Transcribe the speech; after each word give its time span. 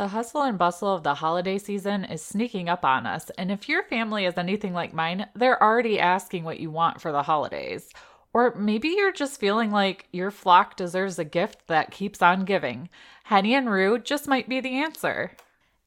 The 0.00 0.08
hustle 0.08 0.40
and 0.40 0.56
bustle 0.56 0.94
of 0.94 1.02
the 1.02 1.16
holiday 1.16 1.58
season 1.58 2.06
is 2.06 2.24
sneaking 2.24 2.70
up 2.70 2.86
on 2.86 3.04
us, 3.04 3.28
and 3.36 3.52
if 3.52 3.68
your 3.68 3.82
family 3.82 4.24
is 4.24 4.38
anything 4.38 4.72
like 4.72 4.94
mine, 4.94 5.26
they're 5.34 5.62
already 5.62 6.00
asking 6.00 6.42
what 6.42 6.58
you 6.58 6.70
want 6.70 7.02
for 7.02 7.12
the 7.12 7.24
holidays. 7.24 7.86
Or 8.32 8.54
maybe 8.54 8.88
you're 8.88 9.12
just 9.12 9.38
feeling 9.38 9.70
like 9.70 10.08
your 10.10 10.30
flock 10.30 10.74
deserves 10.74 11.18
a 11.18 11.24
gift 11.26 11.66
that 11.66 11.90
keeps 11.90 12.22
on 12.22 12.46
giving. 12.46 12.88
Henny 13.24 13.54
and 13.54 13.68
Rue 13.68 13.98
just 13.98 14.26
might 14.26 14.48
be 14.48 14.58
the 14.58 14.78
answer. 14.78 15.32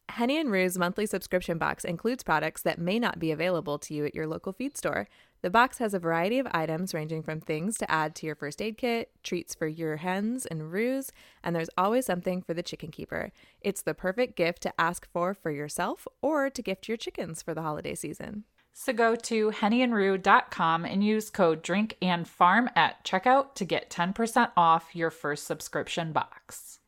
Henny 0.09 0.39
and 0.39 0.51
Rue's 0.51 0.77
monthly 0.77 1.07
subscription 1.07 1.57
box 1.57 1.83
includes 1.83 2.21
products 2.21 2.61
that 2.61 2.77
may 2.77 2.99
not 2.99 3.17
be 3.17 3.31
available 3.31 3.79
to 3.79 3.95
you 3.95 4.05
at 4.05 4.13
your 4.13 4.27
local 4.27 4.53
feed 4.53 4.77
store. 4.77 5.07
The 5.43 5.49
box 5.49 5.79
has 5.79 5.93
a 5.93 5.99
variety 5.99 6.39
of 6.39 6.47
items 6.51 6.93
ranging 6.93 7.21
from 7.21 7.41
things 7.41 7.77
to 7.77 7.91
add 7.91 8.15
to 8.15 8.25
your 8.25 8.33
first 8.33 8.61
aid 8.61 8.77
kit, 8.77 9.11
treats 9.23 9.53
for 9.53 9.67
your 9.67 9.97
hens 9.97 10.45
and 10.45 10.71
roos, 10.71 11.11
and 11.43 11.53
there's 11.53 11.69
always 11.77 12.05
something 12.05 12.41
for 12.41 12.53
the 12.53 12.63
chicken 12.63 12.91
keeper. 12.91 13.33
It's 13.59 13.81
the 13.81 13.93
perfect 13.93 14.37
gift 14.37 14.61
to 14.61 14.73
ask 14.79 15.05
for 15.11 15.33
for 15.33 15.51
yourself 15.51 16.07
or 16.21 16.49
to 16.49 16.61
gift 16.61 16.87
your 16.87 16.95
chickens 16.95 17.41
for 17.41 17.53
the 17.53 17.61
holiday 17.61 17.93
season. 17.93 18.45
So 18.71 18.93
go 18.93 19.17
to 19.17 19.51
hennyandrue.com 19.51 20.85
and 20.85 21.03
use 21.03 21.29
code 21.29 21.61
drink 21.61 21.97
and 22.01 22.25
farm 22.25 22.69
at 22.73 23.03
checkout 23.03 23.53
to 23.55 23.65
get 23.65 23.89
10% 23.89 24.51
off 24.55 24.95
your 24.95 25.11
first 25.11 25.45
subscription 25.45 26.13
box. 26.13 26.79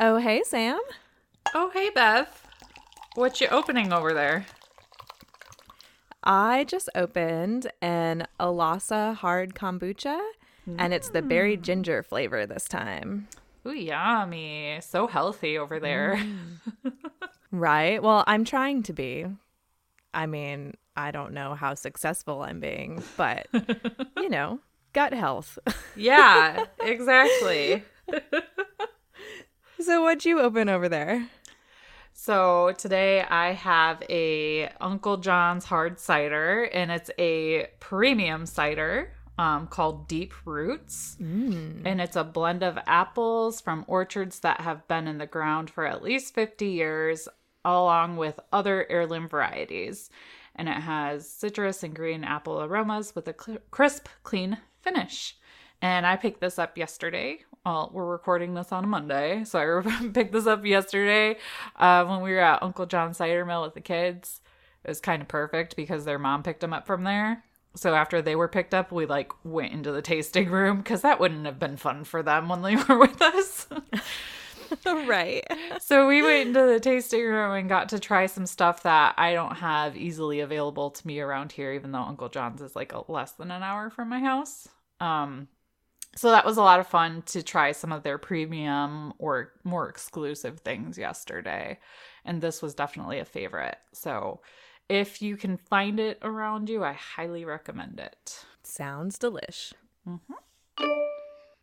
Oh, 0.00 0.16
hey, 0.16 0.42
Sam. 0.42 0.80
Oh, 1.54 1.70
hey, 1.74 1.90
Bev. 1.90 2.28
What 3.14 3.42
you 3.42 3.48
opening 3.48 3.92
over 3.92 4.14
there? 4.14 4.46
I 6.24 6.64
just 6.64 6.88
opened 6.94 7.70
an 7.82 8.26
Alasa 8.40 9.14
hard 9.14 9.54
kombucha, 9.54 10.18
and 10.78 10.94
it's 10.94 11.10
the 11.10 11.20
berry 11.20 11.58
mm. 11.58 11.62
ginger 11.62 12.02
flavor 12.02 12.46
this 12.46 12.64
time. 12.64 13.28
Ooh, 13.66 13.74
yummy. 13.74 14.78
So 14.80 15.06
healthy 15.06 15.58
over 15.58 15.78
there. 15.78 16.16
Mm. 16.16 16.92
Right? 17.50 18.02
Well, 18.02 18.24
I'm 18.26 18.44
trying 18.44 18.82
to 18.84 18.92
be. 18.92 19.24
I 20.12 20.26
mean, 20.26 20.74
I 20.98 21.12
don't 21.12 21.32
know 21.32 21.54
how 21.54 21.74
successful 21.74 22.42
I'm 22.42 22.58
being, 22.58 23.04
but 23.16 23.46
you 24.16 24.28
know, 24.28 24.58
gut 24.92 25.12
health. 25.12 25.56
yeah, 25.94 26.64
exactly. 26.80 27.84
so, 29.80 30.02
what'd 30.02 30.24
you 30.24 30.40
open 30.40 30.68
over 30.68 30.88
there? 30.88 31.28
So 32.14 32.74
today 32.76 33.22
I 33.22 33.52
have 33.52 34.02
a 34.10 34.70
Uncle 34.80 35.18
John's 35.18 35.64
hard 35.64 36.00
cider, 36.00 36.64
and 36.64 36.90
it's 36.90 37.12
a 37.16 37.68
premium 37.78 38.44
cider 38.44 39.12
um, 39.38 39.68
called 39.68 40.08
Deep 40.08 40.32
Roots, 40.44 41.16
and 41.86 42.00
it's 42.00 42.16
a 42.16 42.24
blend 42.24 42.64
of 42.64 42.76
apples 42.88 43.60
from 43.60 43.84
orchards 43.86 44.40
that 44.40 44.62
have 44.62 44.88
been 44.88 45.06
in 45.06 45.18
the 45.18 45.26
ground 45.26 45.70
for 45.70 45.86
at 45.86 46.02
least 46.02 46.34
fifty 46.34 46.70
years, 46.70 47.28
along 47.64 48.16
with 48.16 48.40
other 48.52 48.84
heirloom 48.90 49.28
varieties. 49.28 50.10
And 50.58 50.68
it 50.68 50.72
has 50.72 51.28
citrus 51.30 51.82
and 51.82 51.94
green 51.94 52.24
apple 52.24 52.60
aromas 52.60 53.14
with 53.14 53.28
a 53.28 53.34
cl- 53.40 53.58
crisp, 53.70 54.08
clean 54.24 54.58
finish. 54.82 55.36
And 55.80 56.04
I 56.04 56.16
picked 56.16 56.40
this 56.40 56.58
up 56.58 56.76
yesterday. 56.76 57.38
Well, 57.64 57.90
we're 57.92 58.04
recording 58.04 58.54
this 58.54 58.72
on 58.72 58.84
a 58.84 58.88
Monday, 58.88 59.44
so 59.44 59.58
I 59.58 60.08
picked 60.12 60.32
this 60.32 60.46
up 60.46 60.64
yesterday 60.66 61.36
uh, 61.76 62.04
when 62.04 62.20
we 62.20 62.32
were 62.32 62.40
at 62.40 62.62
Uncle 62.62 62.86
John's 62.86 63.18
cider 63.18 63.44
mill 63.44 63.62
with 63.62 63.74
the 63.74 63.80
kids. 63.80 64.40
It 64.84 64.88
was 64.88 65.00
kind 65.00 65.22
of 65.22 65.28
perfect 65.28 65.76
because 65.76 66.04
their 66.04 66.18
mom 66.18 66.42
picked 66.42 66.60
them 66.60 66.72
up 66.72 66.86
from 66.86 67.04
there. 67.04 67.44
So 67.76 67.94
after 67.94 68.20
they 68.20 68.34
were 68.34 68.48
picked 68.48 68.74
up, 68.74 68.90
we 68.90 69.06
like 69.06 69.32
went 69.44 69.72
into 69.72 69.92
the 69.92 70.02
tasting 70.02 70.50
room 70.50 70.78
because 70.78 71.02
that 71.02 71.20
wouldn't 71.20 71.46
have 71.46 71.58
been 71.58 71.76
fun 71.76 72.04
for 72.04 72.22
them 72.22 72.48
when 72.48 72.62
they 72.62 72.74
were 72.88 72.98
with 72.98 73.22
us. 73.22 73.68
right. 74.86 75.44
so 75.80 76.06
we 76.06 76.22
went 76.22 76.48
into 76.48 76.66
the 76.66 76.80
tasting 76.80 77.24
room 77.24 77.52
and 77.52 77.68
got 77.68 77.88
to 77.90 77.98
try 77.98 78.26
some 78.26 78.46
stuff 78.46 78.82
that 78.82 79.14
I 79.16 79.34
don't 79.34 79.56
have 79.56 79.96
easily 79.96 80.40
available 80.40 80.90
to 80.90 81.06
me 81.06 81.20
around 81.20 81.52
here, 81.52 81.72
even 81.72 81.92
though 81.92 82.02
Uncle 82.02 82.28
John's 82.28 82.62
is 82.62 82.76
like 82.76 82.92
a, 82.92 83.10
less 83.10 83.32
than 83.32 83.50
an 83.50 83.62
hour 83.62 83.90
from 83.90 84.08
my 84.08 84.20
house. 84.20 84.68
Um, 85.00 85.48
so 86.16 86.30
that 86.30 86.44
was 86.44 86.56
a 86.56 86.62
lot 86.62 86.80
of 86.80 86.86
fun 86.86 87.22
to 87.26 87.42
try 87.42 87.72
some 87.72 87.92
of 87.92 88.02
their 88.02 88.18
premium 88.18 89.12
or 89.18 89.52
more 89.64 89.88
exclusive 89.88 90.60
things 90.60 90.98
yesterday. 90.98 91.78
And 92.24 92.40
this 92.40 92.60
was 92.60 92.74
definitely 92.74 93.20
a 93.20 93.24
favorite. 93.24 93.76
So 93.92 94.40
if 94.88 95.22
you 95.22 95.36
can 95.36 95.56
find 95.56 96.00
it 96.00 96.18
around 96.22 96.68
you, 96.68 96.82
I 96.82 96.92
highly 96.92 97.44
recommend 97.44 98.00
it. 98.00 98.44
Sounds 98.62 99.18
delish. 99.18 99.72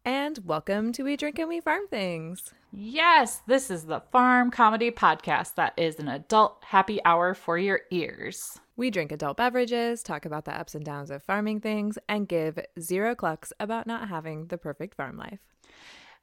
And 0.08 0.40
welcome 0.46 0.92
to 0.92 1.04
We 1.04 1.18
Drink 1.18 1.40
and 1.40 1.50
We 1.50 1.60
Farm 1.60 1.88
Things. 1.88 2.54
Yes, 2.72 3.42
this 3.48 3.72
is 3.72 3.86
the 3.86 4.02
farm 4.12 4.52
comedy 4.52 4.92
podcast 4.92 5.56
that 5.56 5.74
is 5.78 5.98
an 5.98 6.08
adult 6.08 6.64
happy 6.64 7.04
hour 7.04 7.34
for 7.34 7.58
your 7.58 7.82
ears. 7.90 8.60
We 8.76 8.92
drink 8.92 9.12
adult 9.12 9.38
beverages, 9.38 10.04
talk 10.04 10.26
about 10.26 10.46
the 10.46 10.56
ups 10.56 10.76
and 10.76 10.86
downs 10.86 11.10
of 11.10 11.24
farming 11.24 11.62
things, 11.62 11.98
and 12.08 12.28
give 12.28 12.60
zero 12.80 13.16
clucks 13.16 13.52
about 13.60 13.88
not 13.88 14.08
having 14.08 14.46
the 14.46 14.60
perfect 14.60 14.94
farm 14.94 15.18
life. 15.18 15.40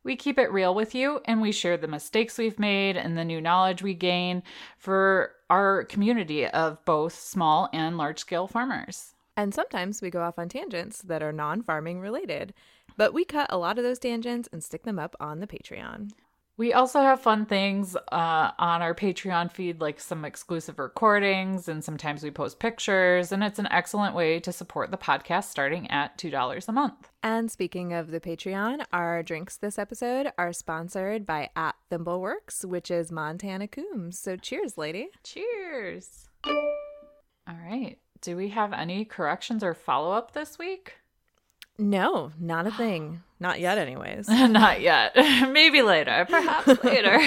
We 0.05 0.15
keep 0.15 0.39
it 0.39 0.53
real 0.53 0.77
with 0.77 0.95
you 0.95 1.21
and 1.25 1.43
we 1.43 1.51
share 1.51 1.77
the 1.77 1.89
mistakes 1.89 2.39
we've 2.39 2.61
made 2.61 2.97
and 2.97 3.19
the 3.19 3.25
new 3.25 3.41
knowledge 3.41 3.83
we 3.83 3.95
gain 3.95 4.45
for 4.79 5.33
our 5.51 5.83
community 5.87 6.47
of 6.47 6.85
both 6.85 7.19
small 7.19 7.69
and 7.73 7.99
large 7.99 8.21
scale 8.21 8.47
farmers. 8.47 9.17
And 9.37 9.55
sometimes 9.55 10.03
we 10.03 10.11
go 10.11 10.23
off 10.23 10.39
on 10.39 10.49
tangents 10.49 11.01
that 11.03 11.23
are 11.23 11.33
non 11.33 11.63
farming 11.63 12.01
related, 12.01 12.53
but 12.97 13.15
we 13.15 13.25
cut 13.25 13.47
a 13.51 13.59
lot 13.59 13.79
of 13.79 13.85
those 13.85 13.99
tangents 13.99 14.49
and 14.53 14.63
stick 14.63 14.85
them 14.85 14.99
up 14.99 15.17
on 15.21 15.41
the 15.41 15.47
Patreon. 15.47 16.11
We 16.59 16.75
also 16.75 17.01
have 17.01 17.21
fun 17.21 17.47
things 17.47 17.97
uh, 17.97 18.51
on 18.59 18.83
our 18.83 18.95
Patreon 18.95 19.51
feed, 19.51 19.81
like 19.81 19.99
some 19.99 20.25
exclusive 20.25 20.79
recordings, 20.79 21.67
and 21.67 21.83
sometimes 21.83 22.23
we 22.23 22.31
post 22.31 22.59
pictures. 22.59 23.33
And 23.33 23.43
it's 23.43 23.59
an 23.59 23.69
excellent 23.71 24.15
way 24.15 24.39
to 24.41 24.53
support 24.53 24.91
the 24.91 24.99
podcast 24.99 25.45
starting 25.45 25.91
at 25.91 26.19
$2 26.19 26.69
a 26.69 26.73
month. 26.73 27.11
And 27.23 27.51
speaking 27.51 27.95
of 27.95 28.11
the 28.11 28.21
Patreon, 28.21 28.85
our 28.93 29.23
drinks 29.23 29.57
this 29.57 29.79
episode 29.79 30.31
are 30.37 30.53
sponsored 30.53 31.25
by 31.25 31.49
at 31.57 31.75
Thimbleworks, 31.91 32.67
which 32.67 32.91
is 32.91 33.11
Montana 33.11 33.67
Coombs. 33.67 34.19
So 34.19 34.37
cheers, 34.37 34.77
lady. 34.77 35.09
Cheers. 35.25 36.29
All 36.45 37.59
right. 37.65 37.97
Do 38.21 38.37
we 38.37 38.51
have 38.51 38.75
any 38.75 39.07
corrections 39.07 39.65
or 39.65 39.75
follow 39.75 40.13
up 40.13 40.33
this 40.33 40.59
week? 40.59 40.97
No, 41.83 42.31
not 42.39 42.67
a 42.67 42.71
thing. 42.83 43.23
Not 43.41 43.59
yet, 43.59 43.77
anyways. 43.77 44.29
Not 44.29 44.81
yet. 44.81 45.17
Maybe 45.51 45.83
later. 45.83 46.27
Perhaps 46.31 46.69
later. 46.85 47.21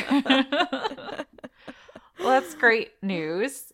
well, 2.17 2.29
that's 2.29 2.55
great 2.55 2.91
news. 3.01 3.73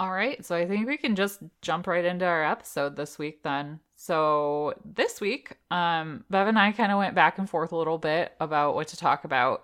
All 0.00 0.10
right. 0.10 0.44
So 0.44 0.56
I 0.56 0.66
think 0.66 0.88
we 0.88 0.96
can 0.96 1.14
just 1.14 1.38
jump 1.60 1.86
right 1.86 2.04
into 2.04 2.24
our 2.24 2.44
episode 2.44 2.96
this 2.96 3.16
week 3.16 3.44
then. 3.44 3.78
So 3.94 4.74
this 4.84 5.20
week, 5.20 5.56
um, 5.70 6.24
Bev 6.28 6.48
and 6.48 6.58
I 6.58 6.72
kind 6.72 6.90
of 6.90 6.98
went 6.98 7.14
back 7.14 7.38
and 7.38 7.48
forth 7.48 7.70
a 7.70 7.76
little 7.76 7.98
bit 7.98 8.32
about 8.40 8.74
what 8.74 8.88
to 8.88 8.96
talk 8.96 9.22
about. 9.22 9.62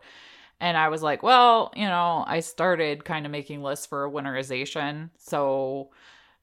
And 0.60 0.76
I 0.76 0.88
was 0.90 1.02
like, 1.02 1.24
well, 1.24 1.72
you 1.74 1.86
know, 1.86 2.22
I 2.28 2.38
started 2.40 3.04
kind 3.04 3.26
of 3.26 3.32
making 3.32 3.64
lists 3.64 3.86
for 3.86 4.08
winterization. 4.08 5.10
So 5.18 5.90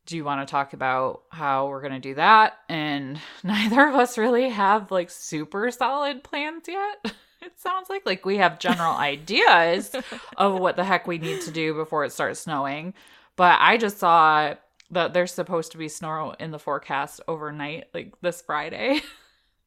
do 0.06 0.16
you 0.16 0.24
want 0.24 0.48
to 0.48 0.52
talk 0.52 0.74
about 0.74 1.24
how 1.30 1.68
we're 1.68 1.82
going 1.82 1.94
to 1.94 2.00
do 2.00 2.16
that? 2.16 2.58
And 2.70 3.20
neither 3.44 3.88
of 3.88 3.96
us 3.96 4.18
really 4.18 4.50
have 4.50 4.92
like 4.92 5.10
super 5.10 5.72
solid 5.72 6.24
plans 6.24 6.68
yet. 6.68 7.14
It 7.42 7.60
sounds 7.60 7.92
like 7.92 8.08
like 8.08 8.26
we 8.26 8.38
have 8.38 8.58
general 8.58 8.94
ideas 8.96 9.96
of 10.36 10.60
what 10.60 10.78
the 10.78 10.84
heck 10.84 11.06
we 11.06 11.20
need 11.20 11.42
to 11.42 11.52
do 11.52 11.76
before 11.76 12.04
it 12.04 12.12
starts 12.12 12.40
snowing. 12.40 12.96
But 13.36 13.58
I 13.62 13.78
just 13.78 14.00
saw 14.00 14.56
that 14.90 15.14
there's 15.14 15.32
supposed 15.32 15.72
to 15.74 15.78
be 15.78 15.88
snow 15.88 16.34
in 16.40 16.50
the 16.50 16.58
forecast 16.58 17.22
overnight 17.28 17.86
like 17.94 18.16
this 18.22 18.42
Friday 18.42 19.00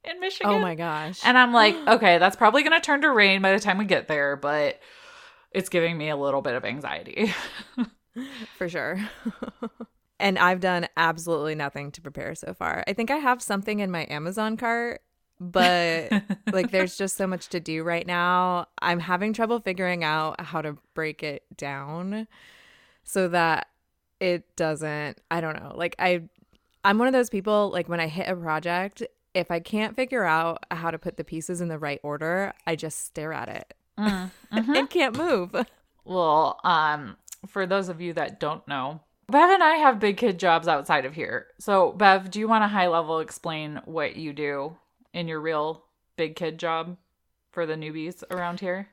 in 0.03 0.19
Michigan. 0.19 0.55
Oh 0.55 0.59
my 0.59 0.75
gosh. 0.75 1.21
And 1.25 1.39
I'm 1.39 1.53
like, 1.53 1.77
okay, 1.87 2.19
that's 2.19 2.35
probably 2.35 2.65
going 2.65 2.75
to 2.75 2.85
turn 2.85 3.03
to 3.03 3.13
rain 3.13 3.43
by 3.43 3.53
the 3.53 3.61
time 3.61 3.79
we 3.79 3.85
get 3.85 4.09
there, 4.09 4.35
but 4.35 4.81
it's 5.53 5.69
giving 5.69 5.97
me 5.97 6.09
a 6.09 6.17
little 6.17 6.43
bit 6.43 6.55
of 6.55 6.65
anxiety. 6.65 7.33
For 8.57 8.69
sure. 8.69 8.99
And 10.21 10.39
I've 10.39 10.61
done 10.61 10.89
absolutely 10.97 11.55
nothing 11.55 11.93
to 11.93 12.01
prepare 12.01 12.35
so 12.35 12.55
far. 12.55 12.85
I 12.87 12.93
think 12.93 13.11
I 13.11 13.17
have 13.17 13.43
something 13.43 13.81
in 13.81 13.91
my 13.91 14.07
Amazon 14.11 14.57
cart 14.57 15.03
but 15.41 16.11
like 16.53 16.71
there's 16.71 16.97
just 16.97 17.17
so 17.17 17.27
much 17.27 17.49
to 17.49 17.61
do 17.61 17.83
right 17.83 18.07
now. 18.07 18.67
I'm 18.81 19.01
having 19.01 19.33
trouble 19.33 19.61
figuring 19.61 20.05
out 20.05 20.41
how 20.41 20.63
to 20.63 20.77
break 20.95 21.23
it 21.23 21.45
down 21.57 22.27
so 23.05 23.29
that 23.29 23.69
it 24.21 24.57
doesn't 24.57 25.21
I 25.31 25.41
don't 25.41 25.63
know. 25.63 25.73
Like 25.75 25.95
I 25.99 26.23
I'm 26.85 26.99
one 26.99 27.09
of 27.09 27.13
those 27.13 27.31
people 27.31 27.71
like 27.73 27.89
when 27.89 28.01
I 28.01 28.09
hit 28.09 28.29
a 28.29 28.37
project, 28.37 29.03
if 29.35 29.51
I 29.51 29.61
can't 29.61 29.95
figure 29.95 30.25
out 30.25 30.65
how 30.71 30.91
to 30.91 30.99
put 30.99 31.17
the 31.17 31.25
pieces 31.25 31.61
in 31.61 31.69
the 31.69 31.79
right 31.79 32.01
order, 32.03 32.53
I 32.67 32.77
just 32.77 33.05
stare 33.05 33.33
at 33.33 33.49
it. 33.49 33.75
Mm, 33.99 34.31
mm-hmm. 34.53 34.75
and 34.75 34.91
can't 34.91 35.17
move. 35.17 35.55
Well, 36.05 36.59
um 36.65 37.17
for 37.47 37.67
those 37.67 37.89
of 37.89 38.01
you 38.01 38.13
that 38.15 38.41
don't 38.41 38.67
know, 38.67 39.01
Bev 39.31 39.51
and 39.51 39.63
I 39.63 39.75
have 39.77 40.01
big 40.01 40.17
kid 40.17 40.39
jobs 40.39 40.67
outside 40.67 41.05
of 41.05 41.15
here. 41.15 41.49
So, 41.59 41.93
Bev, 41.93 42.31
do 42.31 42.41
you 42.41 42.49
want 42.49 42.65
to 42.65 42.69
high 42.69 42.89
level 42.89 43.19
explain 43.19 43.81
what 43.85 44.17
you 44.17 44.33
do 44.33 44.77
in 45.13 45.29
your 45.29 45.41
real 45.41 45.85
big 46.17 46.35
kid 46.35 46.59
job 46.59 46.97
for 47.51 47.67
the 47.67 47.75
newbies 47.75 48.25
around 48.31 48.61
here? 48.61 48.89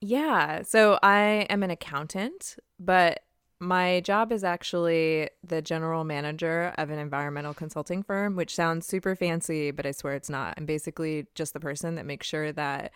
Yeah. 0.00 0.62
So, 0.62 0.98
I 1.02 1.46
am 1.48 1.62
an 1.62 1.70
accountant, 1.70 2.56
but 2.80 3.20
my 3.60 4.00
job 4.00 4.32
is 4.32 4.42
actually 4.42 5.28
the 5.46 5.62
general 5.62 6.02
manager 6.02 6.74
of 6.76 6.90
an 6.90 6.98
environmental 6.98 7.54
consulting 7.54 8.02
firm, 8.02 8.34
which 8.34 8.54
sounds 8.54 8.86
super 8.86 9.14
fancy, 9.14 9.70
but 9.70 9.86
I 9.86 9.92
swear 9.92 10.14
it's 10.14 10.30
not. 10.30 10.54
I'm 10.56 10.66
basically 10.66 11.26
just 11.36 11.52
the 11.52 11.60
person 11.60 11.94
that 11.96 12.06
makes 12.06 12.26
sure 12.26 12.50
that 12.52 12.90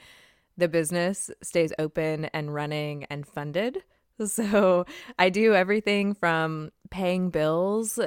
the 0.56 0.66
business 0.66 1.30
stays 1.42 1.72
open 1.78 2.24
and 2.26 2.54
running 2.54 3.04
and 3.04 3.26
funded. 3.26 3.84
So 4.26 4.86
I 5.18 5.28
do 5.28 5.54
everything 5.54 6.14
from 6.14 6.70
paying 6.90 7.30
bills 7.30 7.98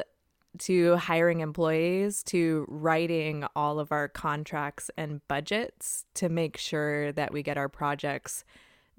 to 0.60 0.96
hiring 0.96 1.42
employees 1.42 2.24
to 2.24 2.66
writing 2.68 3.46
all 3.56 3.80
of 3.80 3.92
our 3.92 4.08
contracts 4.08 4.90
and 4.98 5.22
budgets 5.28 6.06
to 6.16 6.30
make 6.30 6.58
sure 6.58 7.12
that 7.12 7.32
we 7.32 7.44
get 7.44 7.58
our 7.58 7.70
projects 7.70 8.44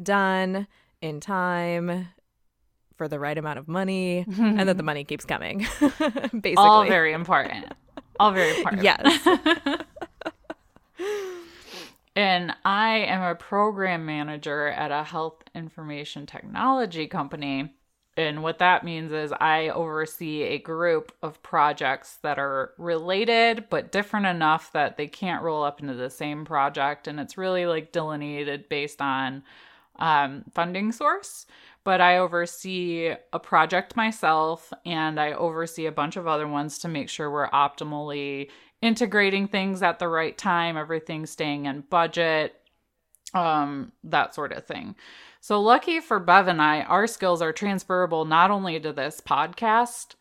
done 0.03 0.67
in 1.01 1.21
time 1.21 2.09
for 2.97 3.09
the 3.09 3.19
right 3.19 3.39
amount 3.39 3.59
of 3.59 3.69
money 3.69 4.25
and 4.39 4.69
that 4.69 4.77
the 4.77 4.83
money 4.85 5.05
keeps 5.05 5.25
coming. 5.25 5.67
Basically. 5.81 6.55
All 6.57 6.85
very 6.85 7.13
important. 7.13 7.73
All 8.21 8.33
very 8.33 8.57
important. 8.57 8.83
Yes. 8.83 9.87
And 12.19 12.53
I 12.65 12.97
am 12.97 13.23
a 13.23 13.37
program 13.37 14.05
manager 14.05 14.67
at 14.67 14.91
a 14.91 15.05
health 15.05 15.45
information 15.55 16.27
technology 16.27 17.07
company. 17.07 17.73
And 18.17 18.43
what 18.43 18.59
that 18.59 18.83
means 18.83 19.13
is 19.13 19.31
I 19.31 19.69
oversee 19.69 20.43
a 20.43 20.59
group 20.59 21.13
of 21.23 21.41
projects 21.45 22.19
that 22.25 22.41
are 22.41 22.73
related 22.77 23.67
but 23.71 23.93
different 23.93 24.27
enough 24.27 24.73
that 24.73 24.97
they 24.97 25.07
can't 25.07 25.45
roll 25.45 25.63
up 25.63 25.81
into 25.81 25.95
the 25.95 26.11
same 26.11 26.45
project. 26.45 27.07
And 27.07 27.21
it's 27.21 27.39
really 27.39 27.67
like 27.67 27.93
delineated 27.93 28.69
based 28.69 29.01
on 29.01 29.45
um, 30.01 30.43
funding 30.53 30.91
source 30.91 31.47
but 31.89 32.03
I 32.03 32.19
oversee 32.19 33.15
a 33.33 33.39
project 33.39 33.97
myself 33.97 34.75
and 34.85 35.19
I 35.19 35.33
oversee 35.33 35.87
a 35.87 35.91
bunch 35.91 36.17
of 36.17 36.27
other 36.27 36.47
ones 36.47 36.79
to 36.81 36.89
make 36.89 37.09
sure 37.09 37.31
we're 37.31 37.49
optimally 37.49 38.51
integrating 38.81 39.49
things 39.49 39.83
at 39.83 39.99
the 39.99 40.09
right 40.09 40.37
time, 40.37 40.77
everything 40.77 41.27
staying 41.27 41.67
in 41.67 41.83
budget, 41.83 42.55
um, 43.35 43.93
that 44.05 44.35
sort 44.35 44.53
of 44.53 44.65
thing. 44.67 44.95
So, 45.41 45.61
lucky 45.61 46.01
for 46.01 46.19
Bev 46.19 46.49
and 46.49 46.61
I, 46.61 46.83
our 46.83 47.07
skills 47.07 47.43
are 47.43 47.53
transferable 47.53 48.25
not 48.25 48.51
only 48.51 48.79
to 48.81 48.93
this 48.93 49.21
podcast 49.21 50.15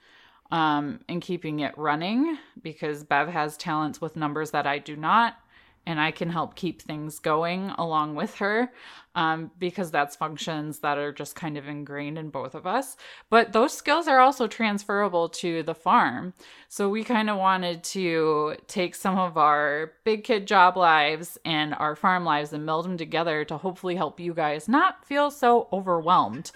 um, 0.52 1.02
and 1.10 1.22
keeping 1.22 1.60
it 1.60 1.78
running, 1.78 2.38
because 2.62 3.04
Bev 3.04 3.28
has 3.30 3.58
talents 3.58 4.00
with 4.00 4.16
numbers 4.16 4.52
that 4.52 4.68
I 4.68 4.80
do 4.80 4.96
not, 4.96 5.36
and 5.88 6.02
I 6.02 6.12
can 6.12 6.30
help 6.30 6.56
keep 6.56 6.82
things 6.82 7.18
going 7.18 7.70
along 7.78 8.16
with 8.16 8.36
her 8.36 8.74
um, 9.16 9.50
because 9.58 9.90
that's 9.90 10.18
functions 10.18 10.80
that 10.80 10.98
are 10.98 11.14
just 11.14 11.34
kind 11.34 11.58
of 11.58 11.66
ingrained 11.66 12.18
in 12.18 12.30
both 12.30 12.56
of 12.56 12.68
us. 12.68 12.98
But 13.30 13.54
those 13.54 13.72
skills 13.72 14.06
are 14.10 14.20
also 14.20 14.48
transferable 14.48 15.30
to 15.30 15.64
the 15.64 15.74
farm. 15.74 16.34
So 16.68 16.90
we 16.90 17.06
kind 17.06 17.30
of 17.30 17.38
wanted 17.38 17.86
to 17.86 18.58
take 18.68 18.96
some 18.96 19.18
of 19.18 19.38
our 19.38 19.94
big 20.04 20.26
kid 20.26 20.46
job 20.46 20.76
lives 20.76 21.38
and 21.46 21.74
our 21.74 21.96
farm 21.96 22.26
lives 22.26 22.52
and 22.52 22.66
meld 22.66 22.84
them 22.84 22.98
together 22.98 23.46
to 23.46 23.58
hopefully 23.58 23.96
help 23.96 24.20
you 24.20 24.34
guys 24.34 24.68
not 24.68 25.06
feel 25.06 25.32
so 25.32 25.70
overwhelmed 25.72 26.52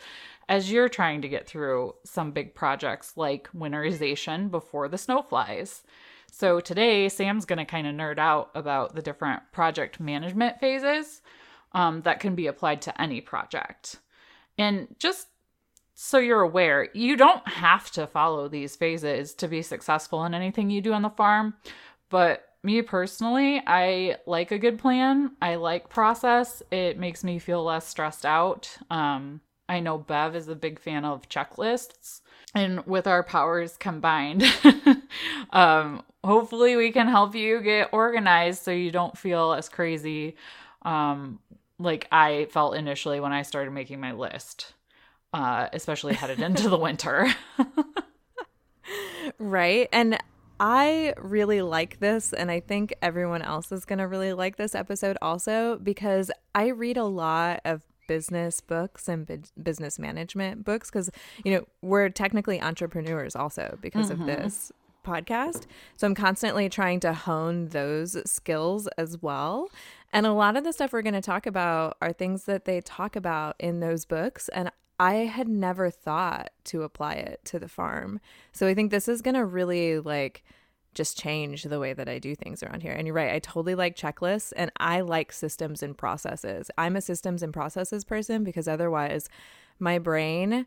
as 0.50 0.70
you're 0.70 0.90
trying 0.90 1.22
to 1.22 1.30
get 1.30 1.48
through 1.48 1.96
some 2.04 2.32
big 2.32 2.54
projects 2.54 3.16
like 3.16 3.48
winterization 3.56 4.52
before 4.52 4.90
the 4.90 4.98
snow 4.98 5.22
flies. 5.22 5.84
So 6.32 6.60
today, 6.62 7.10
Sam's 7.10 7.46
going 7.46 7.60
to 7.60 7.66
kind 7.66 7.86
of 7.86 7.94
nerd 7.94 8.18
out 8.18 8.52
about 8.56 8.96
the 8.96 9.02
different 9.02 9.44
project 9.52 10.00
management 10.00 10.60
phases 10.60 11.22
um, 11.74 12.02
that 12.02 12.22
can 12.22 12.36
be 12.36 12.48
applied 12.48 12.82
to 12.84 13.02
any 13.02 13.20
project. 13.20 14.00
And 14.58 14.88
just 14.98 15.28
so 15.94 16.18
you're 16.18 16.42
aware, 16.42 16.90
you 16.94 17.18
don't 17.18 17.46
have 17.48 17.92
to 17.92 18.08
follow 18.08 18.48
these 18.48 18.76
phases 18.78 19.34
to 19.36 19.48
be 19.48 19.62
successful 19.62 20.24
in 20.24 20.34
anything 20.34 20.70
you 20.70 20.82
do 20.82 20.94
on 20.94 21.02
the 21.02 21.10
farm. 21.10 21.54
But 22.10 22.46
me 22.64 22.82
personally, 22.82 23.62
I 23.68 24.16
like 24.26 24.52
a 24.52 24.58
good 24.58 24.80
plan. 24.80 25.32
I 25.42 25.56
like 25.56 25.90
process. 25.90 26.64
It 26.72 26.98
makes 26.98 27.24
me 27.24 27.40
feel 27.40 27.64
less 27.64 27.88
stressed 27.88 28.26
out. 28.26 28.78
Um, 28.90 29.42
I 29.68 29.80
know 29.80 29.98
Bev 29.98 30.36
is 30.36 30.48
a 30.48 30.56
big 30.56 30.80
fan 30.80 31.06
of 31.06 31.28
checklists. 31.30 32.22
And 32.56 32.86
with 32.86 33.06
our 33.06 33.24
powers 33.24 33.78
combined, 33.78 34.44
um, 35.52 36.04
hopefully 36.24 36.76
we 36.76 36.92
can 36.92 37.08
help 37.08 37.36
you 37.36 37.62
get 37.62 37.90
organized 37.92 38.64
so 38.64 38.72
you 38.72 38.92
don't 38.92 39.18
feel 39.18 39.54
as 39.54 39.70
crazy 39.70 40.36
um, 40.84 41.40
like 41.84 42.08
I 42.12 42.46
felt 42.52 42.76
initially 42.76 43.20
when 43.20 43.34
I 43.34 43.42
started 43.42 43.72
making 43.72 44.00
my 44.00 44.14
list, 44.14 44.74
uh, 45.34 45.68
especially 45.74 46.14
headed 46.14 46.40
into 46.42 46.70
the 46.70 46.78
winter. 46.78 47.28
right. 49.40 49.90
And 49.92 50.18
I 50.60 51.16
really 51.18 51.62
like 51.64 52.00
this, 52.00 52.34
and 52.34 52.52
I 52.52 52.60
think 52.60 52.94
everyone 53.02 53.42
else 53.42 53.72
is 53.72 53.84
going 53.84 54.00
to 54.00 54.08
really 54.08 54.34
like 54.34 54.58
this 54.58 54.76
episode 54.76 55.18
also 55.22 55.78
because 55.78 56.30
I 56.54 56.68
read 56.68 56.98
a 56.98 57.06
lot 57.06 57.62
of 57.66 57.82
business 58.08 58.62
books 58.62 59.08
and 59.08 59.50
business 59.62 59.98
management 59.98 60.64
books 60.64 60.92
because, 60.92 61.10
you 61.44 61.52
know, 61.54 61.66
we're 61.82 62.10
technically 62.10 62.62
entrepreneurs 62.62 63.36
also 63.36 63.80
because 63.82 64.12
mm-hmm. 64.12 64.22
of 64.22 64.28
this 64.28 64.72
podcast. 65.04 65.66
So 65.98 66.08
I'm 66.08 66.16
constantly 66.16 66.70
trying 66.70 67.00
to 67.02 67.14
hone 67.14 67.68
those 67.68 68.18
skills 68.30 68.88
as 68.98 69.22
well. 69.22 69.70
And 70.14 70.26
a 70.26 70.34
lot 70.34 70.58
of 70.58 70.64
the 70.64 70.74
stuff 70.74 70.94
we're 70.94 71.02
going 71.02 71.14
to 71.14 71.22
talk 71.22 71.46
about 71.46 71.98
are 72.02 72.12
things 72.12 72.46
that 72.46 72.66
they 72.66 72.82
talk 72.82 73.16
about 73.16 73.56
in 73.60 73.80
those 73.80 74.06
books. 74.06 74.50
And 74.50 74.72
I 75.00 75.14
had 75.14 75.48
never 75.48 75.90
thought 75.90 76.52
to 76.66 76.84
apply 76.84 77.14
it 77.14 77.42
to 77.46 77.60
the 77.60 77.68
farm. 77.68 78.20
So 78.52 78.68
I 78.68 78.74
think 78.74 78.92
this 78.92 79.08
is 79.08 79.22
going 79.22 79.36
to 79.36 79.46
really 79.46 80.00
like 80.00 80.44
just 80.94 81.18
change 81.18 81.64
the 81.64 81.80
way 81.80 81.94
that 81.94 82.10
I 82.10 82.20
do 82.20 82.36
things 82.36 82.62
around 82.62 82.82
here. 82.82 82.92
And 82.92 83.08
you're 83.08 83.16
right, 83.16 83.34
I 83.34 83.40
totally 83.40 83.76
like 83.76 83.96
checklists 83.96 84.52
and 84.56 84.72
I 84.78 85.02
like 85.02 85.32
systems 85.32 85.82
and 85.82 85.98
processes. 85.98 86.70
I'm 86.78 86.96
a 86.96 87.02
systems 87.02 87.42
and 87.42 87.54
processes 87.54 88.04
person 88.04 88.44
because 88.44 88.68
otherwise 88.68 89.30
my 89.80 89.98
brain 90.00 90.66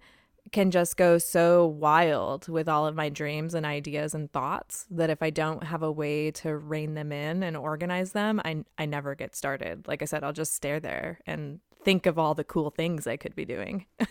can 0.55 0.71
just 0.71 0.97
go 0.97 1.19
so 1.19 1.67
wild 1.67 2.49
with 2.49 2.69
all 2.69 2.87
of 2.87 2.95
my 2.95 3.09
dreams 3.09 3.55
and 3.55 3.67
ideas 3.67 4.15
and 4.15 4.31
thoughts 4.31 4.87
that 4.89 5.11
if 5.11 5.21
I 5.21 5.31
don't 5.31 5.65
have 5.65 5.83
a 5.83 5.91
way 5.91 6.31
to 6.31 6.57
rein 6.57 6.95
them 6.95 7.11
in 7.11 7.43
and 7.43 7.57
organize 7.57 8.13
them, 8.13 8.41
I 8.45 8.65
I 8.79 8.87
never 8.87 9.17
get 9.17 9.35
started. 9.35 9.89
Like 9.89 10.01
I 10.01 10.05
said, 10.05 10.23
I'll 10.23 10.33
just 10.33 10.55
stare 10.55 10.79
there 10.79 11.19
and 11.27 11.59
think 11.83 12.07
of 12.07 12.21
all 12.21 12.37
the 12.37 12.45
cool 12.45 12.71
things 12.71 13.09
I 13.09 13.17
could 13.17 13.35
be 13.35 13.45
doing. 13.45 13.87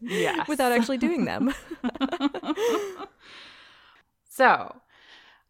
Yeah. 0.00 0.44
without 0.46 0.72
actually 0.72 0.98
doing 0.98 1.24
them. 1.24 1.54
so, 4.28 4.76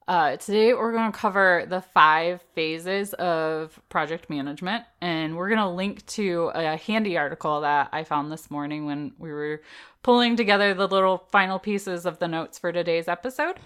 uh, 0.08 0.36
today, 0.36 0.72
we're 0.72 0.92
going 0.92 1.10
to 1.10 1.18
cover 1.18 1.64
the 1.68 1.80
five 1.80 2.40
phases 2.54 3.12
of 3.14 3.80
project 3.88 4.30
management, 4.30 4.84
and 5.00 5.36
we're 5.36 5.48
going 5.48 5.60
to 5.60 5.68
link 5.68 6.06
to 6.06 6.52
a 6.54 6.76
handy 6.76 7.18
article 7.18 7.62
that 7.62 7.88
I 7.92 8.04
found 8.04 8.30
this 8.30 8.48
morning 8.48 8.86
when 8.86 9.14
we 9.18 9.32
were 9.32 9.62
pulling 10.04 10.36
together 10.36 10.74
the 10.74 10.86
little 10.86 11.26
final 11.32 11.58
pieces 11.58 12.06
of 12.06 12.20
the 12.20 12.28
notes 12.28 12.56
for 12.56 12.70
today's 12.70 13.08
episode. 13.08 13.58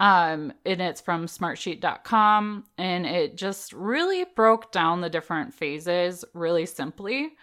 Um, 0.00 0.54
and 0.64 0.80
it's 0.80 1.02
from 1.02 1.26
smartsheet.com, 1.26 2.64
and 2.78 3.04
it 3.04 3.36
just 3.36 3.74
really 3.74 4.24
broke 4.34 4.72
down 4.72 5.02
the 5.02 5.10
different 5.10 5.52
phases 5.52 6.24
really 6.32 6.64
simply. 6.64 7.36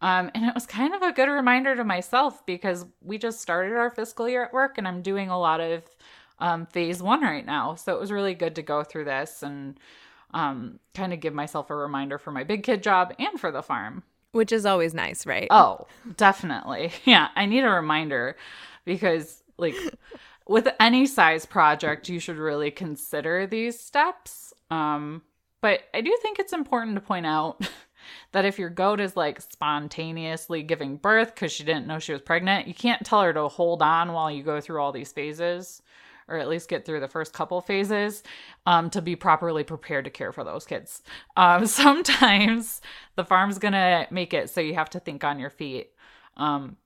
Um, 0.00 0.30
and 0.32 0.44
it 0.44 0.54
was 0.54 0.66
kind 0.66 0.94
of 0.94 1.02
a 1.02 1.12
good 1.12 1.28
reminder 1.28 1.74
to 1.74 1.82
myself 1.82 2.46
because 2.46 2.86
we 3.02 3.18
just 3.18 3.40
started 3.40 3.72
our 3.74 3.90
fiscal 3.90 4.28
year 4.28 4.44
at 4.44 4.52
work, 4.52 4.78
and 4.78 4.86
I'm 4.86 5.02
doing 5.02 5.28
a 5.28 5.38
lot 5.38 5.60
of 5.60 5.82
um, 6.38 6.66
phase 6.66 7.02
one 7.02 7.22
right 7.22 7.44
now. 7.46 7.74
So 7.74 7.94
it 7.94 8.00
was 8.00 8.12
really 8.12 8.34
good 8.34 8.54
to 8.56 8.62
go 8.62 8.82
through 8.82 9.04
this 9.04 9.42
and 9.42 9.78
um, 10.34 10.78
kind 10.94 11.12
of 11.12 11.20
give 11.20 11.34
myself 11.34 11.70
a 11.70 11.76
reminder 11.76 12.18
for 12.18 12.30
my 12.30 12.44
big 12.44 12.62
kid 12.62 12.82
job 12.82 13.14
and 13.18 13.38
for 13.40 13.50
the 13.50 13.62
farm. 13.62 14.02
Which 14.32 14.52
is 14.52 14.66
always 14.66 14.92
nice, 14.92 15.24
right? 15.24 15.48
Oh, 15.50 15.86
definitely. 16.16 16.92
Yeah, 17.04 17.28
I 17.34 17.46
need 17.46 17.64
a 17.64 17.70
reminder 17.70 18.36
because, 18.84 19.42
like, 19.56 19.76
with 20.46 20.68
any 20.78 21.06
size 21.06 21.46
project, 21.46 22.08
you 22.08 22.20
should 22.20 22.36
really 22.36 22.70
consider 22.70 23.46
these 23.46 23.80
steps. 23.80 24.52
Um, 24.70 25.22
But 25.62 25.80
I 25.94 26.00
do 26.02 26.16
think 26.20 26.38
it's 26.38 26.52
important 26.52 26.96
to 26.96 27.00
point 27.00 27.24
out 27.26 27.66
that 28.32 28.44
if 28.44 28.58
your 28.58 28.68
goat 28.68 29.00
is 29.00 29.16
like 29.16 29.40
spontaneously 29.40 30.62
giving 30.62 30.96
birth 30.96 31.34
because 31.34 31.50
she 31.52 31.64
didn't 31.64 31.86
know 31.86 31.98
she 31.98 32.12
was 32.12 32.20
pregnant, 32.22 32.68
you 32.68 32.74
can't 32.74 33.04
tell 33.06 33.22
her 33.22 33.32
to 33.32 33.48
hold 33.48 33.80
on 33.82 34.12
while 34.12 34.30
you 34.30 34.42
go 34.42 34.60
through 34.60 34.80
all 34.80 34.92
these 34.92 35.12
phases, 35.12 35.82
or 36.28 36.38
at 36.38 36.48
least 36.48 36.68
get 36.68 36.84
through 36.84 37.00
the 37.00 37.08
first 37.08 37.32
couple 37.32 37.60
phases 37.60 38.22
um, 38.66 38.90
to 38.90 39.00
be 39.00 39.16
properly 39.16 39.64
prepared 39.64 40.04
to 40.04 40.10
care 40.10 40.32
for 40.32 40.44
those 40.44 40.66
kids. 40.66 41.02
Um, 41.36 41.66
sometimes 41.66 42.80
the 43.16 43.24
farm's 43.24 43.58
gonna 43.58 44.06
make 44.10 44.34
it 44.34 44.50
so 44.50 44.60
you 44.60 44.74
have 44.74 44.90
to 44.90 45.00
think 45.00 45.24
on 45.24 45.38
your 45.38 45.50
feet. 45.50 45.92
Um, 46.36 46.76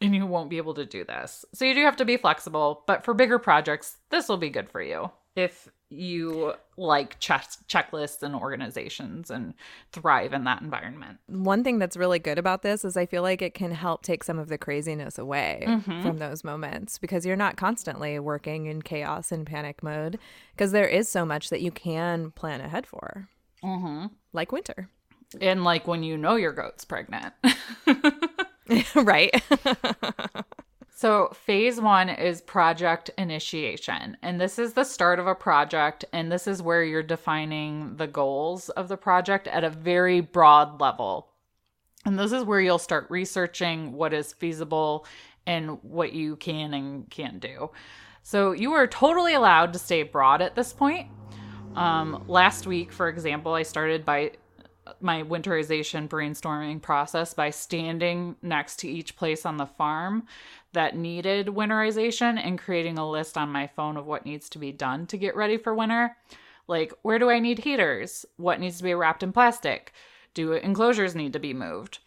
and 0.00 0.16
you 0.16 0.26
won't 0.26 0.50
be 0.50 0.56
able 0.56 0.74
to 0.74 0.84
do 0.84 1.04
this. 1.04 1.44
So 1.54 1.64
you 1.64 1.74
do 1.74 1.84
have 1.84 1.96
to 1.98 2.04
be 2.04 2.16
flexible, 2.16 2.82
but 2.88 3.04
for 3.04 3.14
bigger 3.14 3.38
projects, 3.38 3.98
this 4.10 4.28
will 4.28 4.36
be 4.36 4.50
good 4.50 4.68
for 4.68 4.82
you 4.82 5.12
if 5.36 5.68
you 5.88 6.54
like 6.78 7.18
check- 7.20 7.46
checklists 7.68 8.22
and 8.22 8.34
organizations 8.34 9.30
and 9.30 9.52
thrive 9.92 10.32
in 10.32 10.44
that 10.44 10.62
environment. 10.62 11.18
One 11.26 11.62
thing 11.62 11.78
that's 11.78 11.96
really 11.98 12.18
good 12.18 12.38
about 12.38 12.62
this 12.62 12.82
is 12.84 12.96
I 12.96 13.04
feel 13.04 13.22
like 13.22 13.42
it 13.42 13.52
can 13.52 13.72
help 13.72 14.02
take 14.02 14.24
some 14.24 14.38
of 14.38 14.48
the 14.48 14.56
craziness 14.56 15.18
away 15.18 15.66
from 15.84 16.18
those 16.18 16.44
moments 16.44 16.96
because 16.98 17.26
you're 17.26 17.36
not 17.36 17.56
constantly 17.56 18.18
working 18.18 18.66
in 18.66 18.80
chaos 18.80 19.30
and 19.30 19.46
panic 19.46 19.82
mode 19.82 20.18
because 20.52 20.72
there 20.72 20.88
is 20.88 21.08
so 21.10 21.26
much 21.26 21.50
that 21.50 21.60
you 21.60 21.70
can 21.70 22.30
plan 22.30 22.60
ahead 22.62 22.86
for, 22.86 23.28
Mm-hmm. 23.62 24.06
like 24.32 24.50
winter. 24.50 24.88
And 25.40 25.62
like 25.62 25.86
when 25.86 26.02
you 26.02 26.16
know 26.16 26.36
your 26.36 26.52
goat's 26.52 26.84
pregnant. 26.86 27.34
right. 28.94 29.42
So, 31.02 31.30
phase 31.34 31.80
one 31.80 32.08
is 32.08 32.40
project 32.40 33.10
initiation. 33.18 34.16
And 34.22 34.40
this 34.40 34.56
is 34.56 34.74
the 34.74 34.84
start 34.84 35.18
of 35.18 35.26
a 35.26 35.34
project. 35.34 36.04
And 36.12 36.30
this 36.30 36.46
is 36.46 36.62
where 36.62 36.84
you're 36.84 37.02
defining 37.02 37.96
the 37.96 38.06
goals 38.06 38.68
of 38.68 38.86
the 38.86 38.96
project 38.96 39.48
at 39.48 39.64
a 39.64 39.68
very 39.68 40.20
broad 40.20 40.80
level. 40.80 41.32
And 42.06 42.16
this 42.16 42.30
is 42.30 42.44
where 42.44 42.60
you'll 42.60 42.78
start 42.78 43.10
researching 43.10 43.94
what 43.94 44.12
is 44.12 44.32
feasible 44.32 45.04
and 45.44 45.82
what 45.82 46.12
you 46.12 46.36
can 46.36 46.72
and 46.72 47.10
can't 47.10 47.40
do. 47.40 47.72
So, 48.22 48.52
you 48.52 48.72
are 48.74 48.86
totally 48.86 49.34
allowed 49.34 49.72
to 49.72 49.80
stay 49.80 50.04
broad 50.04 50.40
at 50.40 50.54
this 50.54 50.72
point. 50.72 51.08
Um, 51.74 52.22
last 52.28 52.64
week, 52.64 52.92
for 52.92 53.08
example, 53.08 53.54
I 53.54 53.64
started 53.64 54.04
by 54.04 54.34
my 55.00 55.22
winterization 55.22 56.08
brainstorming 56.08 56.82
process 56.82 57.34
by 57.34 57.50
standing 57.50 58.36
next 58.42 58.80
to 58.80 58.88
each 58.88 59.16
place 59.16 59.46
on 59.46 59.56
the 59.56 59.66
farm 59.66 60.24
that 60.72 60.96
needed 60.96 61.46
winterization 61.48 62.38
and 62.42 62.58
creating 62.58 62.98
a 62.98 63.08
list 63.08 63.36
on 63.36 63.50
my 63.50 63.66
phone 63.66 63.96
of 63.96 64.06
what 64.06 64.24
needs 64.24 64.48
to 64.50 64.58
be 64.58 64.72
done 64.72 65.06
to 65.06 65.16
get 65.16 65.36
ready 65.36 65.56
for 65.56 65.74
winter. 65.74 66.16
Like, 66.68 66.92
where 67.02 67.18
do 67.18 67.30
I 67.30 67.38
need 67.38 67.58
heaters? 67.58 68.24
What 68.36 68.60
needs 68.60 68.78
to 68.78 68.84
be 68.84 68.94
wrapped 68.94 69.22
in 69.22 69.32
plastic? 69.32 69.92
Do 70.34 70.52
enclosures 70.52 71.14
need 71.14 71.32
to 71.34 71.38
be 71.38 71.52
moved? 71.52 71.98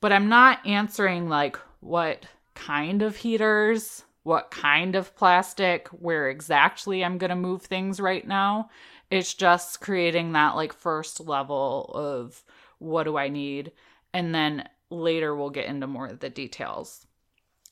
But 0.00 0.12
I'm 0.12 0.28
not 0.28 0.64
answering 0.66 1.28
like 1.28 1.58
what 1.80 2.26
kind 2.54 3.02
of 3.02 3.16
heaters, 3.16 4.04
what 4.22 4.50
kind 4.50 4.94
of 4.94 5.16
plastic, 5.16 5.88
where 5.88 6.28
exactly 6.28 7.04
I'm 7.04 7.18
going 7.18 7.30
to 7.30 7.36
move 7.36 7.62
things 7.62 8.00
right 8.00 8.26
now. 8.26 8.70
It's 9.10 9.34
just 9.34 9.80
creating 9.80 10.32
that 10.32 10.56
like 10.56 10.72
first 10.72 11.20
level 11.20 11.90
of 11.94 12.42
what 12.78 13.04
do 13.04 13.16
I 13.16 13.28
need? 13.28 13.72
And 14.12 14.34
then 14.34 14.68
later 14.90 15.34
we'll 15.34 15.50
get 15.50 15.66
into 15.66 15.86
more 15.86 16.06
of 16.06 16.20
the 16.20 16.30
details. 16.30 17.06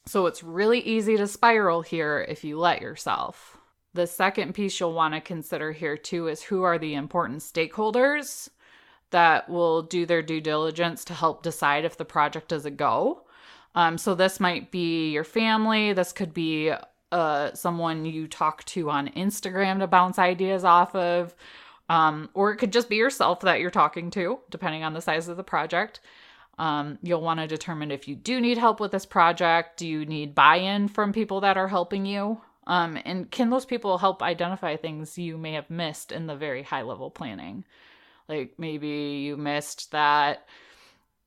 So 0.06 0.26
it's 0.26 0.42
really 0.42 0.80
easy 0.80 1.16
to 1.16 1.26
spiral 1.26 1.82
here 1.82 2.24
if 2.28 2.42
you 2.44 2.58
let 2.58 2.80
yourself. 2.80 3.56
The 3.92 4.06
second 4.06 4.54
piece 4.54 4.78
you'll 4.78 4.92
want 4.92 5.14
to 5.14 5.20
consider 5.20 5.72
here 5.72 5.96
too 5.96 6.28
is 6.28 6.42
who 6.42 6.62
are 6.62 6.78
the 6.78 6.94
important 6.94 7.40
stakeholders 7.40 8.48
that 9.10 9.48
will 9.48 9.82
do 9.82 10.06
their 10.06 10.22
due 10.22 10.40
diligence 10.40 11.04
to 11.04 11.14
help 11.14 11.42
decide 11.42 11.84
if 11.84 11.96
the 11.96 12.04
project 12.04 12.52
is 12.52 12.64
a 12.64 12.70
go. 12.70 13.26
Um, 13.74 13.98
so 13.98 14.14
this 14.14 14.40
might 14.40 14.70
be 14.70 15.10
your 15.10 15.24
family. 15.24 15.92
This 15.92 16.12
could 16.12 16.32
be 16.32 16.72
uh, 17.12 17.52
someone 17.54 18.04
you 18.04 18.28
talk 18.28 18.64
to 18.66 18.90
on 18.90 19.08
Instagram 19.08 19.80
to 19.80 19.86
bounce 19.86 20.18
ideas 20.18 20.64
off 20.64 20.94
of. 20.94 21.34
Um, 21.88 22.30
or 22.34 22.52
it 22.52 22.58
could 22.58 22.72
just 22.72 22.88
be 22.88 22.96
yourself 22.96 23.40
that 23.40 23.58
you're 23.58 23.70
talking 23.70 24.10
to, 24.12 24.38
depending 24.48 24.84
on 24.84 24.94
the 24.94 25.00
size 25.00 25.26
of 25.26 25.36
the 25.36 25.42
project. 25.42 26.00
Um, 26.60 26.98
you'll 27.02 27.22
want 27.22 27.40
to 27.40 27.46
determine 27.46 27.90
if 27.90 28.06
you 28.06 28.14
do 28.14 28.38
need 28.38 28.58
help 28.58 28.80
with 28.80 28.92
this 28.92 29.06
project. 29.06 29.78
Do 29.78 29.88
you 29.88 30.04
need 30.04 30.34
buy 30.34 30.56
in 30.56 30.88
from 30.88 31.10
people 31.10 31.40
that 31.40 31.56
are 31.56 31.68
helping 31.68 32.04
you? 32.04 32.42
Um, 32.66 32.98
and 33.06 33.30
can 33.30 33.48
those 33.48 33.64
people 33.64 33.96
help 33.96 34.22
identify 34.22 34.76
things 34.76 35.16
you 35.16 35.38
may 35.38 35.54
have 35.54 35.70
missed 35.70 36.12
in 36.12 36.26
the 36.26 36.36
very 36.36 36.62
high 36.62 36.82
level 36.82 37.10
planning? 37.10 37.64
Like 38.28 38.58
maybe 38.58 38.88
you 38.88 39.38
missed 39.38 39.92
that, 39.92 40.46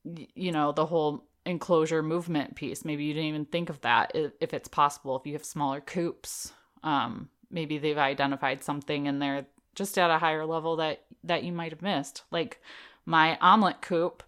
you 0.03 0.51
know, 0.51 0.71
the 0.71 0.85
whole 0.85 1.25
enclosure 1.47 2.03
movement 2.03 2.55
piece. 2.55 2.85
Maybe 2.85 3.03
you 3.03 3.15
didn't 3.15 3.29
even 3.29 3.45
think 3.45 3.71
of 3.71 3.81
that 3.81 4.11
if, 4.13 4.53
it's 4.53 4.69
possible. 4.69 5.17
If 5.17 5.25
you 5.25 5.33
have 5.33 5.43
smaller 5.43 5.81
coops, 5.81 6.53
um, 6.83 7.29
maybe 7.49 7.79
they've 7.79 7.97
identified 7.97 8.63
something 8.63 9.07
in 9.07 9.17
there 9.17 9.47
just 9.73 9.97
at 9.97 10.11
a 10.11 10.19
higher 10.19 10.45
level 10.45 10.75
that 10.75 11.05
that 11.23 11.43
you 11.43 11.51
might 11.51 11.71
have 11.71 11.81
missed. 11.81 12.21
Like 12.29 12.61
my 13.03 13.39
Omlet 13.41 13.81
coop, 13.81 14.21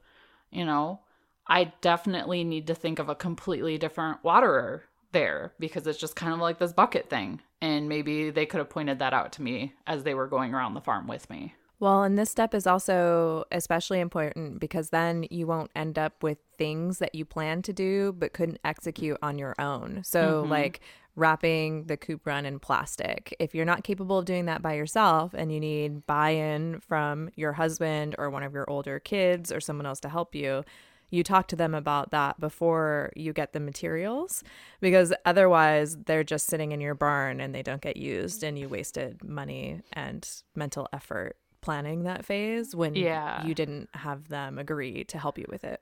you 0.51 0.65
know, 0.65 1.01
I 1.47 1.73
definitely 1.81 2.43
need 2.43 2.67
to 2.67 2.75
think 2.75 2.99
of 2.99 3.09
a 3.09 3.15
completely 3.15 3.77
different 3.77 4.23
waterer 4.23 4.83
there 5.11 5.53
because 5.59 5.87
it's 5.87 5.99
just 5.99 6.15
kind 6.15 6.33
of 6.33 6.39
like 6.39 6.57
this 6.59 6.73
bucket 6.73 7.09
thing. 7.09 7.41
And 7.61 7.87
maybe 7.87 8.29
they 8.29 8.45
could 8.45 8.59
have 8.59 8.69
pointed 8.69 8.99
that 8.99 9.13
out 9.13 9.33
to 9.33 9.41
me 9.41 9.73
as 9.87 10.03
they 10.03 10.13
were 10.13 10.27
going 10.27 10.53
around 10.53 10.73
the 10.73 10.81
farm 10.81 11.07
with 11.07 11.29
me. 11.29 11.55
Well, 11.79 12.03
and 12.03 12.17
this 12.17 12.29
step 12.29 12.53
is 12.53 12.65
also 12.65 13.43
especially 13.51 13.99
important 13.99 14.59
because 14.59 14.89
then 14.89 15.25
you 15.29 15.45
won't 15.45 15.71
end 15.75 15.99
up 15.99 16.23
with 16.23 16.37
things 16.57 16.99
that 16.99 17.13
you 17.13 17.25
plan 17.25 17.61
to 17.63 17.73
do 17.73 18.13
but 18.17 18.33
couldn't 18.33 18.59
execute 18.63 19.17
on 19.21 19.37
your 19.37 19.55
own. 19.59 20.01
So, 20.03 20.41
mm-hmm. 20.41 20.51
like 20.51 20.79
wrapping 21.15 21.85
the 21.85 21.97
coop 21.97 22.25
run 22.25 22.45
in 22.45 22.59
plastic. 22.59 23.35
If 23.39 23.55
you're 23.55 23.65
not 23.65 23.83
capable 23.83 24.17
of 24.17 24.25
doing 24.25 24.45
that 24.45 24.61
by 24.61 24.73
yourself 24.73 25.33
and 25.33 25.51
you 25.51 25.59
need 25.59 26.05
buy 26.05 26.31
in 26.31 26.79
from 26.81 27.29
your 27.35 27.53
husband 27.53 28.15
or 28.17 28.29
one 28.29 28.43
of 28.43 28.53
your 28.53 28.69
older 28.69 28.99
kids 28.99 29.51
or 29.51 29.59
someone 29.59 29.85
else 29.85 29.99
to 30.01 30.09
help 30.09 30.35
you, 30.35 30.63
you 31.09 31.23
talk 31.23 31.47
to 31.47 31.55
them 31.55 31.73
about 31.73 32.11
that 32.11 32.39
before 32.39 33.11
you 33.15 33.31
get 33.31 33.53
the 33.53 33.59
materials 33.59 34.43
because 34.81 35.13
otherwise 35.23 35.97
they're 36.05 36.23
just 36.23 36.47
sitting 36.47 36.71
in 36.71 36.81
your 36.81 36.95
barn 36.95 37.39
and 37.39 37.55
they 37.55 37.63
don't 37.63 37.81
get 37.81 37.95
used 37.95 38.43
and 38.43 38.59
you 38.59 38.67
wasted 38.67 39.23
money 39.23 39.81
and 39.93 40.27
mental 40.55 40.89
effort 40.91 41.37
planning 41.65 42.03
that 42.03 42.23
phase 42.25 42.73
when 42.75 42.95
Yeah. 42.95 43.43
you 43.45 43.53
didn't 43.53 43.89
have 43.93 44.29
them 44.29 44.57
agree 44.57 45.03
to 45.05 45.17
help 45.17 45.37
you 45.37 45.45
with 45.49 45.63
it. 45.63 45.81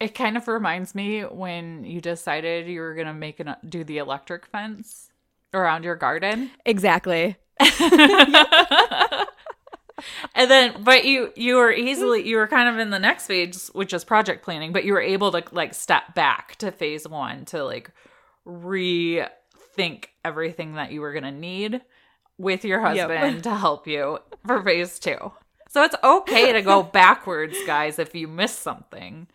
It 0.00 0.14
kind 0.14 0.36
of 0.36 0.46
reminds 0.48 0.94
me 0.94 1.22
when 1.22 1.84
you 1.84 2.00
decided 2.00 2.68
you 2.68 2.80
were 2.80 2.94
going 2.94 3.08
to 3.08 3.12
make 3.14 3.40
an 3.40 3.56
do 3.68 3.82
the 3.84 3.98
electric 3.98 4.46
fence 4.46 5.10
around 5.52 5.84
your 5.84 5.96
garden. 5.96 6.50
Exactly. 6.64 7.36
And 10.34 10.48
then 10.48 10.84
but 10.84 11.04
you 11.04 11.32
you 11.34 11.56
were 11.56 11.72
easily 11.72 12.26
you 12.26 12.36
were 12.36 12.46
kind 12.46 12.68
of 12.68 12.78
in 12.78 12.90
the 12.90 13.00
next 13.00 13.26
phase 13.26 13.68
which 13.74 13.92
is 13.92 14.04
project 14.04 14.44
planning, 14.44 14.72
but 14.72 14.84
you 14.84 14.92
were 14.92 15.00
able 15.00 15.32
to 15.32 15.42
like 15.50 15.74
step 15.74 16.14
back 16.14 16.54
to 16.56 16.70
phase 16.70 17.08
1 17.08 17.46
to 17.46 17.64
like 17.64 17.90
rethink 18.46 20.04
everything 20.24 20.74
that 20.74 20.92
you 20.92 21.00
were 21.00 21.12
going 21.12 21.24
to 21.24 21.32
need 21.32 21.80
with 22.38 22.64
your 22.64 22.80
Yep. 22.80 23.10
husband 23.10 23.44
to 23.44 23.54
help 23.54 23.86
you 23.86 24.18
for 24.46 24.62
phase 24.62 24.98
2. 24.98 25.32
So 25.68 25.82
it's 25.82 25.96
okay 26.02 26.52
to 26.52 26.62
go 26.62 26.82
backwards, 27.02 27.56
guys, 27.66 27.98
if 27.98 28.14
you 28.14 28.26
miss 28.28 28.52
something. 28.56 29.26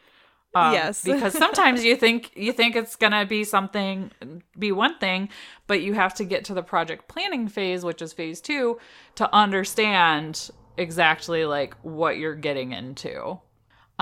Um, 0.56 0.74
Yes. 0.74 1.04
because 1.06 1.34
sometimes 1.38 1.84
you 1.84 1.96
think 1.96 2.32
you 2.36 2.52
think 2.54 2.76
it's 2.76 2.96
gonna 2.96 3.26
be 3.26 3.44
something, 3.44 4.12
be 4.58 4.72
one 4.72 4.98
thing, 5.00 5.30
but 5.68 5.82
you 5.82 5.94
have 5.94 6.14
to 6.16 6.24
get 6.24 6.46
to 6.46 6.54
the 6.54 6.64
project 6.64 7.08
planning 7.08 7.48
phase, 7.48 7.84
which 7.84 8.02
is 8.02 8.14
phase 8.14 8.40
two, 8.42 8.80
to 9.16 9.34
understand 9.36 10.50
exactly 10.78 11.46
like 11.46 11.76
what 11.84 12.18
you're 12.18 12.36
getting 12.36 12.72
into. 12.72 13.40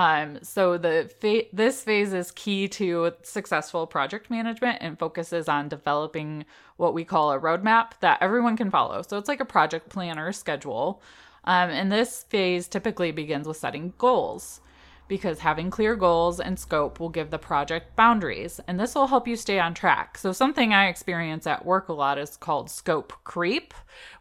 Um, 0.01 0.39
so 0.41 0.79
the 0.79 1.11
fa- 1.19 1.53
this 1.53 1.83
phase 1.83 2.11
is 2.11 2.31
key 2.31 2.67
to 2.69 3.13
successful 3.21 3.85
project 3.85 4.31
management 4.31 4.79
and 4.81 4.97
focuses 4.97 5.47
on 5.47 5.69
developing 5.69 6.45
what 6.77 6.95
we 6.95 7.05
call 7.05 7.31
a 7.31 7.39
roadmap 7.39 7.91
that 7.99 8.17
everyone 8.19 8.57
can 8.57 8.71
follow. 8.71 9.03
So 9.03 9.19
it's 9.19 9.27
like 9.27 9.41
a 9.41 9.45
project 9.45 9.89
planner 9.89 10.31
schedule. 10.31 11.03
Um, 11.43 11.69
and 11.69 11.91
this 11.91 12.23
phase 12.23 12.67
typically 12.67 13.11
begins 13.11 13.47
with 13.47 13.57
setting 13.57 13.93
goals 13.99 14.61
because 15.07 15.37
having 15.39 15.69
clear 15.69 15.95
goals 15.95 16.39
and 16.39 16.57
scope 16.57 16.99
will 16.99 17.09
give 17.09 17.29
the 17.29 17.37
project 17.37 17.95
boundaries, 17.95 18.59
and 18.65 18.79
this 18.79 18.95
will 18.95 19.07
help 19.07 19.27
you 19.27 19.35
stay 19.35 19.59
on 19.59 19.73
track. 19.73 20.17
So, 20.17 20.31
something 20.31 20.73
I 20.73 20.87
experience 20.87 21.45
at 21.45 21.65
work 21.65 21.89
a 21.89 21.93
lot 21.93 22.17
is 22.17 22.37
called 22.37 22.69
scope 22.69 23.11
creep, 23.25 23.73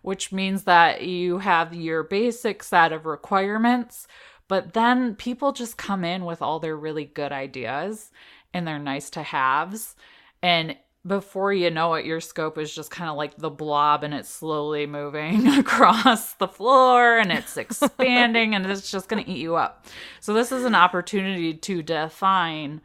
which 0.03 0.33
means 0.33 0.65
that 0.65 1.03
you 1.03 1.39
have 1.39 1.73
your 1.73 2.03
basic 2.03 2.65
set 2.65 2.93
of 2.93 3.07
requirements, 3.07 4.09
but 4.51 4.73
then 4.73 5.15
people 5.15 5.53
just 5.53 5.77
come 5.77 6.03
in 6.03 6.25
with 6.25 6.43
all 6.43 6.59
their 6.59 6.77
really 6.77 7.05
good 7.05 7.31
ideas 7.31 8.11
and 8.53 8.67
their 8.67 8.81
nice 8.81 9.09
to 9.11 9.23
haves. 9.23 9.95
And 10.43 10.77
before 11.07 11.53
you 11.53 11.71
know 11.71 11.95
it, 11.95 12.05
your 12.05 12.21
scope 12.21 12.59
is 12.59 12.75
just 12.75 12.91
kind 12.91 13.09
of 13.09 13.17
like 13.17 13.37
the 13.37 13.49
blob 13.49 14.03
and 14.03 14.13
it's 14.13 14.29
slowly 14.29 14.89
moving 14.89 15.47
across 15.59 16.33
the 16.33 16.49
floor 16.49 17.17
and 17.17 17.31
it's 17.31 17.57
expanding 17.57 18.57
and 18.57 18.67
it's 18.67 18.91
just 18.91 19.09
going 19.09 19.25
to 19.25 19.31
eat 19.31 19.39
you 19.39 19.55
up. 19.55 19.87
So, 20.19 20.35
this 20.35 20.51
is 20.51 20.65
an 20.65 20.75
opportunity 20.75 21.55
to 21.55 21.81
define 21.81 22.81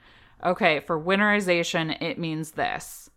okay, 0.45 0.81
for 0.81 1.01
winterization, 1.01 1.99
it 1.99 2.19
means 2.19 2.51
this. 2.51 3.09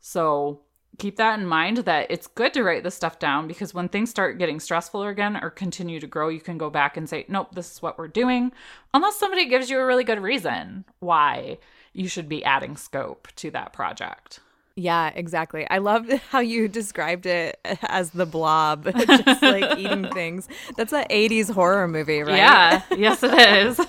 So, 0.00 0.62
keep 0.98 1.16
that 1.16 1.38
in 1.38 1.46
mind 1.46 1.78
that 1.78 2.10
it's 2.10 2.26
good 2.26 2.52
to 2.54 2.62
write 2.62 2.82
this 2.82 2.94
stuff 2.94 3.18
down 3.18 3.46
because 3.46 3.72
when 3.72 3.88
things 3.88 4.10
start 4.10 4.38
getting 4.38 4.60
stressful 4.60 5.02
again 5.04 5.36
or 5.36 5.50
continue 5.50 6.00
to 6.00 6.06
grow, 6.06 6.28
you 6.28 6.40
can 6.40 6.58
go 6.58 6.68
back 6.68 6.96
and 6.96 7.08
say, 7.08 7.24
nope, 7.28 7.54
this 7.54 7.72
is 7.72 7.82
what 7.82 7.96
we're 7.96 8.08
doing. 8.08 8.52
Unless 8.92 9.18
somebody 9.18 9.46
gives 9.46 9.70
you 9.70 9.78
a 9.78 9.86
really 9.86 10.04
good 10.04 10.20
reason 10.20 10.84
why 10.98 11.58
you 11.92 12.08
should 12.08 12.28
be 12.28 12.44
adding 12.44 12.76
scope 12.76 13.28
to 13.36 13.50
that 13.52 13.72
project. 13.72 14.40
Yeah, 14.74 15.08
exactly. 15.14 15.68
I 15.68 15.78
love 15.78 16.08
how 16.30 16.40
you 16.40 16.68
described 16.68 17.26
it 17.26 17.58
as 17.82 18.10
the 18.10 18.26
blob, 18.26 18.84
just 19.06 19.42
like 19.42 19.78
eating 19.78 20.10
things. 20.12 20.48
That's 20.76 20.92
an 20.92 21.04
80s 21.10 21.52
horror 21.52 21.88
movie, 21.88 22.22
right? 22.22 22.36
Yeah, 22.36 22.82
yes, 22.96 23.22
it 23.22 23.34
is. 23.38 23.80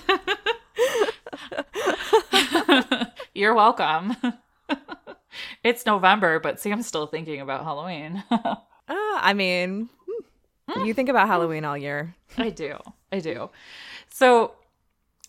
You're 3.34 3.54
welcome. 3.54 4.16
It's 5.62 5.86
November, 5.86 6.40
but 6.40 6.60
Sam's 6.60 6.86
still 6.86 7.06
thinking 7.06 7.40
about 7.40 7.64
Halloween. 7.64 8.22
uh, 8.30 8.56
I 8.88 9.32
mean, 9.34 9.88
hmm, 10.68 10.84
you 10.84 10.94
think 10.94 11.08
about 11.08 11.28
Halloween 11.28 11.64
all 11.64 11.76
year. 11.76 12.14
I 12.36 12.50
do. 12.50 12.78
I 13.12 13.20
do. 13.20 13.50
So, 14.08 14.52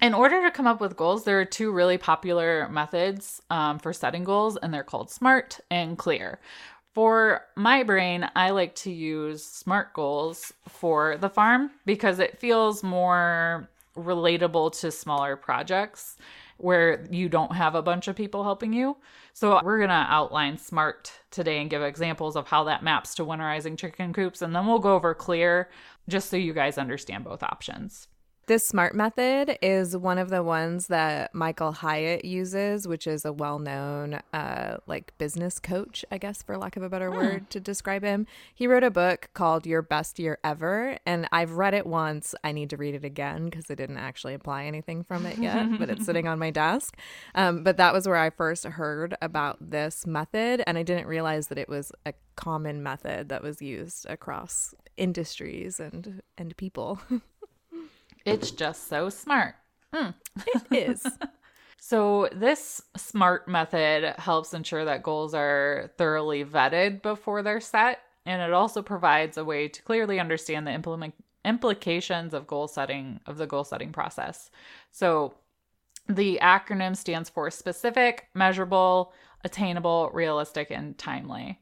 in 0.02 0.14
order 0.14 0.42
to 0.42 0.52
come 0.52 0.68
up 0.68 0.82
with 0.82 0.98
goals, 0.98 1.24
there 1.24 1.40
are 1.40 1.46
two 1.46 1.72
really 1.72 1.98
popular 1.98 2.68
methods 2.70 3.42
um, 3.50 3.78
for 3.78 3.94
setting 3.94 4.24
goals, 4.24 4.58
and 4.58 4.74
they're 4.74 4.84
called 4.84 5.12
SMART 5.12 5.60
and 5.70 5.98
CLEAR. 5.98 6.40
For 6.94 7.46
my 7.56 7.84
brain, 7.84 8.28
I 8.36 8.50
like 8.50 8.76
to 8.76 8.92
use 8.92 9.46
SMART 9.46 9.94
goals 9.94 10.52
for 10.68 11.18
the 11.18 11.30
farm 11.30 11.72
because 11.86 12.20
it 12.20 12.40
feels 12.40 12.84
more 12.84 13.70
relatable 13.96 14.80
to 14.80 14.92
smaller 14.92 15.36
projects 15.36 16.18
where 16.64 17.06
you 17.10 17.30
don't 17.30 17.56
have 17.56 17.76
a 17.76 17.82
bunch 17.82 18.08
of 18.08 18.16
people 18.16 18.44
helping 18.44 18.74
you. 18.74 18.98
So 19.34 19.62
we're 19.64 19.78
going 19.78 19.90
to 19.90 19.96
outline 19.96 20.58
SMART 20.58 21.12
today 21.32 21.60
and 21.60 21.70
give 21.70 21.82
examples 21.82 22.36
of 22.36 22.48
how 22.48 22.64
that 22.66 22.84
maps 22.84 23.16
to 23.16 23.26
winterizing 23.26 23.78
chicken 23.78 24.14
coops. 24.14 24.42
And 24.42 24.56
then 24.56 24.68
we'll 24.68 24.80
go 24.80 24.96
over 24.96 25.14
CLEAR 25.14 25.70
just 26.08 26.30
so 26.30 26.38
you 26.38 26.54
guys 26.54 26.78
understand 26.78 27.24
both 27.24 27.44
options. 27.44 28.08
This 28.48 28.66
SMART 28.66 28.96
method 28.96 29.58
is 29.62 29.96
one 29.96 30.18
of 30.18 30.30
the 30.30 30.42
ones 30.42 30.88
that 30.88 31.34
Michael 31.34 31.72
Hyatt 31.74 32.26
uses, 32.26 32.88
which 32.88 33.06
is 33.06 33.24
a 33.24 33.32
well-known 33.32 34.20
uh, 34.34 34.78
like 34.88 35.16
business 35.20 35.60
coach, 35.60 36.04
I 36.12 36.18
guess, 36.18 36.42
for 36.42 36.58
lack 36.58 36.76
of 36.76 36.82
a 36.82 36.90
better 36.90 37.12
hmm. 37.12 37.16
word 37.16 37.50
to 37.52 37.60
describe 37.60 38.04
him. 38.04 38.26
He 38.54 38.66
wrote 38.66 38.84
a 38.84 38.90
book 38.90 39.30
called 39.36 39.68
Your 39.68 39.84
Best 39.84 40.18
Year 40.18 40.40
Ever, 40.44 40.98
and 41.06 41.28
I've 41.32 41.52
read 41.52 41.76
it 41.76 41.86
once. 41.86 42.34
I 42.44 42.52
need 42.52 42.72
to 42.72 42.78
read 42.78 42.96
it 42.96 43.06
again 43.06 43.46
because 43.46 43.70
I 43.70 43.76
didn't 43.76 43.98
actually 43.98 44.34
apply 44.34 44.66
anything 44.66 45.04
from 45.04 45.28
it 45.28 45.38
yet, 45.38 45.78
but 45.78 45.92
it's 45.92 46.06
sitting 46.06 46.28
on 46.28 46.40
my 46.40 46.50
desk. 46.52 46.98
Um, 47.36 47.64
but 47.64 47.78
that 47.78 47.94
was 47.94 48.08
where 48.08 48.18
I 48.18 48.32
first 48.32 48.66
heard 48.66 49.16
about 49.22 49.58
this 49.62 50.08
method, 50.08 50.64
and 50.66 50.80
I 50.80 50.84
didn't 50.84 51.06
realize 51.06 51.48
that 51.48 51.60
it 51.60 51.70
was 51.70 51.92
a 52.08 52.14
common 52.36 52.82
method 52.82 53.30
that 53.30 53.44
was 53.44 53.62
used 53.62 54.08
across 54.10 54.74
industries 54.98 55.80
and 55.80 56.24
and 56.38 56.58
people. 56.58 57.00
It's 58.26 58.52
just 58.52 58.88
so 58.88 59.10
smart. 59.10 59.56
Mm. 59.94 60.14
It 60.48 60.90
is. 60.90 61.06
so, 61.80 62.30
this 62.34 62.82
SMART 62.96 63.48
method 63.48 64.16
helps 64.18 64.54
ensure 64.54 64.86
that 64.86 65.04
goals 65.04 65.34
are 65.34 65.92
thoroughly 65.98 66.46
vetted 66.46 67.02
before 67.02 67.44
they're 67.44 67.60
set, 67.60 68.00
and 68.26 68.42
it 68.42 68.54
also 68.54 68.82
provides 68.82 69.38
a 69.38 69.46
way 69.46 69.68
to 69.68 69.82
clearly 69.82 70.20
understand 70.20 70.66
the 70.66 70.72
implement 70.72 71.14
implications 71.44 72.36
of 72.36 72.46
goal 72.46 72.68
setting 72.68 73.20
of 73.26 73.38
the 73.38 73.48
goal 73.48 73.64
setting 73.64 73.92
process. 73.92 74.50
So, 74.92 75.34
the 76.08 76.40
acronym 76.42 76.96
stands 76.96 77.30
for 77.30 77.50
specific, 77.52 78.28
measurable, 78.34 79.14
attainable, 79.44 80.10
realistic, 80.14 80.72
and 80.72 80.98
timely. 80.98 81.60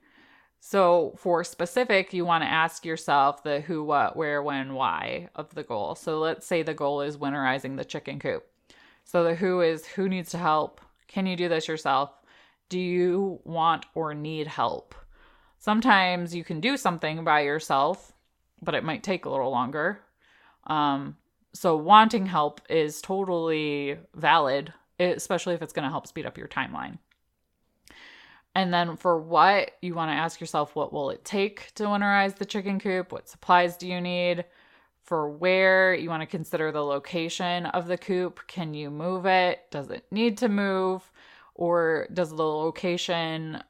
So, 0.62 1.14
for 1.18 1.44
specific, 1.44 2.14
you 2.14 2.26
want 2.26 2.44
to 2.44 2.50
ask 2.50 2.84
yourself 2.84 3.44
the 3.44 3.62
who, 3.62 3.84
what, 3.84 4.18
where, 4.18 4.44
when, 4.44 4.74
why 4.74 5.30
of 5.36 5.54
the 5.56 5.64
goal. 5.64 5.96
So, 5.96 6.20
let's 6.20 6.46
say 6.46 6.64
the 6.64 6.74
goal 6.74 7.02
is 7.02 7.18
winterizing 7.18 7.78
the 7.78 7.86
chicken 7.86 8.20
coop. 8.20 8.46
So, 9.06 9.24
the 9.24 9.36
who 9.36 9.62
is 9.62 9.86
who 9.86 10.10
needs 10.10 10.32
to 10.32 10.38
help? 10.38 10.82
Can 11.08 11.26
you 11.26 11.38
do 11.38 11.48
this 11.48 11.68
yourself? 11.68 12.12
Do 12.68 12.80
you 12.80 13.40
want 13.46 13.86
or 13.96 14.14
need 14.14 14.48
help? 14.48 14.94
Sometimes 15.58 16.36
you 16.36 16.44
can 16.44 16.60
do 16.60 16.78
something 16.78 17.24
by 17.24 17.42
yourself, 17.42 18.12
but 18.62 18.76
it 18.76 18.84
might 18.84 19.02
take 19.02 19.26
a 19.26 19.30
little 19.30 19.52
longer. 19.52 20.02
Um, 20.68 21.16
so, 21.54 21.78
wanting 21.78 22.26
help 22.26 22.62
is 22.70 23.02
totally 23.02 23.98
valid, 24.14 24.74
especially 25.00 25.54
if 25.54 25.62
it's 25.62 25.74
going 25.74 25.86
to 25.86 25.90
help 25.90 26.06
speed 26.06 26.26
up 26.26 26.38
your 26.38 26.50
timeline. 26.50 26.98
And 28.56 28.74
then 28.74 28.98
for 28.98 29.20
what, 29.20 29.72
you 29.82 29.94
want 29.94 30.10
to 30.10 30.16
ask 30.16 30.42
yourself 30.42 30.76
what 30.76 30.92
will 30.92 31.12
it 31.12 31.24
take 31.24 31.74
to 31.76 31.84
winterize 31.84 32.36
the 32.36 32.46
chicken 32.46 32.80
coop? 32.80 33.12
What 33.12 33.30
supplies 33.30 33.78
do 33.78 33.88
you 33.88 34.02
need? 34.02 34.46
For 35.04 35.30
where, 35.30 35.94
you 35.94 36.10
want 36.10 36.22
to 36.22 36.28
consider 36.28 36.72
the 36.72 36.84
location 36.84 37.66
of 37.68 37.88
the 37.88 37.98
coop. 37.98 38.42
Can 38.48 38.74
you 38.74 38.90
move 38.90 39.26
it? 39.26 39.70
Does 39.72 39.90
it 39.90 40.06
need 40.12 40.38
to 40.40 40.50
move? 40.50 41.12
Or 41.56 42.08
does 42.14 42.30
the 42.30 42.44
location 42.44 43.64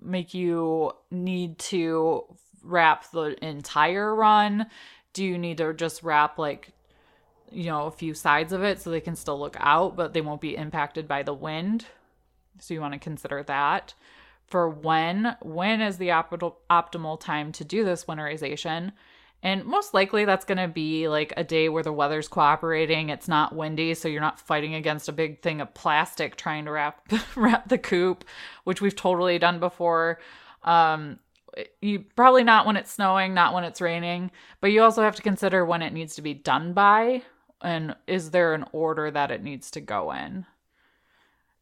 make 0.00 0.34
you 0.34 0.92
need 1.10 1.58
to 1.58 2.24
wrap 2.62 3.10
the 3.10 3.36
entire 3.44 4.14
run? 4.14 4.66
Do 5.12 5.24
you 5.24 5.38
need 5.38 5.58
to 5.58 5.72
just 5.74 6.02
wrap 6.02 6.38
like 6.38 6.72
you 7.54 7.66
know, 7.66 7.86
a 7.86 7.90
few 7.90 8.14
sides 8.14 8.52
of 8.52 8.62
it 8.62 8.80
so 8.80 8.90
they 8.90 9.00
can 9.00 9.16
still 9.16 9.38
look 9.38 9.56
out, 9.60 9.96
but 9.96 10.12
they 10.12 10.20
won't 10.20 10.40
be 10.40 10.56
impacted 10.56 11.06
by 11.06 11.22
the 11.22 11.34
wind? 11.34 11.86
So 12.58 12.74
you 12.74 12.80
want 12.80 12.94
to 12.94 12.98
consider 12.98 13.42
that. 13.44 13.94
For 14.54 14.68
when, 14.68 15.36
when 15.42 15.80
is 15.80 15.98
the 15.98 16.10
optimal 16.10 16.54
optimal 16.70 17.18
time 17.18 17.50
to 17.54 17.64
do 17.64 17.84
this 17.84 18.04
winterization? 18.04 18.92
And 19.42 19.64
most 19.64 19.94
likely 19.94 20.24
that's 20.26 20.44
going 20.44 20.58
to 20.58 20.68
be 20.68 21.08
like 21.08 21.32
a 21.36 21.42
day 21.42 21.68
where 21.68 21.82
the 21.82 21.92
weather's 21.92 22.28
cooperating, 22.28 23.08
it's 23.08 23.26
not 23.26 23.52
windy, 23.52 23.94
so 23.94 24.06
you're 24.06 24.20
not 24.20 24.38
fighting 24.38 24.76
against 24.76 25.08
a 25.08 25.12
big 25.12 25.42
thing 25.42 25.60
of 25.60 25.74
plastic 25.74 26.36
trying 26.36 26.66
to 26.66 26.70
wrap 26.70 27.00
wrap 27.34 27.68
the 27.68 27.78
coop, 27.78 28.24
which 28.62 28.80
we've 28.80 28.94
totally 28.94 29.40
done 29.40 29.58
before. 29.58 30.20
Um, 30.62 31.18
you 31.82 32.04
probably 32.14 32.44
not 32.44 32.64
when 32.64 32.76
it's 32.76 32.92
snowing, 32.92 33.34
not 33.34 33.54
when 33.54 33.64
it's 33.64 33.80
raining, 33.80 34.30
but 34.60 34.70
you 34.70 34.84
also 34.84 35.02
have 35.02 35.16
to 35.16 35.22
consider 35.22 35.64
when 35.64 35.82
it 35.82 35.92
needs 35.92 36.14
to 36.14 36.22
be 36.22 36.32
done 36.32 36.74
by 36.74 37.22
and 37.60 37.96
is 38.06 38.30
there 38.30 38.54
an 38.54 38.66
order 38.70 39.10
that 39.10 39.32
it 39.32 39.42
needs 39.42 39.72
to 39.72 39.80
go 39.80 40.12
in. 40.12 40.46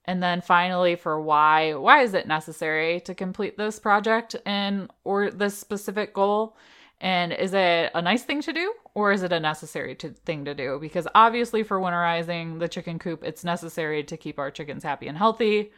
And 0.05 0.23
then 0.23 0.41
finally 0.41 0.97
for 0.97 1.21
why, 1.21 1.75
why 1.75 2.03
is 2.03 2.15
it 2.15 2.27
necessary 2.27 3.01
to 3.01 3.15
complete 3.15 3.57
this 3.57 3.79
project 3.79 4.35
and 4.45 4.91
or 5.05 5.31
this 5.31 5.57
specific 5.57 6.13
goal? 6.13 6.57
And 7.01 7.33
is 7.33 7.53
it 7.55 7.91
a 7.95 8.03
nice 8.03 8.23
thing 8.23 8.43
to 8.43 8.53
do 8.53 8.73
or 8.95 9.13
is 9.13 9.23
it 9.23 9.33
a 9.33 9.41
necessary 9.41 9.95
to, 9.97 10.11
thing 10.11 10.45
to 10.45 10.55
do? 10.55 10.79
Because 10.81 11.07
obviously 11.15 11.63
for 11.63 11.81
winterizing 11.81 12.59
the 12.59 12.69
chicken 12.69 12.99
coop, 12.99 13.23
it's 13.23 13.45
necessary 13.45 14.03
to 14.05 14.17
keep 14.17 14.39
our 14.39 14.51
chickens 14.51 14.83
happy 14.83 15.09
and 15.09 15.19
healthy. 15.19 15.73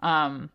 Um, 0.00 0.50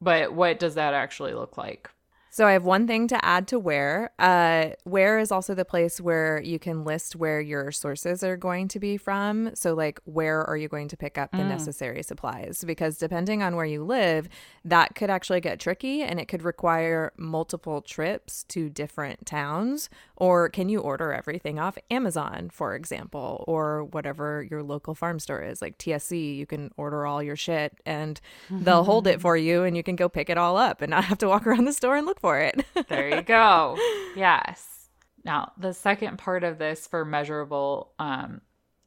but 0.00 0.32
what 0.32 0.58
does 0.58 0.74
that 0.74 0.94
actually 0.94 1.34
look 1.34 1.56
like? 1.56 1.90
So 2.34 2.46
I 2.46 2.52
have 2.52 2.64
one 2.64 2.86
thing 2.86 3.08
to 3.08 3.22
add 3.22 3.46
to 3.48 3.58
where. 3.58 4.10
Uh, 4.18 4.70
where 4.84 5.18
is 5.18 5.30
also 5.30 5.54
the 5.54 5.66
place 5.66 6.00
where 6.00 6.40
you 6.40 6.58
can 6.58 6.82
list 6.82 7.14
where 7.14 7.42
your 7.42 7.70
sources 7.70 8.24
are 8.24 8.38
going 8.38 8.68
to 8.68 8.80
be 8.80 8.96
from. 8.96 9.50
So 9.54 9.74
like 9.74 10.00
where 10.04 10.42
are 10.42 10.56
you 10.56 10.66
going 10.66 10.88
to 10.88 10.96
pick 10.96 11.18
up 11.18 11.32
the 11.32 11.42
mm. 11.42 11.48
necessary 11.48 12.02
supplies? 12.02 12.64
Because 12.66 12.96
depending 12.96 13.42
on 13.42 13.54
where 13.54 13.66
you 13.66 13.84
live, 13.84 14.30
that 14.64 14.94
could 14.94 15.10
actually 15.10 15.42
get 15.42 15.60
tricky 15.60 16.00
and 16.00 16.18
it 16.18 16.26
could 16.26 16.42
require 16.42 17.12
multiple 17.18 17.82
trips 17.82 18.44
to 18.44 18.70
different 18.70 19.26
towns. 19.26 19.90
Or 20.22 20.48
can 20.48 20.68
you 20.68 20.78
order 20.78 21.12
everything 21.12 21.58
off 21.58 21.76
Amazon, 21.90 22.48
for 22.52 22.76
example, 22.76 23.42
or 23.48 23.82
whatever 23.82 24.46
your 24.48 24.62
local 24.62 24.94
farm 24.94 25.18
store 25.18 25.42
is, 25.42 25.60
like 25.60 25.78
TSC? 25.78 26.36
You 26.36 26.46
can 26.46 26.70
order 26.76 27.04
all 27.04 27.20
your 27.24 27.34
shit 27.34 27.76
and 27.84 28.20
they'll 28.48 28.84
hold 28.84 29.08
it 29.08 29.20
for 29.20 29.36
you, 29.36 29.64
and 29.64 29.76
you 29.76 29.82
can 29.82 29.96
go 29.96 30.08
pick 30.08 30.30
it 30.30 30.38
all 30.38 30.56
up 30.56 30.80
and 30.80 30.90
not 30.90 31.02
have 31.06 31.18
to 31.18 31.28
walk 31.28 31.44
around 31.44 31.64
the 31.64 31.72
store 31.72 31.96
and 31.96 32.06
look 32.06 32.20
for 32.20 32.38
it. 32.38 32.64
there 32.88 33.08
you 33.08 33.22
go. 33.22 33.76
Yes. 34.14 34.88
Now, 35.24 35.50
the 35.58 35.74
second 35.74 36.18
part 36.18 36.44
of 36.44 36.56
this 36.56 36.86
for 36.86 37.04
measurable 37.04 37.90
um, 37.98 38.42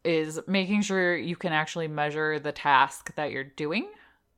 is 0.05 0.39
making 0.47 0.83
sure 0.83 1.17
you 1.17 1.35
can 1.35 1.51
actually 1.51 1.89
measure 1.89 2.39
the 2.39 2.53
task 2.53 3.13
that 3.15 3.31
you're 3.31 3.43
doing 3.43 3.89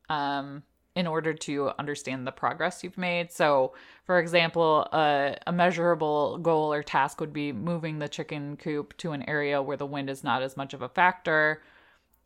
um, 0.08 0.64
in 0.98 1.06
order 1.06 1.32
to 1.32 1.70
understand 1.78 2.26
the 2.26 2.32
progress 2.32 2.82
you've 2.82 2.98
made. 2.98 3.30
So, 3.30 3.72
for 4.04 4.18
example, 4.18 4.82
a, 4.92 5.52
measurable 5.52 6.38
goal 6.38 6.72
or 6.72 6.82
task 6.82 7.20
would 7.20 7.32
be 7.32 7.52
moving 7.52 7.98
the 7.98 8.08
chicken 8.08 8.56
coop 8.56 8.96
to 8.98 9.12
an 9.12 9.22
area 9.28 9.62
where 9.62 9.76
the 9.76 9.86
wind 9.86 10.10
is 10.10 10.24
not 10.24 10.42
as 10.42 10.56
much 10.56 10.74
of 10.74 10.82
a 10.82 10.88
factor. 10.88 11.62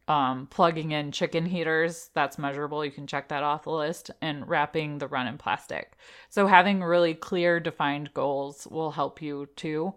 um, 0.09 0.47
plugging 0.51 0.91
in 0.93 1.13
chicken 1.13 1.47
heaters. 1.47 2.11
That's 2.15 2.39
measurable. 2.39 2.85
You 2.85 2.91
can 2.91 3.07
check 3.07 3.29
that 3.29 3.43
off 3.45 3.65
the 3.65 3.71
list. 3.71 4.11
And 4.21 4.49
wrapping 4.49 4.99
the 4.99 5.07
run 5.09 5.27
in 5.29 5.39
plastic. 5.39 5.93
So 6.29 6.47
having 6.47 6.83
really 6.83 7.15
clear, 7.15 7.61
defined 7.61 8.13
goals 8.15 8.67
will 8.71 8.91
help 8.91 9.23
you 9.23 9.49
too 9.57 9.95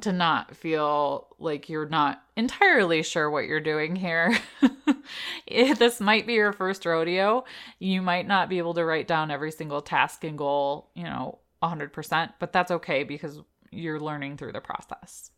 to 0.00 0.12
not 0.12 0.54
feel 0.54 1.28
like 1.38 1.68
you're 1.68 1.88
not 1.88 2.22
entirely 2.36 3.02
sure 3.02 3.30
what 3.30 3.46
you're 3.46 3.60
doing 3.60 3.96
here. 3.96 4.38
this 5.46 6.00
might 6.00 6.26
be 6.26 6.34
your 6.34 6.52
first 6.52 6.84
rodeo. 6.84 7.44
You 7.78 8.02
might 8.02 8.26
not 8.26 8.48
be 8.48 8.58
able 8.58 8.74
to 8.74 8.84
write 8.84 9.08
down 9.08 9.30
every 9.30 9.52
single 9.52 9.80
task 9.80 10.24
and 10.24 10.38
goal, 10.38 10.90
you 10.94 11.04
know, 11.04 11.38
100%, 11.62 12.32
but 12.38 12.52
that's 12.52 12.70
okay 12.70 13.04
because 13.04 13.40
you're 13.70 14.00
learning 14.00 14.36
through 14.36 14.52
the 14.52 14.60
process. 14.60 15.30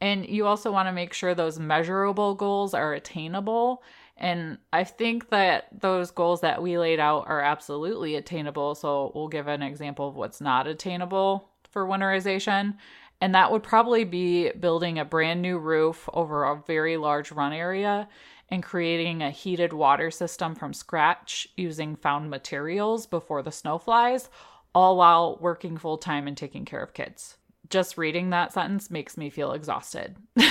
And 0.00 0.26
you 0.28 0.46
also 0.46 0.70
want 0.72 0.88
to 0.88 0.92
make 0.92 1.12
sure 1.12 1.34
those 1.34 1.58
measurable 1.58 2.34
goals 2.34 2.74
are 2.74 2.92
attainable. 2.92 3.82
And 4.16 4.58
I 4.72 4.84
think 4.84 5.30
that 5.30 5.68
those 5.80 6.10
goals 6.10 6.40
that 6.42 6.62
we 6.62 6.78
laid 6.78 7.00
out 7.00 7.26
are 7.26 7.40
absolutely 7.40 8.16
attainable. 8.16 8.74
So 8.74 9.12
we'll 9.14 9.28
give 9.28 9.48
an 9.48 9.62
example 9.62 10.08
of 10.08 10.16
what's 10.16 10.40
not 10.40 10.66
attainable 10.66 11.48
for 11.70 11.86
winterization. 11.86 12.76
And 13.20 13.34
that 13.34 13.50
would 13.50 13.62
probably 13.62 14.04
be 14.04 14.50
building 14.50 14.98
a 14.98 15.04
brand 15.04 15.40
new 15.40 15.58
roof 15.58 16.08
over 16.12 16.44
a 16.44 16.62
very 16.66 16.96
large 16.96 17.32
run 17.32 17.52
area 17.52 18.08
and 18.50 18.62
creating 18.62 19.22
a 19.22 19.30
heated 19.30 19.72
water 19.72 20.10
system 20.10 20.54
from 20.54 20.72
scratch 20.72 21.48
using 21.56 21.96
found 21.96 22.30
materials 22.30 23.06
before 23.06 23.42
the 23.42 23.52
snow 23.52 23.78
flies, 23.78 24.28
all 24.74 24.96
while 24.96 25.38
working 25.40 25.76
full 25.76 25.98
time 25.98 26.26
and 26.26 26.36
taking 26.36 26.64
care 26.64 26.82
of 26.82 26.94
kids 26.94 27.36
just 27.70 27.96
reading 27.96 28.30
that 28.30 28.52
sentence 28.52 28.90
makes 28.90 29.16
me 29.16 29.30
feel 29.30 29.52
exhausted. 29.52 30.16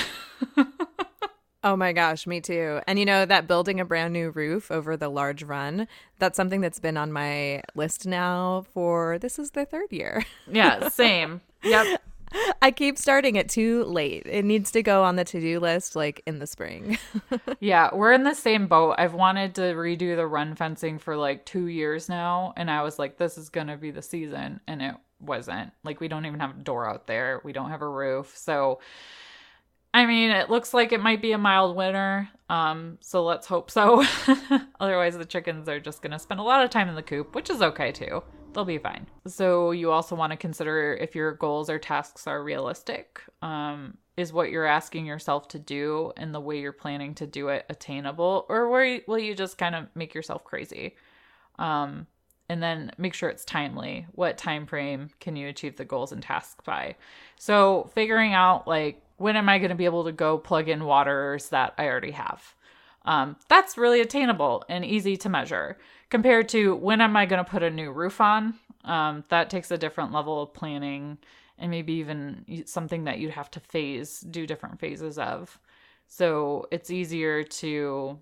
Oh 1.66 1.76
my 1.76 1.94
gosh, 1.94 2.26
me 2.26 2.42
too. 2.42 2.82
And 2.86 2.98
you 2.98 3.06
know, 3.06 3.24
that 3.24 3.48
building 3.48 3.80
a 3.80 3.86
brand 3.86 4.12
new 4.12 4.28
roof 4.28 4.70
over 4.70 4.98
the 4.98 5.08
large 5.08 5.42
run, 5.42 5.88
that's 6.18 6.36
something 6.36 6.60
that's 6.60 6.78
been 6.78 6.98
on 6.98 7.10
my 7.10 7.62
list 7.74 8.06
now 8.06 8.66
for 8.74 9.18
this 9.18 9.38
is 9.38 9.52
the 9.52 9.64
third 9.64 9.90
year. 9.90 10.26
yeah, 10.46 10.90
same. 10.90 11.40
Yep. 11.62 12.02
I 12.62 12.70
keep 12.70 12.98
starting 12.98 13.36
it 13.36 13.48
too 13.48 13.84
late. 13.84 14.22
It 14.26 14.44
needs 14.44 14.70
to 14.72 14.82
go 14.82 15.04
on 15.04 15.16
the 15.16 15.24
to 15.24 15.40
do 15.40 15.60
list 15.60 15.96
like 15.96 16.22
in 16.26 16.38
the 16.38 16.46
spring. 16.46 16.98
yeah, 17.60 17.90
we're 17.94 18.12
in 18.12 18.24
the 18.24 18.34
same 18.34 18.66
boat. 18.66 18.96
I've 18.98 19.14
wanted 19.14 19.54
to 19.56 19.62
redo 19.62 20.16
the 20.16 20.26
run 20.26 20.54
fencing 20.54 20.98
for 20.98 21.16
like 21.16 21.44
two 21.44 21.66
years 21.66 22.08
now. 22.08 22.52
And 22.56 22.70
I 22.70 22.82
was 22.82 22.98
like, 22.98 23.16
this 23.16 23.38
is 23.38 23.48
going 23.48 23.68
to 23.68 23.76
be 23.76 23.90
the 23.90 24.02
season. 24.02 24.60
And 24.66 24.82
it 24.82 24.94
wasn't. 25.20 25.72
Like 25.84 26.00
we 26.00 26.08
don't 26.08 26.26
even 26.26 26.40
have 26.40 26.50
a 26.58 26.62
door 26.62 26.88
out 26.88 27.06
there. 27.06 27.40
We 27.44 27.52
don't 27.52 27.70
have 27.70 27.82
a 27.82 27.88
roof. 27.88 28.36
So 28.36 28.80
I 29.94 30.06
mean, 30.06 30.32
it 30.32 30.50
looks 30.50 30.74
like 30.74 30.90
it 30.90 31.00
might 31.00 31.22
be 31.22 31.30
a 31.30 31.38
mild 31.38 31.76
winter. 31.76 32.28
Um, 32.50 32.98
so 33.00 33.24
let's 33.24 33.46
hope 33.46 33.70
so. 33.70 34.04
Otherwise 34.80 35.16
the 35.16 35.24
chickens 35.24 35.68
are 35.68 35.78
just 35.78 36.02
going 36.02 36.10
to 36.10 36.18
spend 36.18 36.40
a 36.40 36.42
lot 36.42 36.64
of 36.64 36.70
time 36.70 36.88
in 36.88 36.96
the 36.96 37.02
coop, 37.02 37.36
which 37.36 37.48
is 37.48 37.62
okay 37.62 37.92
too. 37.92 38.24
They'll 38.54 38.64
be 38.64 38.78
fine. 38.78 39.06
So 39.26 39.72
you 39.72 39.90
also 39.90 40.14
want 40.14 40.30
to 40.32 40.36
consider 40.36 40.94
if 40.94 41.14
your 41.14 41.32
goals 41.32 41.68
or 41.68 41.78
tasks 41.78 42.26
are 42.26 42.42
realistic. 42.42 43.20
Um, 43.42 43.98
is 44.16 44.32
what 44.32 44.50
you're 44.50 44.66
asking 44.66 45.06
yourself 45.06 45.48
to 45.48 45.58
do 45.58 46.12
and 46.16 46.34
the 46.34 46.40
way 46.40 46.60
you're 46.60 46.72
planning 46.72 47.14
to 47.16 47.26
do 47.26 47.48
it 47.48 47.66
attainable 47.68 48.46
or 48.48 48.68
will 48.68 49.18
you 49.18 49.34
just 49.34 49.58
kind 49.58 49.74
of 49.74 49.86
make 49.94 50.14
yourself 50.14 50.44
crazy 50.44 50.94
um, 51.58 52.06
and 52.48 52.62
then 52.62 52.92
make 52.96 53.14
sure 53.14 53.28
it's 53.28 53.44
timely 53.44 54.06
what 54.12 54.38
time 54.38 54.66
frame 54.66 55.10
can 55.20 55.34
you 55.36 55.48
achieve 55.48 55.76
the 55.76 55.84
goals 55.84 56.12
and 56.12 56.22
tasks 56.22 56.62
by 56.64 56.94
so 57.36 57.90
figuring 57.94 58.34
out 58.34 58.68
like 58.68 59.02
when 59.16 59.36
am 59.36 59.48
i 59.48 59.58
going 59.58 59.70
to 59.70 59.74
be 59.74 59.84
able 59.84 60.04
to 60.04 60.12
go 60.12 60.38
plug 60.38 60.68
in 60.68 60.84
waters 60.84 61.48
that 61.48 61.74
i 61.78 61.86
already 61.86 62.12
have 62.12 62.54
um, 63.04 63.36
that's 63.48 63.76
really 63.76 64.00
attainable 64.00 64.64
and 64.68 64.84
easy 64.84 65.16
to 65.18 65.28
measure. 65.28 65.78
Compared 66.10 66.48
to 66.50 66.76
when 66.76 67.00
am 67.00 67.16
i 67.16 67.26
going 67.26 67.44
to 67.44 67.50
put 67.50 67.62
a 67.62 67.70
new 67.70 67.90
roof 67.90 68.20
on? 68.20 68.54
Um, 68.84 69.24
that 69.28 69.50
takes 69.50 69.70
a 69.70 69.78
different 69.78 70.12
level 70.12 70.42
of 70.42 70.54
planning 70.54 71.18
and 71.58 71.70
maybe 71.70 71.94
even 71.94 72.64
something 72.66 73.04
that 73.04 73.18
you'd 73.18 73.32
have 73.32 73.50
to 73.52 73.60
phase 73.60 74.20
do 74.20 74.46
different 74.46 74.80
phases 74.80 75.18
of. 75.18 75.58
So 76.06 76.66
it's 76.70 76.90
easier 76.90 77.42
to 77.42 78.18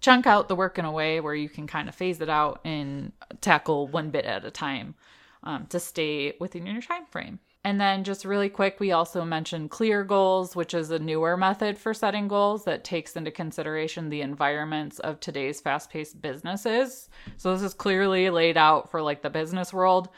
chunk 0.00 0.26
out 0.26 0.48
the 0.48 0.56
work 0.56 0.78
in 0.78 0.84
a 0.84 0.92
way 0.92 1.20
where 1.20 1.34
you 1.34 1.48
can 1.48 1.66
kind 1.66 1.88
of 1.88 1.94
phase 1.94 2.20
it 2.20 2.28
out 2.28 2.60
and 2.64 3.12
tackle 3.40 3.88
one 3.88 4.10
bit 4.10 4.24
at 4.24 4.44
a 4.44 4.50
time 4.50 4.94
um, 5.42 5.66
to 5.66 5.80
stay 5.80 6.34
within 6.40 6.66
your 6.66 6.82
time 6.82 7.06
frame. 7.06 7.38
And 7.62 7.78
then, 7.78 8.04
just 8.04 8.24
really 8.24 8.48
quick, 8.48 8.80
we 8.80 8.90
also 8.92 9.22
mentioned 9.22 9.70
clear 9.70 10.02
goals, 10.02 10.56
which 10.56 10.72
is 10.72 10.90
a 10.90 10.98
newer 10.98 11.36
method 11.36 11.76
for 11.76 11.92
setting 11.92 12.26
goals 12.26 12.64
that 12.64 12.84
takes 12.84 13.16
into 13.16 13.30
consideration 13.30 14.08
the 14.08 14.22
environments 14.22 14.98
of 15.00 15.20
today's 15.20 15.60
fast 15.60 15.90
paced 15.90 16.22
businesses. 16.22 17.10
So, 17.36 17.52
this 17.52 17.62
is 17.62 17.74
clearly 17.74 18.30
laid 18.30 18.56
out 18.56 18.90
for 18.90 19.02
like 19.02 19.20
the 19.20 19.28
business 19.28 19.74
world. 19.74 20.08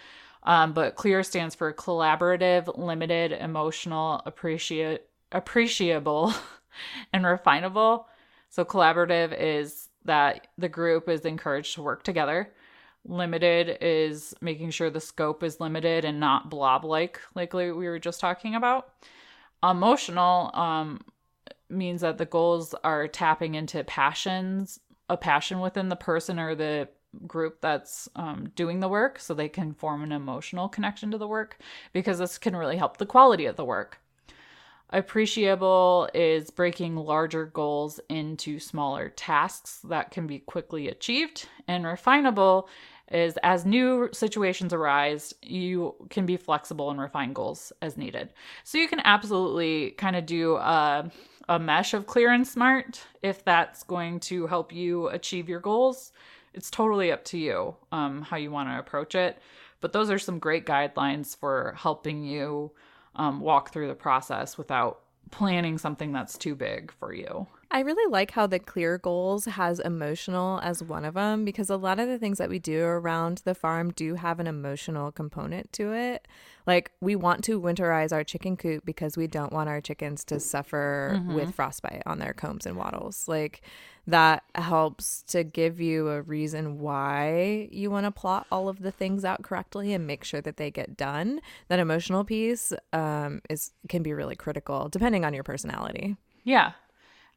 Um, 0.45 0.73
but 0.73 0.97
clear 0.97 1.23
stands 1.23 1.55
for 1.55 1.73
collaborative, 1.73 2.77
limited, 2.77 3.33
emotional, 3.33 4.23
appreciate, 4.27 5.03
appreciable, 5.31 6.35
and 7.13 7.25
refinable. 7.25 8.05
So 8.49 8.65
collaborative 8.65 9.39
is 9.39 9.89
that 10.05 10.49
the 10.59 10.69
group 10.69 11.09
is 11.09 11.25
encouraged 11.25 11.75
to 11.75 11.83
work 11.83 12.03
together. 12.03 12.53
Limited 13.05 13.79
is 13.81 14.35
making 14.41 14.71
sure 14.71 14.88
the 14.88 15.01
scope 15.01 15.43
is 15.43 15.61
limited 15.61 16.05
and 16.05 16.21
not 16.21 16.51
blob 16.51 16.85
like 16.85 17.21
like 17.35 17.53
we 17.53 17.71
were 17.73 17.99
just 17.99 18.21
talking 18.21 18.55
about. 18.55 18.91
Emotional 19.62 20.51
um, 20.55 21.01
means 21.69 22.01
that 22.03 22.19
the 22.19 22.27
goals 22.27 22.75
are 22.85 23.09
tapping 23.09 23.55
into 23.55 23.83
passions, 23.85 24.79
a 25.09 25.17
passion 25.17 25.61
within 25.61 25.88
the 25.88 25.97
person 25.97 26.38
or 26.38 26.55
the 26.55 26.88
group 27.27 27.61
that's 27.61 28.09
um, 28.17 28.51
doing 28.55 28.81
the 28.81 28.88
work 28.88 29.19
so 29.19 29.35
they 29.35 29.49
can 29.49 29.75
form 29.75 30.03
an 30.03 30.12
emotional 30.12 30.69
connection 30.69 31.11
to 31.11 31.19
the 31.19 31.29
work 31.29 31.59
because 31.93 32.19
this 32.19 32.38
can 32.38 32.57
really 32.57 32.77
help 32.77 32.97
the 32.97 33.07
quality 33.07 33.47
of 33.47 33.57
the 33.57 33.65
work. 33.65 33.99
Appreciable 34.91 36.11
is 36.12 36.51
breaking 36.51 36.97
larger 36.97 37.47
goals 37.47 37.99
into 38.11 38.59
smaller 38.59 39.09
tasks 39.09 39.81
that 39.85 40.11
can 40.11 40.27
be 40.27 40.38
quickly 40.38 40.88
achieved. 40.88 41.49
And 41.67 41.85
refinable 41.85 42.69
is 43.12 43.37
as 43.42 43.64
new 43.64 44.09
situations 44.12 44.72
arise, 44.72 45.35
you 45.42 45.94
can 46.11 46.27
be 46.27 46.37
flexible 46.37 46.90
and 46.90 47.01
refine 47.01 47.33
goals 47.33 47.72
as 47.83 47.96
needed. 47.96 48.33
So 48.64 48.79
you 48.79 48.88
can 48.88 49.01
absolutely 49.05 49.90
kind 49.92 50.16
of 50.16 50.27
do 50.27 50.57
a, 50.57 51.11
a 51.48 51.59
mesh 51.59 51.94
of 51.94 52.07
clear 52.07 52.31
and 52.33 52.46
smart 52.46 53.01
if 53.22 53.44
that's 53.44 53.83
going 53.83 54.20
to 54.20 54.46
help 54.46 54.72
you 54.72 55.09
achieve 55.09 55.48
your 55.48 55.61
goals. 55.61 56.12
It's 56.55 56.70
totally 56.70 57.12
up 57.12 57.25
to 57.27 57.38
you 57.38 57.77
um, 57.92 58.22
how 58.22 58.37
you 58.37 58.51
want 58.51 58.68
to 58.68 58.79
approach 58.79 59.14
it. 59.14 59.38
But 59.81 59.92
those 59.92 60.11
are 60.11 60.18
some 60.18 60.38
great 60.38 60.64
guidelines 60.64 61.37
for 61.37 61.75
helping 61.77 62.25
you 62.25 62.70
um, 63.16 63.40
walk 63.40 63.72
through 63.72 63.88
the 63.88 63.94
process 63.94 64.57
without 64.57 65.01
planning 65.31 65.79
something 65.79 66.12
that's 66.12 66.38
too 66.38 66.55
big 66.55 66.92
for 66.92 67.12
you. 67.12 67.46
I 67.75 67.81
really 67.81 68.11
like 68.11 68.33
how 68.33 68.47
the 68.47 68.59
clear 68.59 68.99
goals 68.99 69.47
has 69.47 69.81
emotional 69.81 70.61
as 70.63 70.83
one 70.83 71.07
of 71.07 71.15
them 71.15 71.47
because 71.47 71.71
a 71.71 71.77
lot 71.77 71.99
of 71.99 72.07
the 72.07 72.19
things 72.19 72.37
that 72.37 72.51
we 72.51 72.59
do 72.59 72.85
around 72.85 73.41
the 73.47 73.55
farm 73.55 73.93
do 73.93 74.15
have 74.17 74.39
an 74.41 74.47
emotional 74.47 75.11
component 75.11 75.73
to 75.73 75.95
it. 75.95 76.29
Like 76.67 76.93
we 77.01 77.17
want 77.17 77.43
to 77.45 77.59
winterize 77.59 78.13
our 78.13 78.25
chicken 78.25 78.59
coop 78.59 78.85
because 78.85 79.17
we 79.17 79.27
don't 79.27 79.55
want 79.55 79.71
our 79.71 79.81
chickens 79.81 80.23
to 80.25 80.39
suffer 80.39 81.15
mm-hmm. 81.17 81.35
with 81.35 81.55
frostbite 81.55 82.03
on 82.05 82.19
their 82.19 82.35
combs 82.35 82.67
and 82.67 82.77
wattles. 82.77 83.27
Like 83.27 83.63
that 84.07 84.43
helps 84.55 85.23
to 85.29 85.43
give 85.43 85.81
you 85.81 86.11
a 86.11 86.21
reason 86.21 86.79
why 86.79 87.71
you 87.73 87.91
want 87.91 88.05
to 88.05 88.11
plot 88.11 88.47
all 88.53 88.69
of 88.69 88.81
the 88.83 88.93
things 88.93 89.25
out 89.25 89.43
correctly 89.43 89.95
and 89.95 90.07
make 90.07 90.25
sure 90.25 90.43
that 90.43 90.59
they 90.59 90.71
get 90.71 90.95
done. 90.95 91.41
That 91.69 91.79
emotional 91.79 92.23
piece 92.23 92.75
um, 92.93 93.41
is 93.49 93.73
can 93.89 94.03
be 94.03 94.13
really 94.13 94.37
critical 94.37 94.91
depending 94.91 95.25
on 95.25 95.33
your 95.33 95.45
personality. 95.45 96.19
Yeah, 96.45 96.73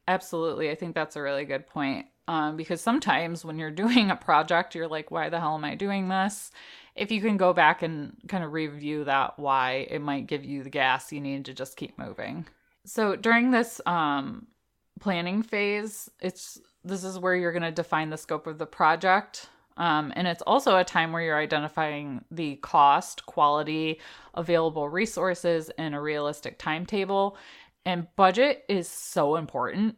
absolutely. 0.08 0.70
I 0.70 0.74
think 0.74 0.94
that's 0.94 1.16
a 1.16 1.22
really 1.22 1.44
good 1.44 1.66
point. 1.66 2.06
Um, 2.28 2.56
because 2.56 2.80
sometimes 2.80 3.44
when 3.44 3.58
you're 3.58 3.70
doing 3.84 4.10
a 4.10 4.16
project, 4.16 4.74
you're 4.74 4.88
like, 4.88 5.10
why 5.10 5.28
the 5.28 5.40
hell 5.40 5.54
am 5.54 5.64
I 5.64 5.74
doing 5.74 6.08
this? 6.08 6.50
If 6.94 7.10
you 7.10 7.20
can 7.20 7.36
go 7.36 7.52
back 7.52 7.82
and 7.82 8.16
kind 8.26 8.42
of 8.42 8.52
review 8.52 9.04
that 9.04 9.38
why, 9.38 9.86
it 9.90 10.00
might 10.00 10.26
give 10.26 10.44
you 10.44 10.62
the 10.62 10.70
gas 10.70 11.12
you 11.12 11.20
need 11.20 11.44
to 11.44 11.54
just 11.54 11.76
keep 11.76 11.98
moving. 11.98 12.46
So 12.84 13.16
during 13.16 13.50
this 13.50 13.80
um, 13.84 14.46
planning 15.00 15.42
phase, 15.42 16.10
it's 16.20 16.58
this 16.84 17.04
is 17.04 17.18
where 17.18 17.34
you're 17.34 17.52
going 17.52 17.62
to 17.62 17.72
define 17.72 18.10
the 18.10 18.16
scope 18.16 18.46
of 18.46 18.58
the 18.58 18.66
project. 18.66 19.48
Um, 19.76 20.12
and 20.16 20.26
it's 20.26 20.42
also 20.42 20.78
a 20.78 20.84
time 20.84 21.12
where 21.12 21.20
you're 21.20 21.38
identifying 21.38 22.24
the 22.30 22.56
cost, 22.56 23.26
quality, 23.26 24.00
available 24.34 24.88
resources, 24.88 25.70
and 25.76 25.94
a 25.94 26.00
realistic 26.00 26.58
timetable. 26.58 27.36
And 27.86 28.08
budget 28.16 28.64
is 28.68 28.88
so 28.88 29.36
important. 29.36 29.96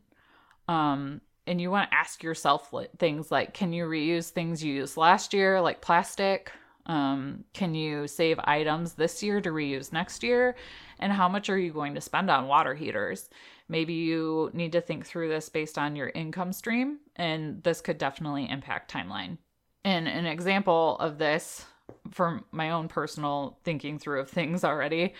Um, 0.69 1.23
and 1.47 1.61
you 1.61 1.71
want 1.71 1.91
to 1.91 1.97
ask 1.97 2.23
yourself 2.23 2.73
things 2.99 3.33
like 3.33 3.55
can 3.55 3.73
you 3.73 3.87
reuse 3.87 4.29
things 4.29 4.63
you 4.63 4.75
used 4.75 4.99
last 4.99 5.33
year, 5.33 5.61
like 5.61 5.81
plastic? 5.81 6.53
Um, 6.85 7.45
can 7.55 7.75
you 7.75 8.07
save 8.07 8.39
items 8.45 8.93
this 8.93 9.23
year 9.23 9.41
to 9.41 9.51
reuse 9.51 9.93
next 9.93 10.23
year? 10.23 10.55
And 11.01 11.13
how 11.13 11.29
much 11.29 11.49
are 11.49 11.59
you 11.59 11.73
going 11.73 11.95
to 11.95 12.01
spend 12.01 12.31
on 12.31 12.47
water 12.47 12.75
heaters? 12.75 13.31
Maybe 13.69 13.95
you 13.95 14.51
need 14.53 14.73
to 14.73 14.81
think 14.81 15.07
through 15.07 15.29
this 15.29 15.49
based 15.49 15.79
on 15.79 15.97
your 15.97 16.09
income 16.11 16.53
stream, 16.53 16.99
and 17.17 17.63
this 17.63 17.83
could 17.83 17.99
definitely 17.99 18.49
impact 18.49 18.93
timeline. 18.93 19.37
And 19.85 20.09
an 20.09 20.27
example 20.27 20.97
of 20.99 21.19
this 21.19 21.65
for 22.11 22.43
my 22.53 22.71
own 22.71 22.89
personal 22.89 23.59
thinking 23.65 23.99
through 23.99 24.21
of 24.21 24.31
things 24.31 24.65
already, 24.65 25.15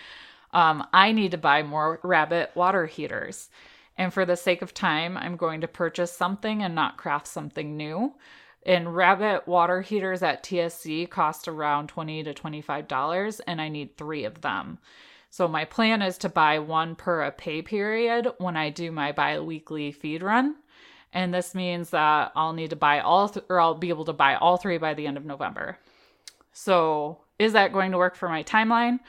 um, 0.51 0.85
I 0.93 1.11
need 1.11 1.31
to 1.31 1.37
buy 1.37 1.63
more 1.63 1.99
rabbit 2.03 2.51
water 2.55 2.85
heaters. 2.85 3.49
And 3.97 4.13
for 4.13 4.25
the 4.25 4.37
sake 4.37 4.61
of 4.61 4.73
time, 4.73 5.17
I'm 5.17 5.35
going 5.35 5.61
to 5.61 5.67
purchase 5.67 6.11
something 6.11 6.63
and 6.63 6.73
not 6.73 6.97
craft 6.97 7.27
something 7.27 7.75
new. 7.75 8.13
And 8.65 8.95
rabbit 8.95 9.47
water 9.47 9.81
heaters 9.81 10.23
at 10.23 10.43
TSC 10.43 11.09
cost 11.09 11.47
around 11.47 11.87
20 11.87 12.23
to 12.23 12.33
$25, 12.33 13.41
and 13.47 13.61
I 13.61 13.69
need 13.69 13.97
three 13.97 14.25
of 14.25 14.41
them. 14.41 14.79
So 15.29 15.47
my 15.47 15.65
plan 15.65 16.01
is 16.01 16.17
to 16.19 16.29
buy 16.29 16.59
one 16.59 16.95
per 16.95 17.21
a 17.21 17.31
pay 17.31 17.61
period 17.61 18.27
when 18.37 18.57
I 18.57 18.69
do 18.69 18.91
my 18.91 19.11
bi-weekly 19.11 19.91
feed 19.91 20.23
run. 20.23 20.55
And 21.13 21.33
this 21.33 21.55
means 21.55 21.89
that 21.91 22.31
I'll 22.35 22.53
need 22.53 22.71
to 22.71 22.75
buy 22.75 22.99
all 22.99 23.29
th- 23.29 23.45
or 23.49 23.59
I'll 23.59 23.75
be 23.75 23.89
able 23.89 24.05
to 24.05 24.13
buy 24.13 24.35
all 24.35 24.57
three 24.57 24.77
by 24.77 24.93
the 24.93 25.07
end 25.07 25.17
of 25.17 25.25
November. 25.25 25.77
So, 26.51 27.19
is 27.37 27.53
that 27.53 27.73
going 27.73 27.91
to 27.91 27.97
work 27.97 28.15
for 28.15 28.27
my 28.27 28.43
timeline 28.43 28.99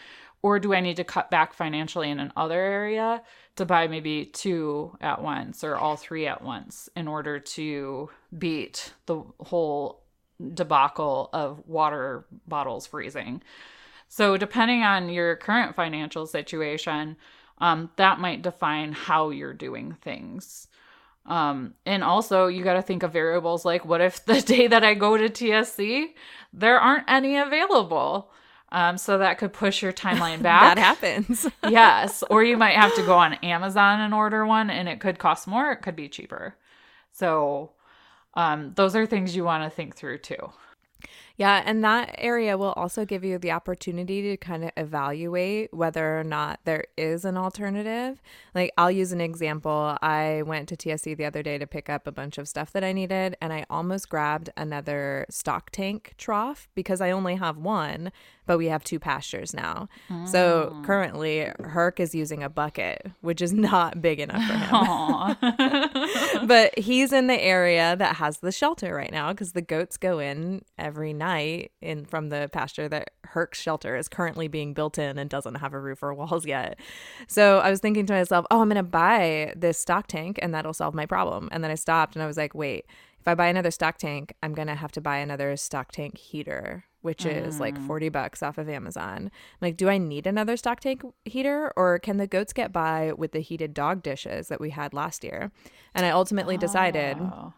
or 0.42 0.58
do 0.58 0.72
I 0.72 0.80
need 0.80 0.96
to 0.96 1.04
cut 1.04 1.30
back 1.30 1.52
financially 1.52 2.10
in 2.10 2.18
another 2.18 2.60
area 2.60 3.22
to 3.56 3.66
buy 3.66 3.88
maybe 3.88 4.24
two 4.24 4.96
at 5.00 5.22
once 5.22 5.62
or 5.62 5.76
all 5.76 5.96
three 5.96 6.26
at 6.26 6.42
once 6.42 6.88
in 6.96 7.06
order 7.06 7.38
to 7.38 8.08
beat 8.36 8.92
the 9.06 9.22
whole 9.40 10.02
debacle 10.54 11.28
of 11.32 11.66
water 11.66 12.24
bottles 12.46 12.86
freezing? 12.86 13.42
So, 14.08 14.36
depending 14.36 14.82
on 14.82 15.08
your 15.08 15.36
current 15.36 15.76
financial 15.76 16.26
situation, 16.26 17.16
um, 17.58 17.90
that 17.96 18.18
might 18.18 18.42
define 18.42 18.92
how 18.92 19.30
you're 19.30 19.54
doing 19.54 19.96
things. 20.00 20.66
Um, 21.26 21.74
and 21.86 22.02
also, 22.02 22.46
you 22.46 22.64
got 22.64 22.74
to 22.74 22.82
think 22.82 23.02
of 23.02 23.12
variables 23.12 23.64
like 23.64 23.84
what 23.84 24.00
if 24.00 24.24
the 24.24 24.40
day 24.40 24.66
that 24.66 24.82
I 24.82 24.94
go 24.94 25.16
to 25.16 25.28
TSC, 25.28 26.06
there 26.52 26.80
aren't 26.80 27.08
any 27.08 27.36
available? 27.36 28.32
Um, 28.72 28.98
so 28.98 29.18
that 29.18 29.38
could 29.38 29.52
push 29.52 29.82
your 29.82 29.92
timeline 29.92 30.42
back. 30.42 30.76
that 30.76 30.78
happens. 30.78 31.46
yes. 31.68 32.22
Or 32.30 32.44
you 32.44 32.56
might 32.56 32.76
have 32.76 32.94
to 32.94 33.02
go 33.02 33.16
on 33.16 33.34
Amazon 33.34 34.00
and 34.00 34.14
order 34.14 34.46
one, 34.46 34.70
and 34.70 34.88
it 34.88 35.00
could 35.00 35.18
cost 35.18 35.46
more, 35.46 35.72
it 35.72 35.82
could 35.82 35.96
be 35.96 36.08
cheaper. 36.08 36.56
So, 37.12 37.72
um, 38.34 38.72
those 38.76 38.94
are 38.94 39.06
things 39.06 39.34
you 39.34 39.44
want 39.44 39.64
to 39.64 39.74
think 39.74 39.96
through 39.96 40.18
too. 40.18 40.52
Yeah, 41.40 41.62
and 41.64 41.82
that 41.84 42.14
area 42.18 42.58
will 42.58 42.72
also 42.72 43.06
give 43.06 43.24
you 43.24 43.38
the 43.38 43.52
opportunity 43.52 44.20
to 44.20 44.36
kind 44.36 44.62
of 44.62 44.72
evaluate 44.76 45.72
whether 45.72 46.20
or 46.20 46.22
not 46.22 46.60
there 46.64 46.84
is 46.98 47.24
an 47.24 47.38
alternative. 47.38 48.20
Like, 48.54 48.72
I'll 48.76 48.90
use 48.90 49.10
an 49.12 49.22
example. 49.22 49.96
I 50.02 50.42
went 50.44 50.68
to 50.68 50.76
TSC 50.76 51.16
the 51.16 51.24
other 51.24 51.42
day 51.42 51.56
to 51.56 51.66
pick 51.66 51.88
up 51.88 52.06
a 52.06 52.12
bunch 52.12 52.36
of 52.36 52.46
stuff 52.46 52.72
that 52.72 52.84
I 52.84 52.92
needed, 52.92 53.38
and 53.40 53.54
I 53.54 53.64
almost 53.70 54.10
grabbed 54.10 54.50
another 54.54 55.24
stock 55.30 55.70
tank 55.70 56.12
trough 56.18 56.68
because 56.74 57.00
I 57.00 57.10
only 57.10 57.36
have 57.36 57.56
one, 57.56 58.12
but 58.50 58.58
we 58.58 58.66
have 58.66 58.82
two 58.82 58.98
pastures 58.98 59.54
now. 59.54 59.88
So 60.24 60.72
Mm. 60.74 60.82
currently, 60.84 61.52
Herc 61.60 62.00
is 62.00 62.16
using 62.16 62.42
a 62.42 62.48
bucket, 62.48 63.06
which 63.20 63.40
is 63.40 63.52
not 63.52 64.02
big 64.02 64.18
enough 64.18 64.42
for 64.42 64.54
him. 64.54 65.36
but 66.48 66.76
he's 66.76 67.12
in 67.12 67.28
the 67.28 67.40
area 67.40 67.94
that 67.96 68.16
has 68.16 68.38
the 68.38 68.50
shelter 68.50 68.92
right 68.92 69.12
now 69.12 69.30
because 69.32 69.52
the 69.52 69.62
goats 69.62 69.96
go 69.96 70.18
in 70.18 70.62
every 70.76 71.12
night 71.12 71.70
in 71.80 72.04
from 72.06 72.30
the 72.30 72.50
pasture 72.52 72.88
that 72.88 73.10
Herc's 73.24 73.60
shelter 73.60 73.94
is 73.94 74.08
currently 74.08 74.48
being 74.48 74.74
built 74.74 74.98
in 74.98 75.16
and 75.16 75.30
doesn't 75.30 75.54
have 75.56 75.72
a 75.72 75.78
roof 75.78 76.02
or 76.02 76.12
walls 76.12 76.44
yet. 76.44 76.76
So 77.28 77.60
I 77.60 77.70
was 77.70 77.78
thinking 77.78 78.04
to 78.06 78.12
myself, 78.14 78.46
oh, 78.50 78.62
I'm 78.62 78.68
going 78.68 78.76
to 78.78 78.82
buy 78.82 79.52
this 79.54 79.78
stock 79.78 80.08
tank 80.08 80.40
and 80.42 80.52
that'll 80.52 80.74
solve 80.74 80.92
my 80.94 81.06
problem. 81.06 81.48
And 81.52 81.62
then 81.62 81.70
I 81.70 81.76
stopped 81.76 82.16
and 82.16 82.22
I 82.24 82.26
was 82.26 82.36
like, 82.36 82.52
wait, 82.52 82.86
if 83.20 83.28
I 83.28 83.34
buy 83.34 83.48
another 83.48 83.70
stock 83.70 83.98
tank, 83.98 84.34
I'm 84.42 84.54
going 84.54 84.68
to 84.68 84.74
have 84.74 84.92
to 84.92 85.00
buy 85.00 85.18
another 85.18 85.54
stock 85.56 85.92
tank 85.92 86.16
heater, 86.16 86.84
which 87.02 87.26
is 87.26 87.60
like 87.60 87.76
mm. 87.76 87.86
40 87.86 88.08
bucks 88.08 88.42
off 88.42 88.56
of 88.56 88.68
Amazon. 88.68 89.24
I'm 89.24 89.30
like, 89.60 89.76
do 89.76 89.90
I 89.90 89.98
need 89.98 90.26
another 90.26 90.56
stock 90.56 90.80
tank 90.80 91.02
heater 91.26 91.70
or 91.76 91.98
can 91.98 92.16
the 92.16 92.26
goats 92.26 92.54
get 92.54 92.72
by 92.72 93.12
with 93.12 93.32
the 93.32 93.40
heated 93.40 93.74
dog 93.74 94.02
dishes 94.02 94.48
that 94.48 94.60
we 94.60 94.70
had 94.70 94.94
last 94.94 95.22
year? 95.22 95.52
And 95.94 96.06
I 96.06 96.10
ultimately 96.10 96.56
decided 96.56 97.18
Oh. 97.20 97.52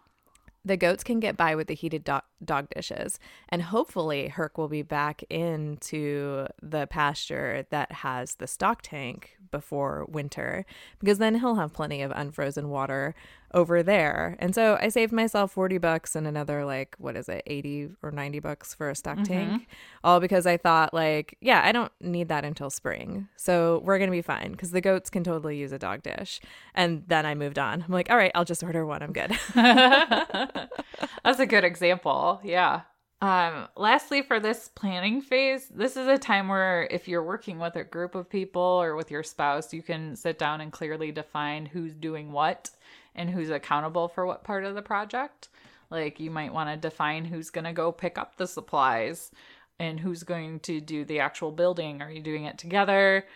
the 0.64 0.76
goats 0.76 1.04
can 1.04 1.20
get 1.20 1.36
by 1.36 1.54
with 1.54 1.68
the 1.68 1.74
heated 1.74 2.04
do- 2.04 2.20
dog 2.44 2.68
dishes 2.74 3.18
and 3.48 3.62
hopefully 3.62 4.28
herc 4.28 4.58
will 4.58 4.68
be 4.68 4.82
back 4.82 5.22
into 5.30 6.46
the 6.60 6.86
pasture 6.88 7.66
that 7.70 7.90
has 7.90 8.36
the 8.36 8.46
stock 8.46 8.80
tank 8.82 9.36
before 9.50 10.06
winter 10.08 10.64
because 10.98 11.18
then 11.18 11.36
he'll 11.36 11.56
have 11.56 11.72
plenty 11.72 12.00
of 12.00 12.12
unfrozen 12.14 12.68
water 12.68 13.14
over 13.54 13.82
there. 13.82 14.36
And 14.38 14.54
so 14.54 14.78
i 14.80 14.88
saved 14.88 15.12
myself 15.12 15.52
40 15.52 15.78
bucks 15.78 16.16
and 16.16 16.26
another 16.26 16.64
like 16.64 16.94
what 16.98 17.16
is 17.16 17.28
it 17.28 17.42
80 17.46 17.90
or 18.02 18.10
90 18.10 18.40
bucks 18.40 18.74
for 18.74 18.90
a 18.90 18.94
stock 18.94 19.22
tank 19.22 19.66
all 20.04 20.20
because 20.20 20.46
i 20.46 20.56
thought 20.56 20.92
like 20.92 21.36
yeah 21.40 21.62
i 21.64 21.72
don't 21.72 21.92
need 22.00 22.28
that 22.28 22.44
until 22.44 22.70
spring. 22.70 23.28
So 23.36 23.80
we're 23.84 23.98
gonna 23.98 24.10
be 24.10 24.22
fine 24.22 24.52
because 24.52 24.70
the 24.70 24.80
goats 24.80 25.10
can 25.10 25.24
totally 25.24 25.58
use 25.58 25.72
a 25.72 25.78
dog 25.78 26.02
dish. 26.02 26.40
And 26.74 27.04
then 27.06 27.26
i 27.26 27.34
moved 27.34 27.58
on. 27.58 27.82
I'm 27.82 27.92
like 27.92 28.10
all 28.10 28.16
right 28.16 28.32
i'll 28.34 28.44
just 28.44 28.62
order 28.62 28.84
one. 28.86 29.02
I'm 29.02 29.12
good. 29.12 29.36
That's 29.54 31.40
a 31.40 31.46
good 31.46 31.64
example. 31.64 32.40
Yeah. 32.42 32.82
Um, 33.22 33.68
lastly, 33.76 34.20
for 34.22 34.40
this 34.40 34.68
planning 34.74 35.20
phase, 35.20 35.68
this 35.68 35.96
is 35.96 36.08
a 36.08 36.18
time 36.18 36.48
where 36.48 36.88
if 36.90 37.06
you're 37.06 37.22
working 37.22 37.60
with 37.60 37.76
a 37.76 37.84
group 37.84 38.16
of 38.16 38.28
people 38.28 38.60
or 38.60 38.96
with 38.96 39.12
your 39.12 39.22
spouse, 39.22 39.72
you 39.72 39.80
can 39.80 40.16
sit 40.16 40.40
down 40.40 40.60
and 40.60 40.72
clearly 40.72 41.12
define 41.12 41.66
who's 41.66 41.94
doing 41.94 42.32
what 42.32 42.70
and 43.14 43.30
who's 43.30 43.50
accountable 43.50 44.08
for 44.08 44.26
what 44.26 44.44
part 44.44 44.64
of 44.64 44.74
the 44.74 44.82
project. 44.82 45.48
Like 45.90 46.18
you 46.20 46.30
might 46.30 46.54
want 46.54 46.70
to 46.70 46.88
define 46.88 47.26
who's 47.26 47.50
going 47.50 47.64
to 47.64 47.72
go 47.72 47.92
pick 47.92 48.16
up 48.16 48.36
the 48.36 48.46
supplies 48.46 49.30
and 49.78 50.00
who's 50.00 50.22
going 50.22 50.60
to 50.60 50.80
do 50.80 51.04
the 51.04 51.20
actual 51.20 51.50
building. 51.50 52.00
Are 52.00 52.10
you 52.10 52.22
doing 52.22 52.44
it 52.44 52.58
together? 52.58 53.26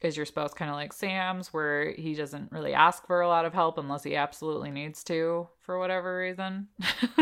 Is 0.00 0.16
your 0.16 0.26
spouse 0.26 0.54
kind 0.54 0.70
of 0.70 0.76
like 0.76 0.92
Sam's, 0.92 1.52
where 1.52 1.90
he 1.90 2.14
doesn't 2.14 2.52
really 2.52 2.72
ask 2.72 3.04
for 3.08 3.20
a 3.20 3.26
lot 3.26 3.44
of 3.44 3.52
help 3.52 3.78
unless 3.78 4.04
he 4.04 4.14
absolutely 4.14 4.70
needs 4.70 5.02
to 5.04 5.48
for 5.58 5.76
whatever 5.76 6.18
reason? 6.18 6.68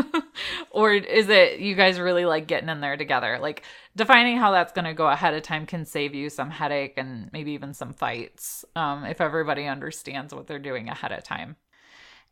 or 0.70 0.92
is 0.92 1.30
it 1.30 1.58
you 1.60 1.74
guys 1.74 1.98
really 1.98 2.26
like 2.26 2.46
getting 2.46 2.68
in 2.68 2.82
there 2.82 2.98
together? 2.98 3.38
Like 3.40 3.62
defining 3.96 4.36
how 4.36 4.50
that's 4.50 4.74
going 4.74 4.84
to 4.84 4.92
go 4.92 5.06
ahead 5.08 5.32
of 5.32 5.42
time 5.42 5.64
can 5.64 5.86
save 5.86 6.14
you 6.14 6.28
some 6.28 6.50
headache 6.50 6.94
and 6.98 7.30
maybe 7.32 7.52
even 7.52 7.72
some 7.72 7.94
fights 7.94 8.62
um, 8.74 9.06
if 9.06 9.22
everybody 9.22 9.64
understands 9.66 10.34
what 10.34 10.46
they're 10.46 10.58
doing 10.58 10.90
ahead 10.90 11.12
of 11.12 11.24
time. 11.24 11.56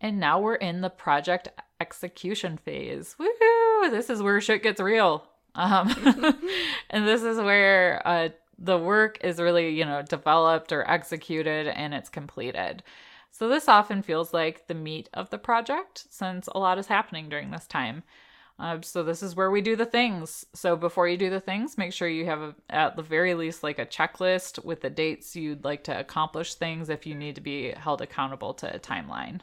And 0.00 0.20
now 0.20 0.40
we're 0.40 0.57
in 0.57 0.80
the 0.80 0.90
project 0.90 1.48
execution 1.80 2.59
phase. 2.59 3.16
Woohoo! 3.18 3.90
This 3.90 4.11
is 4.11 4.22
where 4.22 4.40
shit 4.40 4.62
gets 4.62 4.80
real. 4.80 5.24
Um, 5.54 5.94
and 6.90 7.07
this 7.07 7.22
is 7.22 7.38
where 7.38 8.07
uh, 8.07 8.28
the 8.59 8.78
work 8.78 9.18
is 9.22 9.38
really, 9.38 9.70
you 9.70 9.85
know, 9.85 10.02
developed 10.02 10.72
or 10.72 10.88
executed 10.88 11.68
and 11.68 11.94
it's 11.94 12.09
completed. 12.09 12.83
So 13.30 13.48
this 13.48 13.68
often 13.68 14.02
feels 14.02 14.33
like 14.33 14.68
the 14.68 14.74
meat 14.74 15.09
of 15.12 15.30
the 15.30 15.38
project 15.38 16.07
since 16.11 16.48
a 16.48 16.59
lot 16.59 16.78
is 16.78 16.87
happening 16.87 17.28
during 17.28 17.50
this 17.50 17.66
time. 17.66 18.04
Uh, 18.59 18.78
so 18.83 19.02
this 19.02 19.22
is 19.22 19.35
where 19.35 19.50
we 19.50 19.61
do 19.61 19.74
the 19.74 19.85
things. 19.85 20.46
So 20.54 20.76
before 20.76 21.09
you 21.09 21.16
do 21.16 21.30
the 21.30 21.40
things, 21.40 21.76
make 21.76 21.92
sure 21.92 22.07
you 22.07 22.26
have 22.26 22.40
a, 22.40 22.54
at 22.70 22.94
the 22.94 23.02
very 23.02 23.35
least 23.35 23.64
like 23.64 23.80
a 23.80 23.87
checklist 23.87 24.64
with 24.64 24.83
the 24.83 24.90
dates 24.90 25.35
you'd 25.35 25.64
like 25.64 25.83
to 25.85 25.98
accomplish 25.98 26.54
things 26.54 26.88
if 26.88 27.07
you 27.07 27.16
need 27.16 27.35
to 27.35 27.40
be 27.40 27.72
held 27.72 28.00
accountable 28.00 28.54
to 28.54 28.72
a 28.72 28.78
timeline. 28.78 29.40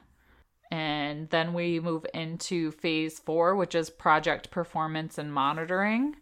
And 0.71 1.29
then 1.29 1.53
we 1.53 1.81
move 1.81 2.05
into 2.13 2.71
phase 2.71 3.19
four, 3.19 3.57
which 3.57 3.75
is 3.75 3.89
project 3.89 4.49
performance 4.51 5.17
and 5.17 5.33
monitoring. 5.33 6.15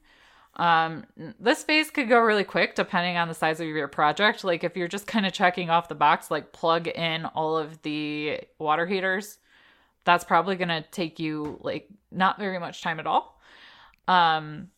Um, 0.55 1.05
this 1.39 1.63
phase 1.63 1.91
could 1.91 2.09
go 2.09 2.19
really 2.19 2.43
quick 2.43 2.75
depending 2.75 3.15
on 3.15 3.27
the 3.27 3.33
size 3.33 3.61
of 3.61 3.67
your 3.67 3.87
project. 3.87 4.43
Like 4.43 4.63
if 4.63 4.75
you're 4.75 4.87
just 4.87 5.07
kind 5.07 5.25
of 5.25 5.31
checking 5.31 5.69
off 5.69 5.87
the 5.87 5.95
box, 5.95 6.31
like 6.31 6.51
plug 6.51 6.87
in 6.87 7.25
all 7.25 7.57
of 7.57 7.81
the 7.83 8.41
water 8.57 8.87
heaters, 8.87 9.37
that's 10.03 10.25
probably 10.25 10.55
going 10.55 10.69
to 10.69 10.81
take 10.91 11.19
you 11.19 11.59
like 11.61 11.87
not 12.11 12.39
very 12.39 12.59
much 12.59 12.81
time 12.81 12.99
at 12.99 13.07
all. 13.07 13.39
Um, 14.07 14.69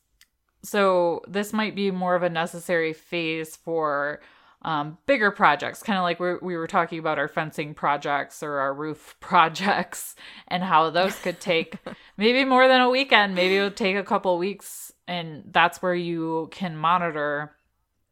so 0.63 1.21
this 1.27 1.53
might 1.53 1.75
be 1.75 1.89
more 1.89 2.15
of 2.15 2.23
a 2.23 2.29
necessary 2.29 2.93
phase 2.93 3.55
for 3.55 4.21
um, 4.63 4.97
bigger 5.07 5.31
projects, 5.31 5.81
kind 5.81 5.97
of 5.97 6.03
like 6.03 6.19
we 6.19 6.35
we 6.41 6.55
were 6.55 6.67
talking 6.67 6.99
about 6.99 7.17
our 7.17 7.27
fencing 7.27 7.73
projects 7.73 8.43
or 8.43 8.59
our 8.59 8.73
roof 8.73 9.15
projects, 9.19 10.15
and 10.47 10.63
how 10.63 10.89
those 10.89 11.17
could 11.19 11.39
take 11.39 11.77
maybe 12.17 12.45
more 12.45 12.67
than 12.67 12.81
a 12.81 12.89
weekend. 12.89 13.35
Maybe 13.35 13.57
it 13.57 13.63
would 13.63 13.77
take 13.77 13.95
a 13.95 14.03
couple 14.03 14.37
weeks, 14.37 14.91
and 15.07 15.43
that's 15.51 15.81
where 15.81 15.95
you 15.95 16.49
can 16.51 16.77
monitor, 16.77 17.55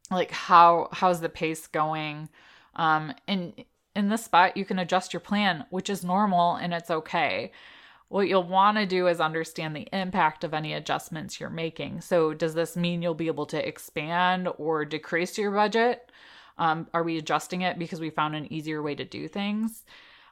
like 0.09 0.31
how 0.31 0.89
how's 0.91 1.21
the 1.21 1.29
pace 1.29 1.67
going, 1.67 2.29
um, 2.75 3.13
and 3.27 3.53
in 3.95 4.09
this 4.09 4.25
spot 4.25 4.57
you 4.57 4.65
can 4.65 4.79
adjust 4.79 5.13
your 5.13 5.19
plan, 5.19 5.65
which 5.69 5.89
is 5.89 6.03
normal 6.03 6.55
and 6.55 6.73
it's 6.73 6.89
okay. 6.89 7.51
What 8.07 8.27
you'll 8.27 8.43
want 8.43 8.77
to 8.77 8.87
do 8.87 9.07
is 9.07 9.19
understand 9.19 9.75
the 9.75 9.87
impact 9.93 10.43
of 10.43 10.55
any 10.55 10.73
adjustments 10.73 11.39
you're 11.39 11.51
making. 11.51 12.01
So, 12.01 12.33
does 12.33 12.55
this 12.55 12.75
mean 12.75 13.03
you'll 13.03 13.13
be 13.13 13.27
able 13.27 13.45
to 13.47 13.67
expand 13.67 14.49
or 14.57 14.83
decrease 14.83 15.37
your 15.37 15.51
budget? 15.51 16.11
Um, 16.59 16.87
are 16.93 17.03
we 17.03 17.17
adjusting 17.17 17.61
it 17.61 17.79
because 17.79 17.99
we 17.99 18.11
found 18.11 18.35
an 18.35 18.51
easier 18.53 18.83
way 18.83 18.93
to 18.93 19.05
do 19.05 19.27
things? 19.27 19.83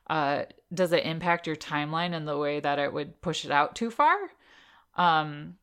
Uh, 0.09 0.43
does 0.73 0.91
it 0.91 1.05
impact 1.05 1.47
your 1.47 1.55
timeline 1.55 2.13
in 2.13 2.25
the 2.25 2.37
way 2.37 2.59
that 2.59 2.79
it 2.79 2.93
would 2.93 3.19
push 3.21 3.45
it 3.45 3.51
out 3.51 3.75
too 3.75 3.89
far? 3.89 4.15
Um, 4.95 5.55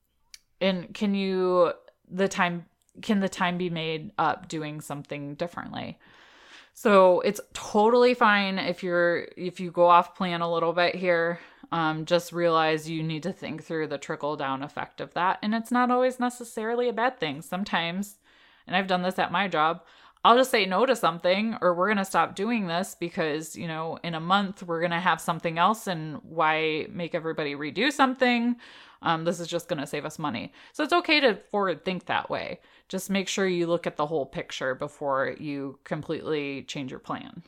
and 0.61 0.93
can 0.95 1.15
you 1.15 1.73
the 2.11 2.29
time 2.29 2.67
can 3.03 3.21
the 3.21 3.29
time 3.29 3.59
be 3.59 3.71
made 3.71 4.13
up 4.19 4.49
doing 4.49 4.81
something 4.81 5.35
differently? 5.35 5.99
So 6.73 7.21
it's 7.21 7.41
totally 7.53 8.15
fine 8.15 8.59
if 8.59 8.83
you're 8.83 9.29
if 9.37 9.61
you 9.61 9.71
go 9.71 9.87
off 9.87 10.17
plan 10.17 10.41
a 10.41 10.53
little 10.53 10.73
bit 10.73 10.95
here. 10.95 11.39
Um, 11.73 12.05
just 12.05 12.33
realize 12.33 12.89
you 12.89 13.03
need 13.03 13.25
to 13.25 13.33
think 13.33 13.65
through 13.65 13.89
the 13.89 13.99
trickle 13.99 14.37
down 14.37 14.63
effect 14.63 15.01
of 15.01 15.13
that, 15.15 15.39
and 15.43 15.55
it's 15.55 15.73
not 15.73 15.91
always 15.91 16.21
necessarily 16.21 16.89
a 16.89 16.93
bad 16.93 17.19
thing. 17.19 17.43
Sometimes, 17.43 18.19
and 18.67 18.77
I've 18.77 18.87
done 18.87 19.03
this 19.03 19.19
at 19.19 19.33
my 19.33 19.49
job. 19.49 19.83
I'll 20.25 20.37
just 20.37 20.51
say 20.51 20.65
no 20.65 20.87
to 20.87 20.97
something, 20.97 21.57
or 21.61 21.75
we're 21.75 21.89
gonna 21.89 22.05
stop 22.05 22.35
doing 22.35 22.67
this 22.67 22.97
because 22.99 23.57
you 23.57 23.69
know 23.69 23.99
in 24.03 24.15
a 24.15 24.21
month 24.21 24.63
we're 24.63 24.81
gonna 24.81 25.01
have 25.01 25.21
something 25.21 25.59
else, 25.59 25.87
and 25.87 26.17
why 26.23 26.87
make 26.91 27.15
everybody 27.15 27.55
redo 27.55 27.93
something? 27.93 28.57
Um, 29.03 29.25
this 29.25 29.39
is 29.39 29.49
just 29.49 29.69
gonna 29.69 29.87
save 29.87 30.07
us 30.07 30.19
money. 30.19 30.53
So 30.73 30.83
it's 30.83 30.93
okay 30.95 31.21
to 31.21 31.35
forward 31.51 31.85
think 31.85 32.07
that 32.07 32.31
way 32.31 32.61
just 32.89 33.11
make 33.11 33.29
sure 33.29 33.47
you 33.47 33.67
look 33.67 33.87
at 33.87 33.97
the 33.97 34.07
whole 34.07 34.27
picture 34.27 34.75
before 34.75 35.35
you 35.39 35.79
completely 35.85 36.63
change 36.63 36.91
your 36.91 37.01
plan. 37.01 37.43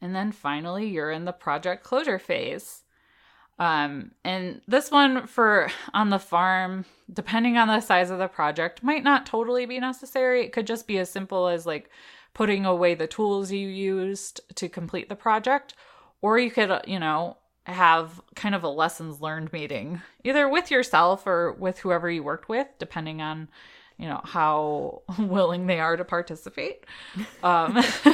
And 0.00 0.14
then 0.14 0.32
finally, 0.32 0.86
you're 0.86 1.10
in 1.10 1.24
the 1.24 1.32
project 1.32 1.82
closure 1.82 2.18
phase. 2.18 2.82
Um, 3.58 4.10
and 4.22 4.60
this 4.68 4.90
one 4.90 5.26
for 5.26 5.70
on 5.94 6.10
the 6.10 6.18
farm, 6.18 6.84
depending 7.12 7.56
on 7.56 7.68
the 7.68 7.80
size 7.80 8.10
of 8.10 8.18
the 8.18 8.28
project, 8.28 8.82
might 8.82 9.02
not 9.02 9.24
totally 9.24 9.64
be 9.64 9.80
necessary. 9.80 10.44
It 10.44 10.52
could 10.52 10.66
just 10.66 10.86
be 10.86 10.98
as 10.98 11.10
simple 11.10 11.48
as 11.48 11.64
like 11.64 11.90
putting 12.34 12.66
away 12.66 12.94
the 12.94 13.06
tools 13.06 13.50
you 13.50 13.66
used 13.66 14.40
to 14.56 14.68
complete 14.68 15.08
the 15.08 15.16
project, 15.16 15.74
or 16.20 16.38
you 16.38 16.50
could, 16.50 16.70
you 16.86 16.98
know, 16.98 17.38
have 17.64 18.20
kind 18.34 18.54
of 18.54 18.62
a 18.62 18.68
lessons 18.68 19.20
learned 19.20 19.52
meeting, 19.52 20.02
either 20.22 20.48
with 20.48 20.70
yourself 20.70 21.26
or 21.26 21.52
with 21.52 21.78
whoever 21.78 22.10
you 22.10 22.22
worked 22.22 22.48
with, 22.48 22.68
depending 22.78 23.22
on 23.22 23.48
you 23.98 24.06
know 24.06 24.20
how 24.24 25.02
willing 25.18 25.66
they 25.66 25.80
are 25.80 25.96
to 25.96 26.04
participate. 26.04 26.84
Um 27.42 27.74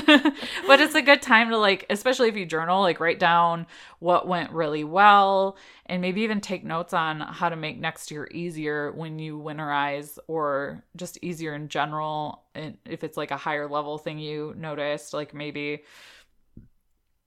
but 0.66 0.80
it's 0.80 0.94
a 0.94 1.02
good 1.02 1.22
time 1.22 1.50
to 1.50 1.58
like 1.58 1.86
especially 1.90 2.28
if 2.28 2.36
you 2.36 2.46
journal 2.46 2.80
like 2.82 3.00
write 3.00 3.18
down 3.18 3.66
what 3.98 4.28
went 4.28 4.50
really 4.52 4.84
well 4.84 5.56
and 5.86 6.00
maybe 6.00 6.22
even 6.22 6.40
take 6.40 6.64
notes 6.64 6.92
on 6.92 7.20
how 7.20 7.48
to 7.48 7.56
make 7.56 7.78
next 7.78 8.10
year 8.10 8.28
easier 8.30 8.92
when 8.92 9.18
you 9.18 9.38
winterize 9.38 10.18
or 10.28 10.84
just 10.96 11.18
easier 11.22 11.54
in 11.54 11.68
general 11.68 12.44
and 12.54 12.78
if 12.84 13.02
it's 13.02 13.16
like 13.16 13.30
a 13.30 13.36
higher 13.36 13.68
level 13.68 13.98
thing 13.98 14.18
you 14.18 14.54
noticed 14.56 15.12
like 15.12 15.34
maybe 15.34 15.82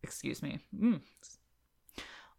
excuse 0.04 0.41
me 0.41 0.60
mm, 0.80 1.02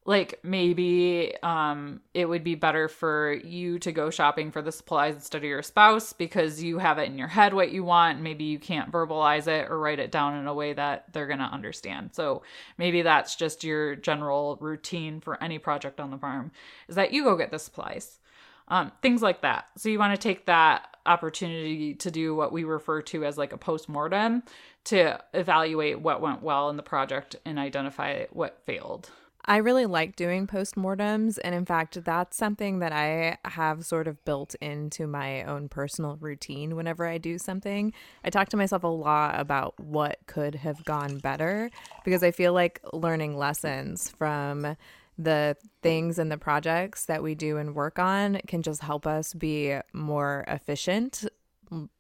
like 0.07 0.39
maybe 0.43 1.35
um 1.43 2.01
it 2.15 2.27
would 2.27 2.45
be 2.45 2.55
better 2.55 2.89
for 2.89 3.33
you 3.45 3.79
to 3.81 3.93
go 3.93 4.09
shopping 4.09 4.51
for 4.51 4.63
the 4.63 4.73
supplies 4.73 5.15
instead 5.15 5.39
of 5.39 5.45
your 5.45 5.63
spouse 5.63 6.13
because 6.13 6.63
you 6.63 6.79
have 6.79 6.99
it 6.99 7.09
in 7.09 7.19
your 7.19 7.29
head 7.29 7.53
what 7.53 7.73
you 7.73 7.85
want. 7.85 8.21
Maybe 8.21 8.45
you 8.45 8.59
can't 8.59 8.91
verbalize 8.91 9.49
it 9.49 9.71
or 9.71 9.79
write 9.79 9.99
it 9.99 10.11
down 10.11 10.37
in 10.37 10.47
a 10.47 10.55
way 10.55 10.73
that 10.73 11.13
they're 11.13 11.27
going 11.27 11.41
to 11.41 11.45
understand. 11.45 12.11
So 12.15 12.43
maybe 12.79 13.03
that's 13.03 13.37
just 13.37 13.65
your 13.65 13.97
general 13.97 14.57
routine 14.61 15.21
for 15.21 15.43
any 15.43 15.59
project 15.59 16.01
on 16.01 16.11
the 16.11 16.19
farm 16.19 16.53
is 16.89 16.95
that 16.95 17.13
you 17.13 17.25
go 17.25 17.37
get 17.37 17.51
the 17.51 17.59
supplies 17.59 18.19
um, 18.69 18.93
things 19.03 19.23
like 19.23 19.43
that. 19.43 19.67
So 19.77 19.89
you 19.89 19.99
want 19.99 20.15
to 20.15 20.29
take 20.29 20.47
that 20.47 20.97
opportunity 21.07 21.95
to 21.95 22.11
do 22.11 22.35
what 22.35 22.53
we 22.53 22.65
refer 22.65 23.01
to 23.01 23.25
as 23.25 23.39
like 23.39 23.53
a 23.53 23.59
post-mortem 23.59 24.43
to 24.85 25.21
evaluate 25.35 26.01
what 26.01 26.21
went 26.21 26.43
well 26.43 26.69
in 26.69 26.77
the 26.77 26.83
project 26.83 27.37
and 27.45 27.59
identify 27.59 28.25
what 28.31 28.61
failed 28.67 29.11
I 29.49 29.59
really 29.59 29.87
like 29.87 30.17
doing 30.17 30.47
postmortems. 30.47 31.39
And 31.45 31.55
in 31.55 31.65
fact, 31.65 32.03
that's 32.05 32.37
something 32.37 32.81
that 32.81 32.93
I 32.93 33.39
have 33.45 33.87
sort 33.87 34.09
of 34.09 34.25
built 34.25 34.57
into 34.57 35.07
my 35.07 35.45
own 35.45 35.69
personal 35.69 36.17
routine 36.17 36.75
whenever 36.75 37.07
I 37.07 37.19
do 37.19 37.39
something. 37.39 37.93
I 38.25 38.31
talk 38.31 38.49
to 38.51 38.57
myself 38.57 38.83
a 38.83 38.89
lot 38.89 39.39
about 39.39 39.79
what 39.79 40.19
could 40.27 40.57
have 40.57 40.85
gone 40.85 41.19
better 41.19 41.71
because 42.05 42.25
I 42.25 42.33
feel 42.33 42.53
like 42.53 42.81
learning 42.93 43.37
lessons 43.37 44.11
from 44.11 44.77
the 45.19 45.57
things 45.81 46.19
and 46.19 46.31
the 46.31 46.39
projects 46.39 47.07
that 47.07 47.23
we 47.23 47.35
do 47.35 47.57
and 47.57 47.75
work 47.75 47.99
on 47.99 48.41
can 48.47 48.63
just 48.63 48.83
help 48.83 49.07
us 49.07 49.33
be 49.33 49.79
more 49.93 50.45
efficient 50.49 51.25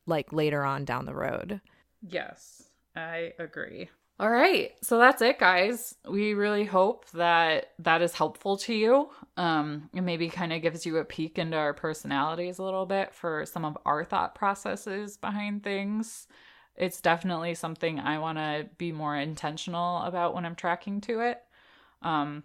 like 0.07 0.33
later 0.33 0.65
on 0.65 0.85
down 0.85 1.07
the 1.07 1.15
road. 1.15 1.61
Yes, 2.03 2.65
I 2.95 3.33
agree. 3.39 3.89
All 4.19 4.31
right. 4.31 4.73
So 4.83 4.99
that's 4.99 5.21
it, 5.21 5.39
guys. 5.39 5.95
We 6.09 6.33
really 6.33 6.65
hope 6.65 7.11
that 7.11 7.73
that 7.81 8.01
is 8.01 8.15
helpful 8.15 8.57
to 8.59 8.73
you. 8.73 9.11
Um, 9.37 9.91
and 9.93 10.07
maybe 10.07 10.31
kind 10.31 10.55
of 10.55 10.63
gives 10.63 10.87
you 10.87 10.97
a 10.97 11.05
peek 11.05 11.39
into 11.39 11.59
our 11.59 11.75
personalities 11.75 12.59
a 12.59 12.63
little 12.63 12.87
bit 12.87 13.13
for 13.13 13.45
some 13.45 13.67
of 13.67 13.77
our 13.85 14.05
thought 14.05 14.35
processes 14.35 15.19
behind 15.19 15.63
things. 15.63 16.29
It's 16.77 17.03
definitely 17.03 17.55
something 17.55 18.01
I 18.01 18.19
want 18.19 18.39
to 18.39 18.69
be 18.79 18.91
more 18.91 19.15
intentional 19.17 20.03
about 20.03 20.35
when 20.35 20.47
I'm 20.47 20.57
tracking 20.57 21.03
to 21.03 21.21
it. 21.21 21.43
Um, 22.01 22.43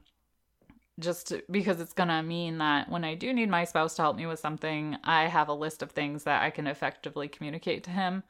just 0.99 1.33
because 1.49 1.79
it's 1.79 1.93
going 1.93 2.09
to 2.09 2.21
mean 2.21 2.57
that 2.57 2.89
when 2.89 3.05
I 3.05 3.15
do 3.15 3.31
need 3.31 3.49
my 3.49 3.63
spouse 3.63 3.95
to 3.95 4.01
help 4.01 4.17
me 4.17 4.25
with 4.25 4.39
something, 4.39 4.97
I 5.05 5.27
have 5.27 5.47
a 5.47 5.53
list 5.53 5.81
of 5.81 5.91
things 5.91 6.25
that 6.25 6.43
I 6.43 6.49
can 6.49 6.67
effectively 6.67 7.29
communicate 7.29 7.85
to 7.85 7.91
him 7.91 8.23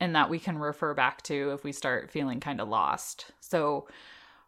and 0.00 0.16
that 0.16 0.30
we 0.30 0.38
can 0.38 0.58
refer 0.58 0.94
back 0.94 1.22
to 1.22 1.52
if 1.52 1.62
we 1.62 1.72
start 1.72 2.10
feeling 2.10 2.40
kind 2.40 2.60
of 2.60 2.68
lost. 2.68 3.26
So, 3.40 3.86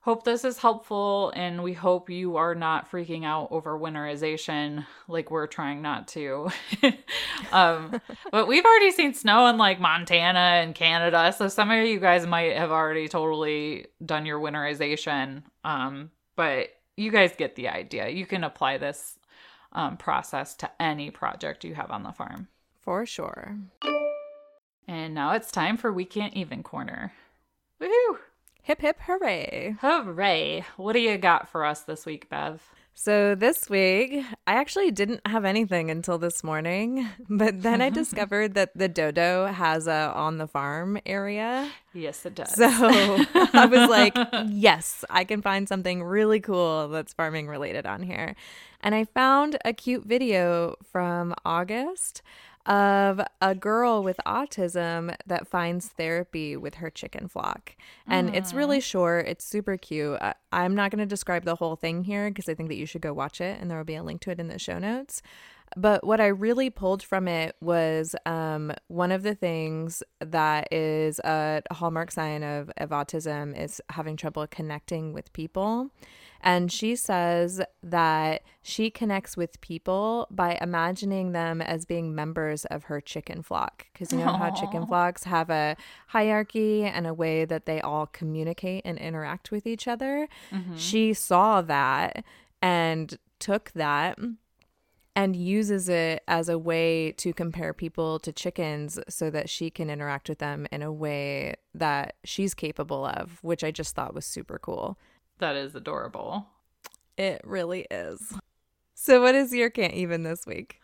hope 0.02 0.24
this 0.24 0.44
is 0.44 0.58
helpful 0.58 1.32
and 1.36 1.62
we 1.62 1.72
hope 1.72 2.10
you 2.10 2.36
are 2.36 2.56
not 2.56 2.90
freaking 2.90 3.24
out 3.24 3.46
over 3.52 3.78
winterization 3.78 4.84
like 5.06 5.30
we're 5.30 5.46
trying 5.46 5.80
not 5.80 6.08
to. 6.08 6.48
um, 7.52 8.00
but 8.32 8.48
we've 8.48 8.64
already 8.64 8.90
seen 8.90 9.14
snow 9.14 9.46
in 9.46 9.56
like 9.58 9.80
Montana 9.80 10.60
and 10.62 10.74
Canada, 10.74 11.32
so 11.36 11.46
some 11.48 11.70
of 11.70 11.86
you 11.86 12.00
guys 12.00 12.26
might 12.26 12.56
have 12.56 12.72
already 12.72 13.06
totally 13.06 13.86
done 14.04 14.26
your 14.26 14.40
winterization. 14.40 15.44
Um, 15.64 16.10
but 16.34 16.70
you 16.96 17.10
guys 17.10 17.36
get 17.36 17.54
the 17.54 17.68
idea. 17.68 18.08
You 18.08 18.26
can 18.26 18.44
apply 18.44 18.78
this 18.78 19.18
um, 19.72 19.96
process 19.96 20.54
to 20.56 20.70
any 20.80 21.10
project 21.10 21.64
you 21.64 21.74
have 21.74 21.90
on 21.90 22.02
the 22.02 22.12
farm. 22.12 22.48
For 22.80 23.06
sure. 23.06 23.56
And 24.86 25.14
now 25.14 25.32
it's 25.32 25.50
time 25.50 25.76
for 25.76 25.92
We 25.92 26.04
Can't 26.04 26.34
Even 26.34 26.62
Corner. 26.62 27.12
Woohoo! 27.80 28.18
Hip 28.62 28.80
hip 28.80 28.98
hooray! 29.06 29.76
Hooray! 29.80 30.64
What 30.76 30.92
do 30.92 31.00
you 31.00 31.18
got 31.18 31.48
for 31.48 31.64
us 31.64 31.80
this 31.80 32.06
week, 32.06 32.28
Bev? 32.28 32.62
So 32.94 33.34
this 33.34 33.70
week, 33.70 34.24
I 34.46 34.54
actually 34.54 34.90
didn't 34.90 35.26
have 35.26 35.44
anything 35.44 35.90
until 35.90 36.18
this 36.18 36.44
morning, 36.44 37.08
but 37.28 37.62
then 37.62 37.80
I 37.80 37.90
discovered 37.90 38.54
that 38.54 38.76
the 38.76 38.88
dodo 38.88 39.46
has 39.46 39.86
a 39.86 40.12
on 40.14 40.38
the 40.38 40.46
farm 40.46 40.98
area. 41.06 41.70
Yes, 41.94 42.26
it 42.26 42.34
does. 42.34 42.54
So 42.54 42.68
I 42.70 43.66
was 43.66 43.88
like, 43.88 44.16
yes, 44.46 45.04
I 45.10 45.24
can 45.24 45.42
find 45.42 45.68
something 45.68 46.02
really 46.02 46.40
cool 46.40 46.88
that's 46.88 47.14
farming 47.14 47.48
related 47.48 47.86
on 47.86 48.02
here. 48.02 48.36
And 48.80 48.94
I 48.94 49.04
found 49.04 49.58
a 49.64 49.72
cute 49.72 50.04
video 50.04 50.76
from 50.90 51.34
August 51.44 52.22
of 52.66 53.20
a 53.40 53.54
girl 53.54 54.02
with 54.02 54.20
autism 54.26 55.14
that 55.26 55.48
finds 55.48 55.88
therapy 55.88 56.56
with 56.56 56.76
her 56.76 56.90
chicken 56.90 57.28
flock. 57.28 57.76
And 58.06 58.30
Aww. 58.30 58.36
it's 58.36 58.54
really 58.54 58.80
short, 58.80 59.26
it's 59.26 59.44
super 59.44 59.76
cute. 59.76 60.18
I'm 60.52 60.74
not 60.74 60.90
going 60.90 61.00
to 61.00 61.06
describe 61.06 61.44
the 61.44 61.56
whole 61.56 61.76
thing 61.76 62.04
here 62.04 62.30
because 62.30 62.48
I 62.48 62.54
think 62.54 62.68
that 62.68 62.76
you 62.76 62.86
should 62.86 63.02
go 63.02 63.12
watch 63.12 63.40
it 63.40 63.60
and 63.60 63.70
there 63.70 63.78
will 63.78 63.84
be 63.84 63.96
a 63.96 64.02
link 64.02 64.20
to 64.22 64.30
it 64.30 64.38
in 64.38 64.48
the 64.48 64.58
show 64.58 64.78
notes. 64.78 65.22
But 65.76 66.06
what 66.06 66.20
I 66.20 66.26
really 66.26 66.70
pulled 66.70 67.02
from 67.02 67.26
it 67.26 67.56
was 67.60 68.14
um, 68.26 68.72
one 68.88 69.10
of 69.10 69.22
the 69.22 69.34
things 69.34 70.02
that 70.20 70.72
is 70.72 71.18
a 71.20 71.62
hallmark 71.70 72.10
sign 72.10 72.42
of, 72.42 72.70
of 72.76 72.90
autism 72.90 73.58
is 73.58 73.80
having 73.88 74.16
trouble 74.16 74.46
connecting 74.46 75.12
with 75.12 75.32
people. 75.32 75.90
And 76.42 76.72
she 76.72 76.96
says 76.96 77.62
that 77.82 78.42
she 78.62 78.90
connects 78.90 79.36
with 79.36 79.60
people 79.60 80.26
by 80.30 80.58
imagining 80.60 81.32
them 81.32 81.62
as 81.62 81.84
being 81.84 82.14
members 82.14 82.64
of 82.64 82.84
her 82.84 83.00
chicken 83.00 83.42
flock. 83.42 83.86
Because 83.92 84.12
you 84.12 84.18
know 84.18 84.26
Aww. 84.26 84.38
how 84.38 84.50
chicken 84.50 84.86
flocks 84.86 85.24
have 85.24 85.50
a 85.50 85.76
hierarchy 86.08 86.82
and 86.84 87.06
a 87.06 87.14
way 87.14 87.44
that 87.44 87.66
they 87.66 87.80
all 87.80 88.06
communicate 88.06 88.82
and 88.84 88.98
interact 88.98 89.50
with 89.52 89.66
each 89.66 89.86
other. 89.86 90.28
Mm-hmm. 90.50 90.76
She 90.76 91.14
saw 91.14 91.62
that 91.62 92.24
and 92.60 93.18
took 93.38 93.70
that 93.72 94.18
and 95.14 95.36
uses 95.36 95.88
it 95.88 96.22
as 96.26 96.48
a 96.48 96.58
way 96.58 97.12
to 97.12 97.32
compare 97.32 97.72
people 97.72 98.18
to 98.20 98.32
chickens 98.32 98.98
so 99.08 99.30
that 99.30 99.48
she 99.50 99.70
can 99.70 99.90
interact 99.90 100.28
with 100.28 100.38
them 100.38 100.66
in 100.72 100.82
a 100.82 100.92
way 100.92 101.54
that 101.74 102.14
she's 102.24 102.54
capable 102.54 103.04
of, 103.04 103.38
which 103.42 103.62
I 103.62 103.70
just 103.70 103.94
thought 103.94 104.14
was 104.14 104.24
super 104.24 104.58
cool. 104.58 104.98
That 105.42 105.56
is 105.56 105.74
adorable. 105.74 106.46
It 107.18 107.40
really 107.42 107.84
is. 107.90 108.32
So, 108.94 109.20
what 109.20 109.34
is 109.34 109.52
your 109.52 109.70
can't 109.70 109.94
even 109.94 110.22
this 110.22 110.46
week? 110.46 110.80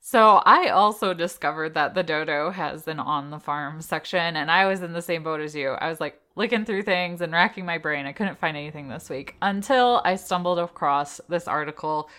So 0.00 0.42
I 0.44 0.70
also 0.70 1.14
discovered 1.14 1.74
that 1.74 1.94
the 1.94 2.02
dodo 2.02 2.50
has 2.50 2.88
an 2.88 2.98
on 2.98 3.30
the 3.30 3.38
farm 3.38 3.80
section, 3.80 4.34
and 4.34 4.50
I 4.50 4.66
was 4.66 4.82
in 4.82 4.94
the 4.94 5.00
same 5.00 5.22
boat 5.22 5.40
as 5.40 5.54
you. 5.54 5.70
I 5.70 5.88
was 5.88 6.00
like 6.00 6.20
looking 6.34 6.64
through 6.64 6.82
things 6.82 7.20
and 7.20 7.32
racking 7.32 7.64
my 7.64 7.78
brain. 7.78 8.04
I 8.04 8.12
couldn't 8.12 8.40
find 8.40 8.56
anything 8.56 8.88
this 8.88 9.08
week 9.08 9.36
until 9.40 10.02
I 10.04 10.16
stumbled 10.16 10.58
across 10.58 11.20
this 11.28 11.46
article 11.46 12.10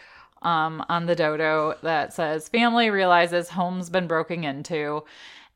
um, 0.44 0.82
on 0.88 1.08
the 1.08 1.16
dodo 1.16 1.76
that 1.84 2.14
says 2.14 2.48
family 2.48 2.90
realizes 2.90 3.50
home's 3.50 3.90
been 3.90 4.08
broken 4.08 4.46
into 4.46 5.04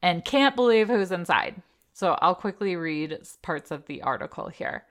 and 0.01 0.25
can't 0.25 0.55
believe 0.57 0.89
who's 0.89 1.13
inside. 1.13 1.61
So 1.93 2.17
I'll 2.21 2.35
quickly 2.35 2.75
read 2.75 3.19
parts 3.41 3.71
of 3.71 3.85
the 3.85 4.01
article 4.01 4.49
here. 4.49 4.83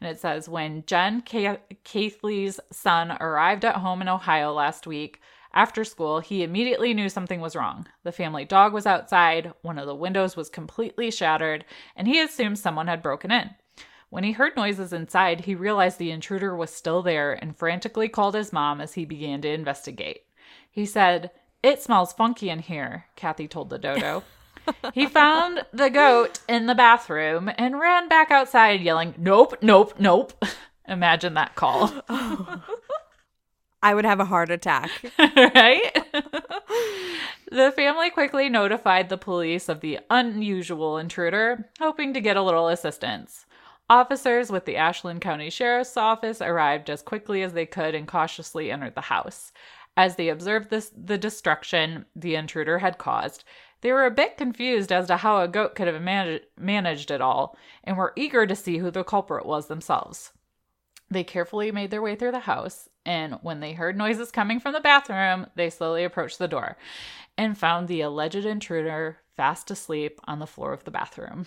And 0.00 0.10
it 0.10 0.20
says 0.20 0.48
When 0.48 0.84
Jen 0.86 1.22
Kathley's 1.22 2.60
son 2.70 3.16
arrived 3.20 3.64
at 3.64 3.76
home 3.76 4.02
in 4.02 4.08
Ohio 4.08 4.52
last 4.52 4.86
week, 4.86 5.20
after 5.56 5.84
school, 5.84 6.20
he 6.20 6.42
immediately 6.42 6.92
knew 6.92 7.08
something 7.08 7.40
was 7.40 7.56
wrong. 7.56 7.86
The 8.02 8.12
family 8.12 8.44
dog 8.44 8.74
was 8.74 8.84
outside, 8.84 9.54
one 9.62 9.78
of 9.78 9.86
the 9.86 9.94
windows 9.94 10.36
was 10.36 10.50
completely 10.50 11.10
shattered, 11.10 11.64
and 11.96 12.06
he 12.06 12.20
assumed 12.20 12.58
someone 12.58 12.88
had 12.88 13.02
broken 13.02 13.30
in. 13.30 13.50
When 14.10 14.22
he 14.22 14.32
heard 14.32 14.54
noises 14.54 14.92
inside, 14.92 15.40
he 15.40 15.54
realized 15.54 15.98
the 15.98 16.10
intruder 16.10 16.54
was 16.54 16.70
still 16.70 17.02
there 17.02 17.32
and 17.32 17.56
frantically 17.56 18.08
called 18.08 18.34
his 18.34 18.52
mom 18.52 18.82
as 18.82 18.94
he 18.94 19.06
began 19.06 19.40
to 19.42 19.48
investigate. 19.48 20.24
He 20.70 20.84
said, 20.84 21.30
It 21.62 21.82
smells 21.82 22.12
funky 22.12 22.50
in 22.50 22.58
here, 22.58 23.06
Kathy 23.16 23.48
told 23.48 23.70
the 23.70 23.78
dodo. 23.78 24.22
he 24.92 25.06
found 25.06 25.64
the 25.72 25.90
goat 25.90 26.40
in 26.48 26.66
the 26.66 26.74
bathroom 26.74 27.50
and 27.58 27.78
ran 27.78 28.08
back 28.08 28.30
outside 28.30 28.80
yelling, 28.80 29.14
Nope, 29.16 29.56
nope, 29.62 29.94
nope. 29.98 30.44
Imagine 30.88 31.34
that 31.34 31.54
call. 31.54 31.92
Oh. 32.08 32.62
I 33.82 33.94
would 33.94 34.04
have 34.04 34.20
a 34.20 34.24
heart 34.24 34.50
attack. 34.50 34.90
right? 35.18 36.04
the 37.50 37.72
family 37.72 38.10
quickly 38.10 38.48
notified 38.48 39.08
the 39.08 39.18
police 39.18 39.68
of 39.68 39.80
the 39.80 40.00
unusual 40.10 40.98
intruder, 40.98 41.68
hoping 41.78 42.14
to 42.14 42.20
get 42.20 42.36
a 42.36 42.42
little 42.42 42.68
assistance. 42.68 43.46
Officers 43.88 44.50
with 44.50 44.64
the 44.64 44.76
Ashland 44.76 45.20
County 45.20 45.50
Sheriff's 45.50 45.96
Office 45.96 46.40
arrived 46.40 46.90
as 46.90 47.02
quickly 47.02 47.42
as 47.42 47.52
they 47.52 47.66
could 47.66 47.94
and 47.94 48.08
cautiously 48.08 48.72
entered 48.72 48.96
the 48.96 49.02
house. 49.02 49.52
As 49.96 50.16
they 50.16 50.28
observed 50.28 50.70
this, 50.70 50.90
the 50.96 51.16
destruction 51.16 52.04
the 52.16 52.34
intruder 52.34 52.80
had 52.80 52.98
caused, 52.98 53.44
they 53.80 53.92
were 53.92 54.06
a 54.06 54.10
bit 54.10 54.36
confused 54.36 54.90
as 54.90 55.06
to 55.08 55.18
how 55.18 55.40
a 55.40 55.48
goat 55.48 55.74
could 55.74 55.86
have 55.86 56.00
managed, 56.00 56.44
managed 56.58 57.10
it 57.10 57.20
all 57.20 57.56
and 57.84 57.96
were 57.96 58.12
eager 58.16 58.46
to 58.46 58.56
see 58.56 58.78
who 58.78 58.90
the 58.90 59.04
culprit 59.04 59.46
was 59.46 59.66
themselves. 59.66 60.32
They 61.10 61.24
carefully 61.24 61.70
made 61.70 61.90
their 61.90 62.02
way 62.02 62.16
through 62.16 62.32
the 62.32 62.40
house, 62.40 62.88
and 63.04 63.34
when 63.42 63.60
they 63.60 63.74
heard 63.74 63.96
noises 63.96 64.32
coming 64.32 64.58
from 64.58 64.72
the 64.72 64.80
bathroom, 64.80 65.46
they 65.54 65.70
slowly 65.70 66.02
approached 66.02 66.38
the 66.38 66.48
door 66.48 66.76
and 67.38 67.56
found 67.56 67.86
the 67.86 68.00
alleged 68.00 68.44
intruder 68.44 69.18
fast 69.36 69.70
asleep 69.70 70.20
on 70.24 70.38
the 70.38 70.46
floor 70.46 70.72
of 70.72 70.84
the 70.84 70.90
bathroom. 70.90 71.46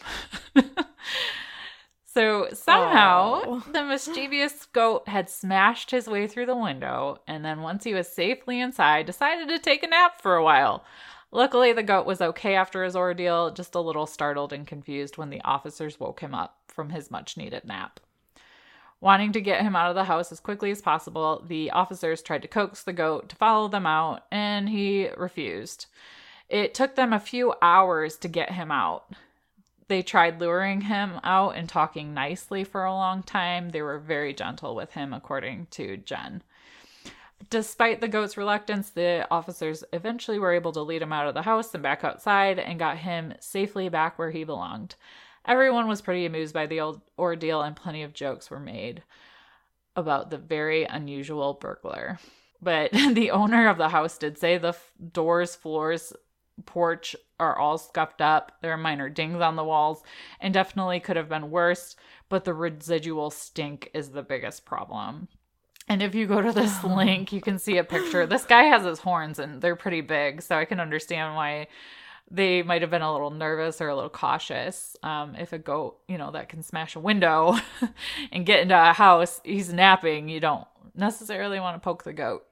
so 2.05 2.47
somehow 2.53 3.41
oh. 3.45 3.63
the 3.71 3.83
mischievous 3.83 4.65
goat 4.67 5.07
had 5.07 5.29
smashed 5.29 5.91
his 5.91 6.07
way 6.07 6.27
through 6.27 6.45
the 6.45 6.55
window, 6.55 7.19
and 7.27 7.43
then 7.43 7.61
once 7.61 7.83
he 7.83 7.93
was 7.93 8.07
safely 8.07 8.61
inside, 8.61 9.05
decided 9.05 9.49
to 9.49 9.59
take 9.59 9.83
a 9.83 9.87
nap 9.87 10.21
for 10.21 10.35
a 10.35 10.43
while. 10.43 10.85
Luckily, 11.31 11.73
the 11.73 11.83
goat 11.83 12.05
was 12.05 12.21
okay 12.21 12.55
after 12.55 12.83
his 12.83 12.95
ordeal, 12.95 13.51
just 13.51 13.75
a 13.75 13.79
little 13.79 14.07
startled 14.07 14.51
and 14.51 14.65
confused 14.65 15.17
when 15.17 15.29
the 15.29 15.41
officers 15.41 15.99
woke 15.99 16.21
him 16.21 16.33
up 16.33 16.57
from 16.67 16.89
his 16.89 17.11
much 17.11 17.37
needed 17.37 17.65
nap. 17.65 17.99
Wanting 19.01 19.31
to 19.33 19.41
get 19.41 19.61
him 19.61 19.75
out 19.75 19.89
of 19.89 19.95
the 19.95 20.05
house 20.05 20.31
as 20.31 20.39
quickly 20.39 20.71
as 20.71 20.81
possible, 20.81 21.43
the 21.47 21.71
officers 21.71 22.21
tried 22.21 22.41
to 22.41 22.47
coax 22.47 22.83
the 22.83 22.93
goat 22.93 23.29
to 23.29 23.35
follow 23.35 23.67
them 23.67 23.85
out, 23.85 24.25
and 24.31 24.69
he 24.69 25.09
refused. 25.15 25.85
It 26.49 26.73
took 26.73 26.95
them 26.95 27.13
a 27.13 27.19
few 27.19 27.53
hours 27.61 28.17
to 28.17 28.27
get 28.27 28.51
him 28.51 28.71
out. 28.71 29.13
They 29.87 30.01
tried 30.01 30.39
luring 30.39 30.81
him 30.81 31.19
out 31.23 31.55
and 31.55 31.69
talking 31.69 32.13
nicely 32.13 32.63
for 32.63 32.83
a 32.83 32.93
long 32.93 33.23
time. 33.23 33.69
They 33.69 33.81
were 33.81 33.99
very 33.99 34.33
gentle 34.33 34.75
with 34.75 34.93
him, 34.93 35.13
according 35.13 35.67
to 35.71 35.97
Jen. 35.97 36.43
Despite 37.49 38.01
the 38.01 38.07
goat's 38.07 38.37
reluctance, 38.37 38.89
the 38.89 39.25
officers 39.31 39.83
eventually 39.93 40.39
were 40.39 40.53
able 40.53 40.71
to 40.73 40.81
lead 40.81 41.01
him 41.01 41.13
out 41.13 41.27
of 41.27 41.33
the 41.33 41.43
house 41.43 41.73
and 41.73 41.81
back 41.81 42.03
outside 42.03 42.59
and 42.59 42.77
got 42.77 42.97
him 42.97 43.33
safely 43.39 43.89
back 43.89 44.19
where 44.19 44.31
he 44.31 44.43
belonged. 44.43 44.95
Everyone 45.45 45.87
was 45.87 46.01
pretty 46.01 46.25
amused 46.25 46.53
by 46.53 46.65
the 46.65 46.81
old 46.81 47.01
ordeal, 47.17 47.61
and 47.61 47.75
plenty 47.75 48.03
of 48.03 48.13
jokes 48.13 48.51
were 48.51 48.59
made 48.59 49.03
about 49.95 50.29
the 50.29 50.37
very 50.37 50.83
unusual 50.83 51.53
burglar. 51.53 52.19
But 52.61 52.91
the 53.13 53.31
owner 53.31 53.67
of 53.67 53.77
the 53.77 53.89
house 53.89 54.17
did 54.17 54.37
say 54.37 54.57
the 54.57 54.69
f- 54.69 54.91
doors, 55.11 55.55
floors, 55.55 56.13
porch 56.65 57.15
are 57.39 57.57
all 57.57 57.77
scuffed 57.77 58.21
up. 58.21 58.51
There 58.61 58.73
are 58.73 58.77
minor 58.77 59.09
dings 59.09 59.41
on 59.41 59.55
the 59.55 59.63
walls, 59.63 60.03
and 60.39 60.53
definitely 60.53 60.99
could 60.99 61.15
have 61.15 61.29
been 61.29 61.51
worse, 61.51 61.95
but 62.27 62.43
the 62.43 62.53
residual 62.53 63.29
stink 63.29 63.89
is 63.93 64.09
the 64.09 64.23
biggest 64.23 64.65
problem. 64.65 65.29
And 65.89 66.03
if 66.03 66.13
you 66.13 66.27
go 66.27 66.41
to 66.41 66.53
this 66.53 66.83
link, 66.83 67.33
you 67.33 67.41
can 67.41 67.57
see 67.57 67.77
a 67.77 67.83
picture. 67.83 68.25
This 68.27 68.45
guy 68.45 68.63
has 68.63 68.85
his 68.85 68.99
horns 68.99 69.39
and 69.39 69.61
they're 69.61 69.75
pretty 69.75 70.01
big, 70.01 70.43
so 70.43 70.55
I 70.55 70.65
can 70.65 70.79
understand 70.79 71.35
why 71.35 71.67
they 72.31 72.61
might 72.61 72.83
have 72.83 72.91
been 72.91 73.01
a 73.01 73.11
little 73.11 73.31
nervous 73.31 73.81
or 73.81 73.89
a 73.89 73.95
little 73.95 74.09
cautious. 74.09 74.95
Um, 75.01 75.35
if 75.35 75.51
a 75.51 75.57
goat, 75.57 75.97
you 76.07 76.19
know, 76.19 76.29
that 76.31 76.47
can 76.47 76.61
smash 76.61 76.95
a 76.95 76.99
window 76.99 77.57
and 78.31 78.45
get 78.45 78.59
into 78.59 78.79
a 78.79 78.93
house, 78.93 79.41
he's 79.43 79.73
napping, 79.73 80.29
you 80.29 80.39
don't 80.39 80.67
necessarily 80.95 81.59
want 81.59 81.75
to 81.75 81.79
poke 81.79 82.03
the 82.03 82.13
goat. 82.13 82.45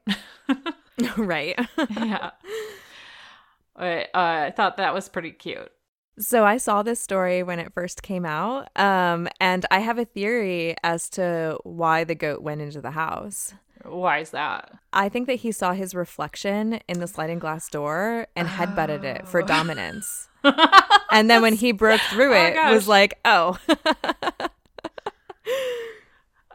right. 1.18 1.60
yeah. 1.92 2.32
But, 3.76 4.10
uh, 4.16 4.46
I 4.48 4.54
thought 4.56 4.78
that 4.78 4.96
was 4.96 5.08
pretty 5.08 5.32
cute. 5.32 5.72
So 6.20 6.46
I 6.46 6.58
saw 6.58 6.82
this 6.82 7.00
story 7.00 7.44
when 7.44 7.60
it 7.60 7.74
first 7.74 8.02
came 8.02 8.26
out, 8.26 8.70
um, 8.76 9.28
and 9.40 9.66
I 9.70 9.80
have 9.80 10.00
a 10.00 10.06
theory 10.06 10.76
as 10.84 11.10
to 11.12 11.60
why 11.64 12.04
the 12.06 12.16
goat 12.16 12.42
went 12.42 12.62
into 12.62 12.82
the 12.82 12.92
house. 12.92 13.54
Why 13.84 14.20
is 14.20 14.32
that? 14.32 14.72
I 14.92 15.10
think 15.10 15.28
that 15.28 15.36
he 15.36 15.52
saw 15.52 15.74
his 15.74 15.94
reflection 15.94 16.80
in 16.88 17.00
the 17.00 17.08
sliding 17.08 17.38
glass 17.38 17.70
door 17.70 18.26
and 18.36 18.48
headbutted 18.48 19.04
oh. 19.04 19.08
it 19.10 19.28
for 19.28 19.44
oh. 19.44 19.46
dominance. 19.46 20.28
and 21.12 21.30
then 21.30 21.44
when 21.44 21.54
he 21.54 21.72
broke 21.72 22.02
through 22.02 22.34
oh 22.34 22.46
it, 22.46 22.56
oh 22.58 22.74
was 22.74 22.88
like, 22.88 23.20
oh. 23.24 23.60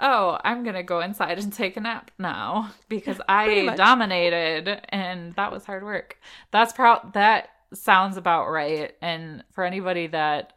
oh, 0.00 0.38
I'm 0.42 0.64
going 0.64 0.74
to 0.74 0.82
go 0.82 1.00
inside 1.00 1.38
and 1.38 1.52
take 1.52 1.76
a 1.76 1.80
nap 1.80 2.10
now 2.18 2.72
because 2.88 3.20
I 3.28 3.74
dominated 3.76 4.80
and 4.88 5.34
that 5.36 5.52
was 5.52 5.64
hard 5.64 5.84
work. 5.84 6.18
That's 6.50 6.72
pro 6.72 6.98
that 7.14 7.50
sounds 7.74 8.16
about 8.16 8.48
right. 8.50 8.94
And 9.02 9.44
for 9.52 9.64
anybody 9.64 10.06
that 10.08 10.54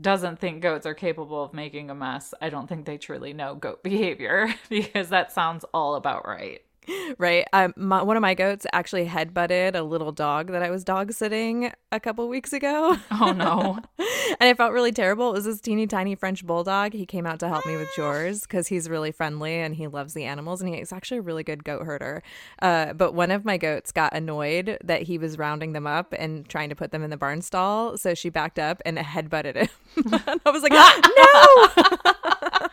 doesn't 0.00 0.38
think 0.40 0.62
goats 0.62 0.86
are 0.86 0.94
capable 0.94 1.42
of 1.42 1.54
making 1.54 1.90
a 1.90 1.94
mess, 1.94 2.34
I 2.40 2.50
don't 2.50 2.68
think 2.68 2.86
they 2.86 2.98
truly 2.98 3.32
know 3.32 3.54
goat 3.54 3.82
behavior 3.84 4.54
because 4.68 5.10
that 5.10 5.32
sounds 5.32 5.64
all 5.74 5.94
about 5.96 6.26
right. 6.26 6.62
right? 7.18 7.46
Um, 7.52 7.74
my, 7.76 8.02
one 8.02 8.16
of 8.16 8.20
my 8.20 8.34
goats 8.34 8.66
actually 8.72 9.04
head 9.04 9.34
butted 9.34 9.76
a 9.76 9.82
little 9.82 10.12
dog 10.12 10.48
that 10.48 10.62
I 10.62 10.70
was 10.70 10.84
dog 10.84 11.12
sitting 11.12 11.72
a 11.92 12.00
couple 12.00 12.28
weeks 12.28 12.52
ago. 12.52 12.96
Oh 13.10 13.32
no! 13.32 13.78
and 14.40 14.48
it 14.48 14.56
felt 14.56 14.72
really 14.72 14.92
terrible. 14.92 15.30
It 15.30 15.34
was 15.34 15.44
this 15.44 15.60
teeny 15.60 15.86
tiny 15.86 16.14
French 16.14 16.46
bulldog. 16.46 16.92
He 16.92 17.06
came 17.06 17.26
out 17.26 17.40
to 17.40 17.48
help 17.48 17.66
me 17.66 17.76
with 17.76 17.90
chores 17.94 18.42
because 18.42 18.68
he's 18.68 18.88
really 18.88 19.12
friendly 19.12 19.54
and 19.54 19.74
he 19.74 19.86
loves 19.86 20.14
the 20.14 20.24
animals 20.24 20.60
and 20.60 20.74
he's 20.74 20.92
actually 20.92 21.18
a 21.18 21.22
really 21.22 21.42
good 21.42 21.64
goat 21.64 21.84
herder. 21.84 22.22
Uh, 22.60 22.92
but 22.92 23.14
one 23.14 23.30
of 23.30 23.44
my 23.44 23.56
goats 23.56 23.92
got 23.92 24.14
annoyed 24.14 24.78
that 24.84 25.02
he 25.02 25.18
was 25.18 25.38
rounding 25.38 25.72
them 25.72 25.86
up 25.86 26.14
and 26.18 26.48
trying 26.48 26.68
to 26.68 26.76
put 26.76 26.92
them 26.92 27.02
in 27.02 27.10
the 27.10 27.16
barn 27.16 27.42
stall, 27.42 27.96
so 27.96 28.14
she 28.14 28.28
backed 28.28 28.58
up 28.58 28.82
and 28.84 28.98
head 28.98 29.30
butted 29.30 29.56
him. 29.56 29.68
I 30.46 30.50
was 30.50 30.62
like, 30.62 30.72
no. 30.72 32.68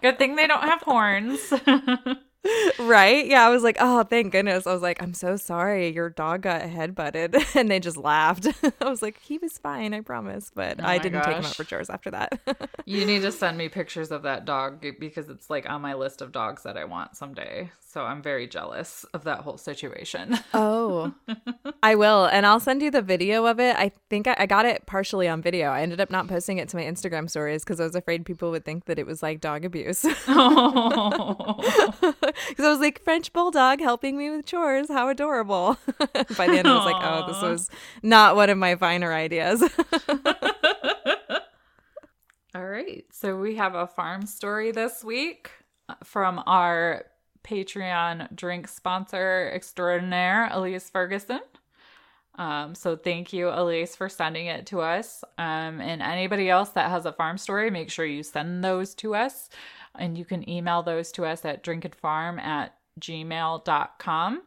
Good 0.00 0.18
thing 0.18 0.36
they 0.36 0.46
don't 0.46 0.62
have 0.62 0.82
horns 0.82 1.52
right? 2.78 3.26
Yeah, 3.26 3.46
I 3.46 3.50
was 3.50 3.62
like, 3.62 3.76
oh, 3.80 4.02
thank 4.02 4.32
goodness. 4.32 4.66
I 4.66 4.72
was 4.72 4.82
like, 4.82 5.02
I'm 5.02 5.14
so 5.14 5.36
sorry. 5.36 5.90
Your 5.90 6.10
dog 6.10 6.42
got 6.42 6.62
head 6.62 6.94
butted. 6.94 7.36
And 7.54 7.70
they 7.70 7.80
just 7.80 7.98
laughed. 7.98 8.48
I 8.80 8.88
was 8.88 9.02
like, 9.02 9.20
he 9.20 9.36
was 9.36 9.58
fine, 9.58 9.92
I 9.92 10.00
promise. 10.00 10.50
But 10.52 10.80
oh 10.80 10.86
I 10.86 10.98
didn't 10.98 11.20
gosh. 11.20 11.26
take 11.26 11.36
him 11.36 11.44
out 11.44 11.54
for 11.54 11.64
chores 11.64 11.90
after 11.90 12.10
that. 12.10 12.40
you 12.86 13.04
need 13.04 13.22
to 13.22 13.30
send 13.30 13.58
me 13.58 13.68
pictures 13.68 14.10
of 14.10 14.22
that 14.22 14.46
dog 14.46 14.84
because 14.98 15.28
it's 15.28 15.50
like 15.50 15.68
on 15.68 15.82
my 15.82 15.92
list 15.94 16.22
of 16.22 16.32
dogs 16.32 16.62
that 16.62 16.78
I 16.78 16.84
want 16.84 17.14
someday. 17.14 17.70
So 17.80 18.04
I'm 18.04 18.22
very 18.22 18.48
jealous 18.48 19.04
of 19.12 19.24
that 19.24 19.40
whole 19.40 19.58
situation. 19.58 20.38
oh, 20.54 21.12
I 21.82 21.94
will. 21.94 22.24
And 22.24 22.46
I'll 22.46 22.58
send 22.58 22.80
you 22.80 22.90
the 22.90 23.02
video 23.02 23.44
of 23.44 23.60
it. 23.60 23.76
I 23.76 23.92
think 24.08 24.26
I, 24.26 24.34
I 24.38 24.46
got 24.46 24.64
it 24.64 24.86
partially 24.86 25.28
on 25.28 25.42
video. 25.42 25.70
I 25.70 25.82
ended 25.82 26.00
up 26.00 26.10
not 26.10 26.26
posting 26.26 26.56
it 26.56 26.70
to 26.70 26.76
my 26.76 26.84
Instagram 26.84 27.28
stories 27.28 27.62
because 27.62 27.80
I 27.80 27.84
was 27.84 27.94
afraid 27.94 28.24
people 28.24 28.50
would 28.50 28.64
think 28.64 28.86
that 28.86 28.98
it 28.98 29.06
was 29.06 29.22
like 29.22 29.40
dog 29.42 29.66
abuse. 29.66 30.06
oh 30.28 32.14
because 32.48 32.64
I 32.64 32.70
was 32.70 32.80
like 32.80 33.02
French 33.02 33.32
bulldog 33.32 33.80
helping 33.80 34.16
me 34.16 34.30
with 34.30 34.46
chores. 34.46 34.88
How 34.88 35.08
adorable! 35.08 35.78
By 36.36 36.46
the 36.46 36.58
end, 36.58 36.68
I 36.68 36.76
was 36.76 36.84
like, 36.84 37.02
oh, 37.02 37.26
this 37.26 37.42
was 37.42 37.70
not 38.02 38.36
one 38.36 38.50
of 38.50 38.58
my 38.58 38.76
finer 38.76 39.12
ideas. 39.12 39.62
All 42.54 42.66
right, 42.66 43.04
so 43.10 43.36
we 43.36 43.56
have 43.56 43.74
a 43.74 43.86
farm 43.86 44.26
story 44.26 44.72
this 44.72 45.02
week 45.02 45.50
from 46.04 46.42
our 46.46 47.06
Patreon 47.44 48.34
drink 48.36 48.68
sponsor 48.68 49.50
extraordinaire, 49.54 50.48
Elise 50.52 50.90
Ferguson. 50.90 51.40
Um, 52.36 52.74
so 52.74 52.96
thank 52.96 53.32
you, 53.32 53.50
Elise, 53.50 53.94
for 53.94 54.08
sending 54.08 54.46
it 54.46 54.66
to 54.66 54.80
us. 54.80 55.22
Um, 55.38 55.80
and 55.80 56.00
anybody 56.00 56.48
else 56.48 56.70
that 56.70 56.90
has 56.90 57.04
a 57.04 57.12
farm 57.12 57.36
story, 57.38 57.70
make 57.70 57.90
sure 57.90 58.06
you 58.06 58.22
send 58.22 58.64
those 58.64 58.94
to 58.96 59.14
us. 59.14 59.48
And 59.98 60.16
you 60.16 60.24
can 60.24 60.48
email 60.48 60.82
those 60.82 61.12
to 61.12 61.24
us 61.24 61.44
at 61.44 61.62
drinkandfarm 61.62 62.40
at 62.40 62.74
gmail.com. 63.00 64.42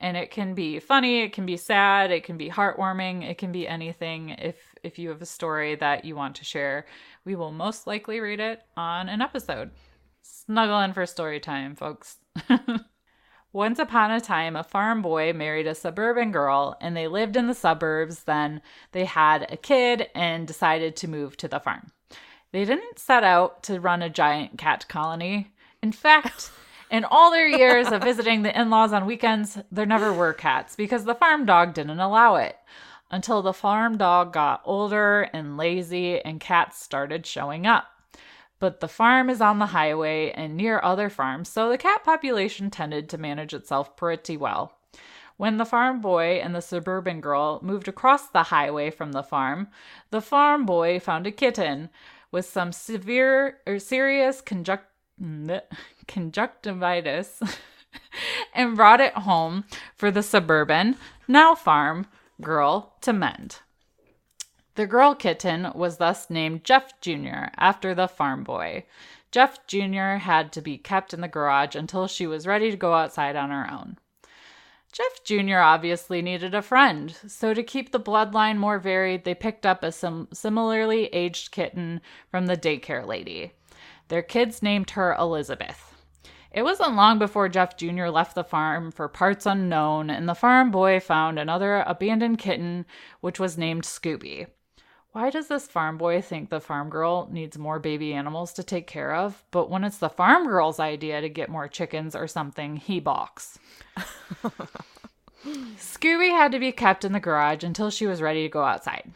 And 0.00 0.16
it 0.16 0.30
can 0.30 0.54
be 0.54 0.78
funny, 0.78 1.22
it 1.22 1.32
can 1.32 1.46
be 1.46 1.56
sad, 1.56 2.10
it 2.10 2.24
can 2.24 2.36
be 2.36 2.50
heartwarming, 2.50 3.28
it 3.28 3.38
can 3.38 3.52
be 3.52 3.66
anything. 3.66 4.30
If 4.30 4.56
if 4.82 4.98
you 4.98 5.08
have 5.08 5.22
a 5.22 5.26
story 5.26 5.74
that 5.76 6.04
you 6.04 6.14
want 6.14 6.36
to 6.36 6.44
share, 6.44 6.86
we 7.24 7.34
will 7.34 7.52
most 7.52 7.86
likely 7.86 8.20
read 8.20 8.40
it 8.40 8.62
on 8.76 9.08
an 9.08 9.20
episode. 9.20 9.70
Snuggle 10.22 10.80
in 10.80 10.92
for 10.92 11.06
story 11.06 11.40
time, 11.40 11.74
folks. 11.74 12.18
Once 13.52 13.78
upon 13.78 14.10
a 14.10 14.20
time, 14.20 14.54
a 14.56 14.62
farm 14.62 15.02
boy 15.02 15.32
married 15.32 15.66
a 15.66 15.74
suburban 15.74 16.30
girl, 16.30 16.76
and 16.80 16.96
they 16.96 17.08
lived 17.08 17.34
in 17.34 17.46
the 17.46 17.54
suburbs. 17.54 18.24
Then 18.24 18.60
they 18.92 19.06
had 19.06 19.50
a 19.50 19.56
kid 19.56 20.08
and 20.14 20.46
decided 20.46 20.96
to 20.96 21.08
move 21.08 21.36
to 21.38 21.48
the 21.48 21.58
farm. 21.58 21.90
They 22.52 22.64
didn't 22.64 22.98
set 22.98 23.24
out 23.24 23.62
to 23.64 23.80
run 23.80 24.02
a 24.02 24.10
giant 24.10 24.58
cat 24.58 24.88
colony. 24.88 25.52
In 25.82 25.92
fact, 25.92 26.50
in 26.90 27.04
all 27.04 27.30
their 27.30 27.48
years 27.48 27.88
of 27.88 28.02
visiting 28.02 28.42
the 28.42 28.58
in 28.58 28.70
laws 28.70 28.92
on 28.92 29.06
weekends, 29.06 29.58
there 29.70 29.86
never 29.86 30.12
were 30.12 30.32
cats 30.32 30.76
because 30.76 31.04
the 31.04 31.14
farm 31.14 31.46
dog 31.46 31.74
didn't 31.74 32.00
allow 32.00 32.36
it. 32.36 32.56
Until 33.10 33.42
the 33.42 33.52
farm 33.52 33.96
dog 33.96 34.32
got 34.32 34.62
older 34.64 35.22
and 35.32 35.56
lazy 35.56 36.20
and 36.20 36.40
cats 36.40 36.82
started 36.82 37.26
showing 37.26 37.66
up 37.66 37.86
but 38.60 38.80
the 38.80 38.88
farm 38.88 39.30
is 39.30 39.40
on 39.40 39.58
the 39.58 39.66
highway 39.66 40.30
and 40.30 40.56
near 40.56 40.80
other 40.82 41.08
farms, 41.08 41.48
so 41.48 41.68
the 41.68 41.78
cat 41.78 42.04
population 42.04 42.70
tended 42.70 43.08
to 43.08 43.18
manage 43.18 43.54
itself 43.54 43.96
pretty 43.96 44.36
well. 44.36 44.72
When 45.36 45.58
the 45.58 45.64
farm 45.64 46.00
boy 46.00 46.40
and 46.42 46.54
the 46.54 46.60
suburban 46.60 47.20
girl 47.20 47.60
moved 47.62 47.86
across 47.86 48.28
the 48.28 48.44
highway 48.44 48.90
from 48.90 49.12
the 49.12 49.22
farm, 49.22 49.68
the 50.10 50.20
farm 50.20 50.66
boy 50.66 50.98
found 50.98 51.28
a 51.28 51.30
kitten 51.30 51.90
with 52.30 52.46
some 52.46 52.72
severe 52.72 53.58
or 53.66 53.78
serious 53.78 54.40
conjuct- 54.40 54.92
conjunctivitis 56.06 57.42
and 58.54 58.76
brought 58.76 59.00
it 59.00 59.14
home 59.14 59.64
for 59.94 60.10
the 60.10 60.22
suburban, 60.22 60.96
now 61.26 61.54
farm, 61.54 62.06
girl 62.40 62.94
to 63.00 63.12
mend. 63.12 63.60
The 64.74 64.86
girl 64.86 65.14
kitten 65.14 65.72
was 65.74 65.96
thus 65.96 66.30
named 66.30 66.62
Jeff 66.64 67.00
Jr. 67.00 67.50
after 67.56 67.94
the 67.94 68.06
farm 68.06 68.44
boy. 68.44 68.84
Jeff 69.32 69.66
Jr. 69.66 70.18
had 70.20 70.52
to 70.52 70.62
be 70.62 70.78
kept 70.78 71.12
in 71.12 71.20
the 71.20 71.28
garage 71.28 71.74
until 71.74 72.06
she 72.06 72.26
was 72.26 72.46
ready 72.46 72.70
to 72.70 72.76
go 72.76 72.94
outside 72.94 73.36
on 73.36 73.50
her 73.50 73.68
own. 73.70 73.98
Jeff 74.92 75.22
Jr. 75.22 75.58
obviously 75.58 76.22
needed 76.22 76.54
a 76.54 76.62
friend, 76.62 77.14
so 77.26 77.52
to 77.52 77.62
keep 77.62 77.92
the 77.92 78.00
bloodline 78.00 78.56
more 78.56 78.78
varied, 78.78 79.24
they 79.24 79.34
picked 79.34 79.66
up 79.66 79.82
a 79.82 79.92
sim- 79.92 80.28
similarly 80.32 81.06
aged 81.06 81.50
kitten 81.52 82.00
from 82.30 82.46
the 82.46 82.56
daycare 82.56 83.06
lady. 83.06 83.52
Their 84.08 84.22
kids 84.22 84.62
named 84.62 84.90
her 84.90 85.14
Elizabeth. 85.14 85.94
It 86.50 86.62
wasn't 86.62 86.96
long 86.96 87.18
before 87.18 87.50
Jeff 87.50 87.76
Jr. 87.76 88.06
left 88.06 88.34
the 88.34 88.42
farm 88.42 88.90
for 88.90 89.06
parts 89.08 89.44
unknown, 89.44 90.08
and 90.08 90.26
the 90.26 90.34
farm 90.34 90.70
boy 90.70 90.98
found 90.98 91.38
another 91.38 91.84
abandoned 91.86 92.38
kitten, 92.38 92.86
which 93.20 93.38
was 93.38 93.58
named 93.58 93.84
Scooby. 93.84 94.46
Why 95.12 95.30
does 95.30 95.48
this 95.48 95.66
farm 95.66 95.98
boy 95.98 96.20
think 96.22 96.48
the 96.48 96.60
farm 96.60 96.88
girl 96.88 97.28
needs 97.30 97.58
more 97.58 97.78
baby 97.78 98.14
animals 98.14 98.52
to 98.54 98.62
take 98.62 98.86
care 98.86 99.14
of? 99.14 99.44
But 99.50 99.68
when 99.68 99.84
it's 99.84 99.98
the 99.98 100.08
farm 100.08 100.46
girl's 100.46 100.80
idea 100.80 101.20
to 101.20 101.28
get 101.28 101.50
more 101.50 101.68
chickens 101.68 102.16
or 102.16 102.26
something, 102.26 102.76
he 102.76 103.00
balks. 103.00 103.58
Scooby 105.76 106.30
had 106.30 106.52
to 106.52 106.58
be 106.58 106.72
kept 106.72 107.04
in 107.04 107.12
the 107.12 107.20
garage 107.20 107.64
until 107.64 107.90
she 107.90 108.06
was 108.06 108.22
ready 108.22 108.42
to 108.42 108.48
go 108.48 108.64
outside. 108.64 109.10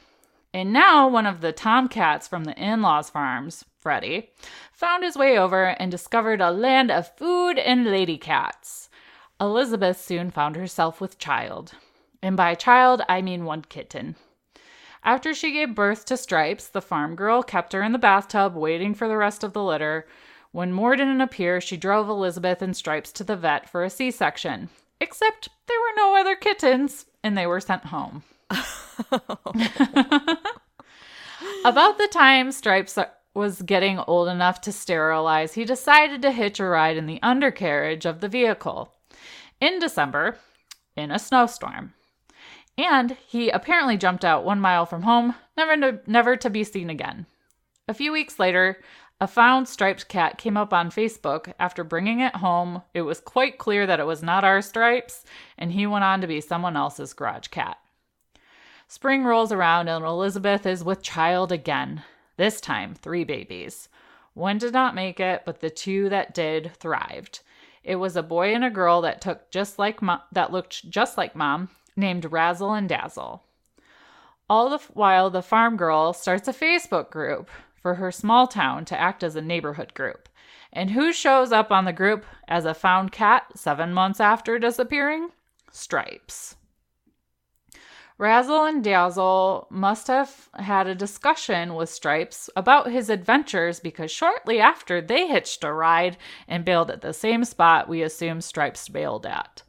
And 0.54 0.72
now 0.72 1.08
one 1.08 1.26
of 1.26 1.40
the 1.40 1.52
tomcats 1.52 2.28
from 2.28 2.44
the 2.44 2.56
in 2.56 2.82
law's 2.82 3.08
farms, 3.08 3.64
Freddie, 3.80 4.30
found 4.72 5.02
his 5.02 5.16
way 5.16 5.38
over 5.38 5.64
and 5.64 5.90
discovered 5.90 6.40
a 6.40 6.50
land 6.50 6.90
of 6.90 7.16
food 7.16 7.58
and 7.58 7.86
lady 7.86 8.18
cats. 8.18 8.90
Elizabeth 9.40 10.00
soon 10.00 10.30
found 10.30 10.56
herself 10.56 11.00
with 11.00 11.18
child. 11.18 11.72
And 12.22 12.36
by 12.36 12.54
child, 12.54 13.02
I 13.08 13.22
mean 13.22 13.44
one 13.44 13.62
kitten. 13.62 14.16
After 15.02 15.34
she 15.34 15.52
gave 15.52 15.74
birth 15.74 16.04
to 16.06 16.16
Stripes, 16.16 16.68
the 16.68 16.80
farm 16.80 17.16
girl 17.16 17.42
kept 17.42 17.72
her 17.72 17.82
in 17.82 17.92
the 17.92 17.98
bathtub 17.98 18.54
waiting 18.54 18.94
for 18.94 19.08
the 19.08 19.16
rest 19.16 19.42
of 19.42 19.52
the 19.52 19.62
litter. 19.62 20.06
When 20.52 20.72
more 20.72 20.94
didn't 20.96 21.22
appear, 21.22 21.60
she 21.60 21.76
drove 21.76 22.08
Elizabeth 22.08 22.62
and 22.62 22.76
Stripes 22.76 23.10
to 23.12 23.24
the 23.24 23.36
vet 23.36 23.68
for 23.68 23.82
a 23.84 23.90
C 23.90 24.10
section. 24.10 24.68
Except 25.00 25.48
there 25.66 25.80
were 25.80 25.96
no 25.96 26.14
other 26.14 26.36
kittens, 26.36 27.06
and 27.24 27.36
they 27.36 27.46
were 27.46 27.60
sent 27.60 27.86
home. 27.86 28.22
About 31.64 31.98
the 31.98 32.08
time 32.12 32.52
Stripes 32.52 32.98
was 33.34 33.62
getting 33.62 33.98
old 34.00 34.28
enough 34.28 34.60
to 34.60 34.72
sterilize, 34.72 35.54
he 35.54 35.64
decided 35.64 36.20
to 36.22 36.30
hitch 36.30 36.60
a 36.60 36.64
ride 36.64 36.98
in 36.98 37.06
the 37.06 37.20
undercarriage 37.22 38.04
of 38.04 38.20
the 38.20 38.28
vehicle. 38.28 38.92
In 39.60 39.78
December, 39.78 40.36
in 40.96 41.10
a 41.10 41.18
snowstorm. 41.18 41.94
And 42.76 43.16
he 43.26 43.48
apparently 43.48 43.96
jumped 43.96 44.24
out 44.24 44.44
one 44.44 44.60
mile 44.60 44.86
from 44.86 45.02
home, 45.02 45.34
never 45.56 45.76
to, 45.76 46.00
never 46.06 46.36
to 46.36 46.50
be 46.50 46.64
seen 46.64 46.90
again. 46.90 47.26
A 47.88 47.94
few 47.94 48.12
weeks 48.12 48.38
later, 48.38 48.78
a 49.22 49.26
found 49.28 49.68
striped 49.68 50.08
cat 50.08 50.36
came 50.36 50.56
up 50.56 50.72
on 50.72 50.90
Facebook 50.90 51.52
after 51.56 51.84
bringing 51.84 52.18
it 52.18 52.34
home. 52.34 52.82
It 52.92 53.02
was 53.02 53.20
quite 53.20 53.56
clear 53.56 53.86
that 53.86 54.00
it 54.00 54.06
was 54.06 54.20
not 54.20 54.42
our 54.42 54.60
stripes, 54.60 55.24
and 55.56 55.70
he 55.70 55.86
went 55.86 56.02
on 56.02 56.20
to 56.22 56.26
be 56.26 56.40
someone 56.40 56.76
else's 56.76 57.12
garage 57.12 57.46
cat. 57.46 57.78
Spring 58.88 59.22
rolls 59.22 59.52
around, 59.52 59.86
and 59.86 60.04
Elizabeth 60.04 60.66
is 60.66 60.82
with 60.82 61.04
child 61.04 61.52
again. 61.52 62.02
This 62.36 62.60
time, 62.60 62.96
three 62.96 63.22
babies. 63.22 63.88
One 64.34 64.58
did 64.58 64.72
not 64.72 64.96
make 64.96 65.20
it, 65.20 65.42
but 65.46 65.60
the 65.60 65.70
two 65.70 66.08
that 66.08 66.34
did 66.34 66.72
thrived. 66.74 67.42
It 67.84 67.96
was 67.96 68.16
a 68.16 68.24
boy 68.24 68.52
and 68.52 68.64
a 68.64 68.70
girl 68.70 69.02
that 69.02 69.20
took 69.20 69.52
just 69.52 69.78
like 69.78 70.02
mo- 70.02 70.22
that 70.32 70.50
looked 70.50 70.90
just 70.90 71.16
like 71.16 71.36
mom, 71.36 71.68
named 71.94 72.32
Razzle 72.32 72.74
and 72.74 72.88
Dazzle. 72.88 73.44
All 74.50 74.68
the 74.68 74.78
while, 74.94 75.30
the 75.30 75.42
farm 75.42 75.76
girl 75.76 76.12
starts 76.12 76.48
a 76.48 76.52
Facebook 76.52 77.10
group 77.10 77.48
for 77.82 77.96
her 77.96 78.10
small 78.12 78.46
town 78.46 78.84
to 78.86 78.98
act 78.98 79.22
as 79.22 79.36
a 79.36 79.42
neighborhood 79.42 79.92
group. 79.92 80.28
And 80.72 80.92
who 80.92 81.12
shows 81.12 81.52
up 81.52 81.70
on 81.70 81.84
the 81.84 81.92
group 81.92 82.24
as 82.48 82.64
a 82.64 82.72
found 82.72 83.12
cat 83.12 83.44
seven 83.56 83.92
months 83.92 84.20
after 84.20 84.58
disappearing? 84.58 85.30
Stripes. 85.70 86.56
Razzle 88.18 88.64
and 88.64 88.84
Dazzle 88.84 89.66
must 89.68 90.06
have 90.06 90.48
had 90.54 90.86
a 90.86 90.94
discussion 90.94 91.74
with 91.74 91.90
Stripes 91.90 92.48
about 92.54 92.92
his 92.92 93.10
adventures 93.10 93.80
because 93.80 94.12
shortly 94.12 94.60
after 94.60 95.00
they 95.00 95.26
hitched 95.26 95.64
a 95.64 95.72
ride 95.72 96.16
and 96.46 96.64
bailed 96.64 96.90
at 96.90 97.00
the 97.00 97.12
same 97.12 97.44
spot 97.44 97.88
we 97.88 98.00
assume 98.02 98.40
Stripes 98.40 98.88
bailed 98.88 99.26
at. 99.26 99.62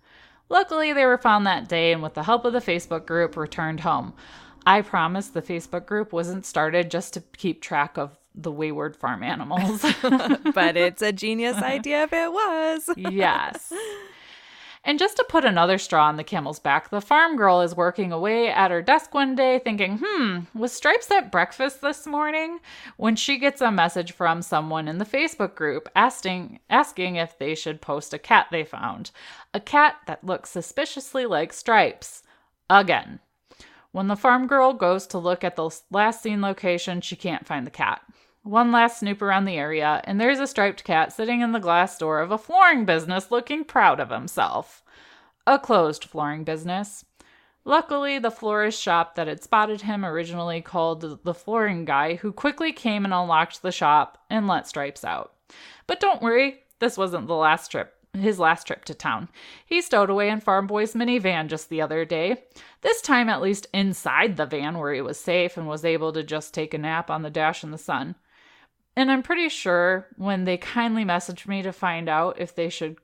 Luckily, 0.49 0.93
they 0.93 1.05
were 1.05 1.17
found 1.17 1.47
that 1.47 1.67
day 1.67 1.91
and, 1.91 2.03
with 2.03 2.13
the 2.13 2.23
help 2.23 2.45
of 2.45 2.53
the 2.53 2.59
Facebook 2.59 3.07
group, 3.07 3.35
returned 3.35 3.79
home. 3.79 4.13
I 4.65 4.81
promise 4.81 5.27
the 5.27 5.41
Facebook 5.41 5.85
group 5.85 6.13
wasn't 6.13 6.45
started 6.45 6.89
just 6.91 7.13
to 7.15 7.21
keep 7.37 7.61
track 7.61 7.97
of 7.97 8.17
the 8.35 8.51
wayward 8.51 8.95
farm 8.95 9.23
animals. 9.23 9.81
but 10.01 10.77
it's 10.77 11.01
a 11.01 11.11
genius 11.11 11.57
idea 11.61 12.03
if 12.03 12.13
it 12.13 12.31
was. 12.31 12.89
yes. 12.97 13.71
And 14.85 14.99
just 14.99 15.15
to 15.15 15.25
put 15.29 15.45
another 15.45 15.77
straw 15.77 16.07
on 16.07 16.17
the 16.17 16.25
camel's 16.25 16.59
back, 16.59 16.89
the 16.89 16.99
farm 16.99 17.37
girl 17.37 17.61
is 17.61 17.73
working 17.73 18.11
away 18.11 18.49
at 18.49 18.69
her 18.69 18.81
desk 18.81 19.13
one 19.13 19.33
day 19.33 19.59
thinking, 19.59 20.01
hmm, 20.03 20.39
was 20.53 20.73
Stripes 20.73 21.09
at 21.09 21.31
breakfast 21.31 21.81
this 21.81 22.05
morning? 22.05 22.59
When 22.97 23.15
she 23.15 23.37
gets 23.37 23.61
a 23.61 23.71
message 23.71 24.11
from 24.11 24.41
someone 24.41 24.89
in 24.89 24.97
the 24.97 25.05
Facebook 25.05 25.55
group 25.55 25.87
asking, 25.95 26.59
asking 26.69 27.15
if 27.15 27.37
they 27.39 27.55
should 27.55 27.79
post 27.79 28.13
a 28.13 28.19
cat 28.19 28.47
they 28.51 28.65
found. 28.65 29.11
A 29.53 29.61
cat 29.61 29.95
that 30.05 30.25
looks 30.25 30.49
suspiciously 30.49 31.25
like 31.25 31.53
Stripes. 31.53 32.21
Again. 32.69 33.21
When 33.93 34.07
the 34.07 34.15
farm 34.15 34.47
girl 34.47 34.73
goes 34.73 35.05
to 35.07 35.19
look 35.19 35.43
at 35.43 35.55
the 35.55 35.69
last 35.91 36.23
seen 36.23 36.41
location, 36.41 36.99
she 36.99 37.15
can't 37.15 37.45
find 37.45 37.63
the 37.65 37.71
cat. 37.71 38.01
One 38.41 38.71
last 38.71 38.99
snoop 38.99 39.21
around 39.21 39.45
the 39.45 39.55
area, 39.55 40.01
and 40.05 40.19
there's 40.19 40.39
a 40.39 40.47
striped 40.47 40.83
cat 40.83 41.13
sitting 41.13 41.41
in 41.41 41.51
the 41.51 41.59
glass 41.59 41.95
door 41.99 42.19
of 42.19 42.31
a 42.31 42.39
flooring 42.39 42.85
business 42.85 43.29
looking 43.29 43.63
proud 43.63 43.99
of 43.99 44.09
himself. 44.09 44.83
A 45.45 45.59
closed 45.59 46.05
flooring 46.05 46.43
business. 46.43 47.05
Luckily, 47.65 48.17
the 48.17 48.31
florist 48.31 48.81
shop 48.81 49.13
that 49.13 49.27
had 49.27 49.43
spotted 49.43 49.81
him 49.81 50.03
originally 50.03 50.59
called 50.59 51.23
the 51.23 51.33
flooring 51.35 51.85
guy, 51.85 52.15
who 52.15 52.33
quickly 52.33 52.73
came 52.73 53.05
and 53.05 53.13
unlocked 53.13 53.61
the 53.61 53.71
shop 53.71 54.17
and 54.27 54.47
let 54.47 54.67
Stripes 54.67 55.05
out. 55.05 55.35
But 55.85 55.99
don't 55.99 56.21
worry, 56.23 56.63
this 56.79 56.97
wasn't 56.97 57.27
the 57.27 57.35
last 57.35 57.69
trip 57.69 57.92
his 58.13 58.39
last 58.39 58.67
trip 58.67 58.85
to 58.85 58.93
town. 58.93 59.27
He 59.65 59.81
stowed 59.81 60.09
away 60.09 60.29
in 60.29 60.39
Farm 60.39 60.67
Boy's 60.67 60.93
minivan 60.93 61.47
just 61.47 61.69
the 61.69 61.81
other 61.81 62.05
day. 62.05 62.43
This 62.81 63.01
time, 63.01 63.27
at 63.27 63.41
least 63.41 63.67
inside 63.73 64.37
the 64.37 64.45
van 64.45 64.77
where 64.77 64.93
he 64.93 65.01
was 65.01 65.19
safe 65.19 65.57
and 65.57 65.67
was 65.67 65.83
able 65.83 66.13
to 66.13 66.23
just 66.23 66.53
take 66.53 66.73
a 66.73 66.77
nap 66.77 67.09
on 67.09 67.23
the 67.23 67.31
dash 67.31 67.63
in 67.63 67.71
the 67.71 67.77
sun. 67.77 68.15
And 68.95 69.11
I'm 69.11 69.23
pretty 69.23 69.49
sure 69.49 70.07
when 70.17 70.43
they 70.43 70.57
kindly 70.57 71.03
messaged 71.03 71.47
me 71.47 71.63
to 71.63 71.73
find 71.73 72.07
out 72.07 72.39
if 72.39 72.53
they 72.53 72.69
should 72.69 72.97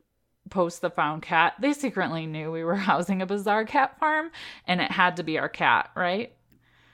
post 0.52 0.82
the 0.82 0.90
found 0.90 1.24
cat, 1.24 1.56
they 1.60 1.74
secretly 1.74 2.26
knew 2.26 2.52
we 2.52 2.64
were 2.64 2.76
housing 2.90 3.22
a 3.22 3.26
bizarre 3.26 3.66
cat 3.66 3.98
farm 4.00 4.30
and 4.68 4.82
it 4.82 4.92
had 4.92 5.18
to 5.18 5.24
be 5.24 5.40
our 5.40 5.50
cat, 5.50 5.90
right? 5.96 6.34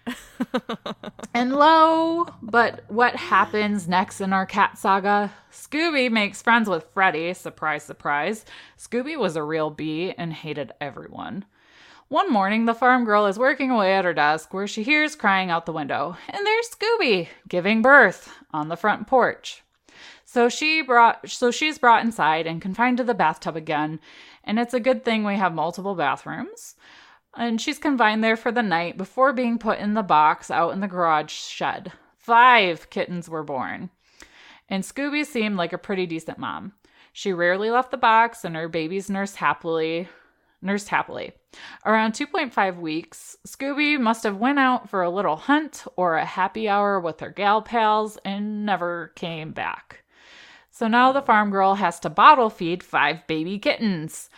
and 1.34 1.56
lo, 1.56 2.28
but 2.42 2.84
what 2.88 3.16
happens 3.16 3.88
next 3.88 4.22
in 4.22 4.34
our 4.34 4.46
cat 4.46 4.78
saga? 4.78 5.34
Scooby 5.52 6.12
makes 6.12 6.42
friends 6.42 6.70
with 6.70 6.88
Freddy. 6.94 7.34
Surprise, 7.34 7.84
surprise. 7.84 8.46
Scooby 8.78 9.18
was 9.18 9.36
a 9.36 9.44
real 9.44 9.70
bee 9.70 10.14
and 10.18 10.34
hated 10.34 10.74
everyone. 10.80 11.46
One 12.08 12.32
morning, 12.32 12.66
the 12.66 12.76
farm 12.76 13.04
girl 13.04 13.26
is 13.26 13.40
working 13.40 13.72
away 13.72 13.96
at 13.96 14.06
her 14.06 14.14
desk 14.14 14.54
where 14.54 14.68
she 14.68 14.84
hears 14.84 15.16
crying 15.16 15.50
out 15.50 15.66
the 15.66 15.74
window, 15.74 16.16
and 16.30 16.46
there's 16.46 16.70
Scooby 16.70 17.30
giving 17.48 17.82
birth 17.82 18.32
on 18.54 18.68
the 18.68 18.78
front 18.78 19.08
porch. 19.08 19.64
So 20.24 20.50
she 20.50 20.82
brought 20.82 21.30
so 21.30 21.50
she's 21.50 21.80
brought 21.80 22.04
inside 22.04 22.46
and 22.46 22.62
confined 22.62 22.98
to 22.98 23.04
the 23.04 23.14
bathtub 23.14 23.56
again, 23.56 24.00
and 24.44 24.60
it's 24.60 24.74
a 24.74 24.80
good 24.80 25.04
thing 25.04 25.24
we 25.24 25.38
have 25.38 25.54
multiple 25.54 25.96
bathrooms. 25.96 26.76
And 27.36 27.60
she's 27.60 27.80
confined 27.80 28.24
there 28.24 28.38
for 28.38 28.52
the 28.52 28.64
night 28.64 28.98
before 28.98 29.34
being 29.34 29.58
put 29.58 29.80
in 29.80 29.94
the 29.94 30.04
box 30.04 30.50
out 30.50 30.72
in 30.72 30.80
the 30.80 30.88
garage 30.88 31.32
shed. 31.32 31.92
Five 32.18 32.90
kittens 32.90 33.30
were 33.30 33.44
born. 33.44 33.90
And 34.70 34.84
Scooby 34.84 35.26
seemed 35.26 35.58
like 35.58 35.74
a 35.74 35.78
pretty 35.78 36.06
decent 36.06 36.38
mom. 36.38 36.74
She 37.14 37.34
rarely 37.34 37.70
left 37.70 37.92
the 37.92 37.98
box 37.98 38.44
and 38.44 38.56
her 38.56 38.68
babies 38.68 39.10
nursed 39.10 39.38
happily 39.38 40.08
nursed 40.66 40.90
happily. 40.90 41.32
Around 41.86 42.14
2.5 42.14 42.80
weeks, 42.80 43.38
Scooby 43.48 44.00
must 44.00 44.24
have 44.24 44.38
went 44.38 44.60
out 44.60 44.90
for 44.90 45.04
a 45.04 45.10
little 45.10 45.38
hunt 45.38 45.86
or 45.96 46.18
a 46.18 46.26
happy 46.26 46.68
hour 46.68 47.00
with 47.00 47.20
her 47.22 47.30
gal 47.30 47.62
pals 47.62 48.18
and 48.26 48.66
never 48.66 49.14
came 49.16 49.52
back. 49.52 50.04
So 50.72 50.88
now 50.88 51.14
the 51.14 51.22
farm 51.22 51.52
girl 51.52 51.76
has 51.76 52.00
to 52.02 52.10
bottle 52.10 52.50
feed 52.50 52.84
five 52.84 53.26
baby 53.28 53.60
kittens. 53.60 54.30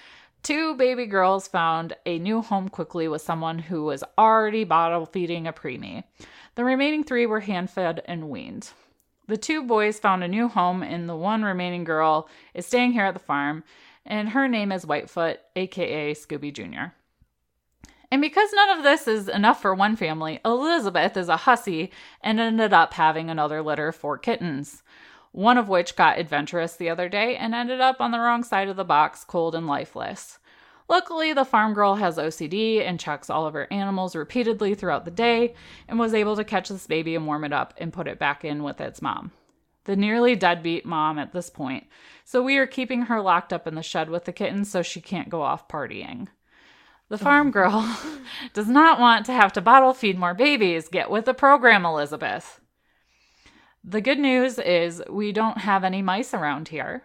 Two 0.47 0.75
baby 0.75 1.07
girls 1.07 1.45
found 1.45 1.93
a 2.05 2.19
new 2.19 2.41
home 2.41 2.69
quickly 2.69 3.09
with 3.09 3.21
someone 3.21 3.59
who 3.59 3.83
was 3.83 4.01
already 4.17 4.63
bottle 4.63 5.05
feeding 5.05 5.45
a 5.45 5.51
preemie. 5.51 6.05
The 6.55 6.63
remaining 6.63 7.03
three 7.03 7.25
were 7.25 7.41
hand 7.41 7.69
fed 7.69 8.01
and 8.05 8.29
weaned. 8.29 8.71
The 9.27 9.35
two 9.35 9.61
boys 9.63 9.99
found 9.99 10.23
a 10.23 10.27
new 10.29 10.47
home, 10.47 10.83
and 10.83 11.09
the 11.09 11.17
one 11.17 11.43
remaining 11.43 11.83
girl 11.83 12.29
is 12.53 12.65
staying 12.65 12.93
here 12.93 13.03
at 13.03 13.13
the 13.13 13.19
farm, 13.19 13.65
and 14.05 14.29
her 14.29 14.47
name 14.47 14.71
is 14.71 14.85
Whitefoot, 14.85 15.39
aka 15.57 16.13
Scooby 16.13 16.53
Jr. 16.53 16.93
And 18.09 18.21
because 18.21 18.53
none 18.53 18.77
of 18.77 18.83
this 18.85 19.05
is 19.05 19.27
enough 19.27 19.61
for 19.61 19.75
one 19.75 19.97
family, 19.97 20.39
Elizabeth 20.45 21.17
is 21.17 21.27
a 21.27 21.35
hussy 21.35 21.91
and 22.21 22.39
ended 22.39 22.71
up 22.71 22.93
having 22.93 23.29
another 23.29 23.61
litter 23.61 23.89
of 23.89 23.97
four 23.97 24.17
kittens 24.17 24.81
one 25.31 25.57
of 25.57 25.69
which 25.69 25.95
got 25.95 26.19
adventurous 26.19 26.75
the 26.75 26.89
other 26.89 27.09
day 27.09 27.35
and 27.35 27.53
ended 27.53 27.81
up 27.81 28.01
on 28.01 28.11
the 28.11 28.19
wrong 28.19 28.43
side 28.43 28.69
of 28.69 28.75
the 28.75 28.83
box, 28.83 29.23
cold 29.23 29.55
and 29.55 29.67
lifeless. 29.67 30.39
Luckily, 30.89 31.33
the 31.33 31.43
farm 31.43 31.73
girl 31.73 31.95
has 31.95 32.17
OCD 32.17 32.81
and 32.81 32.99
checks 32.99 33.29
all 33.29 33.45
of 33.45 33.53
her 33.53 33.67
animals 33.71 34.15
repeatedly 34.15 34.73
throughout 34.73 35.03
the 35.03 35.11
day 35.11 35.53
and 35.87 35.99
was 35.99 36.13
able 36.13 36.35
to 36.37 36.45
catch 36.45 36.69
this 36.69 36.87
baby 36.87 37.15
and 37.15 37.27
warm 37.27 37.43
it 37.43 37.51
up 37.51 37.73
and 37.77 37.91
put 37.91 38.07
it 38.07 38.19
back 38.19 38.45
in 38.45 38.63
with 38.63 38.79
its 38.79 39.01
mom. 39.01 39.31
The 39.83 39.95
nearly 39.95 40.35
deadbeat 40.35 40.85
mom 40.85 41.19
at 41.19 41.33
this 41.33 41.49
point, 41.49 41.87
so 42.25 42.41
we 42.41 42.57
are 42.57 42.67
keeping 42.67 43.03
her 43.03 43.21
locked 43.21 43.53
up 43.53 43.67
in 43.67 43.75
the 43.75 43.83
shed 43.83 44.09
with 44.09 44.25
the 44.25 44.33
kittens 44.33 44.69
so 44.69 44.81
she 44.81 45.01
can't 45.01 45.29
go 45.29 45.41
off 45.41 45.67
partying. 45.67 46.27
The 47.09 47.17
farm 47.17 47.51
girl 47.57 47.97
does 48.53 48.67
not 48.67 48.99
want 48.99 49.25
to 49.25 49.33
have 49.33 49.53
to 49.53 49.61
bottle 49.61 49.93
feed 49.93 50.17
more 50.17 50.33
babies. 50.33 50.89
Get 50.89 51.09
with 51.09 51.25
the 51.25 51.33
program, 51.33 51.85
Elizabeth. 51.85 52.61
The 53.89 54.01
good 54.01 54.19
news 54.19 54.59
is 54.59 55.01
we 55.09 55.31
don't 55.31 55.59
have 55.59 55.85
any 55.85 56.01
mice 56.01 56.33
around 56.33 56.67
here. 56.67 57.03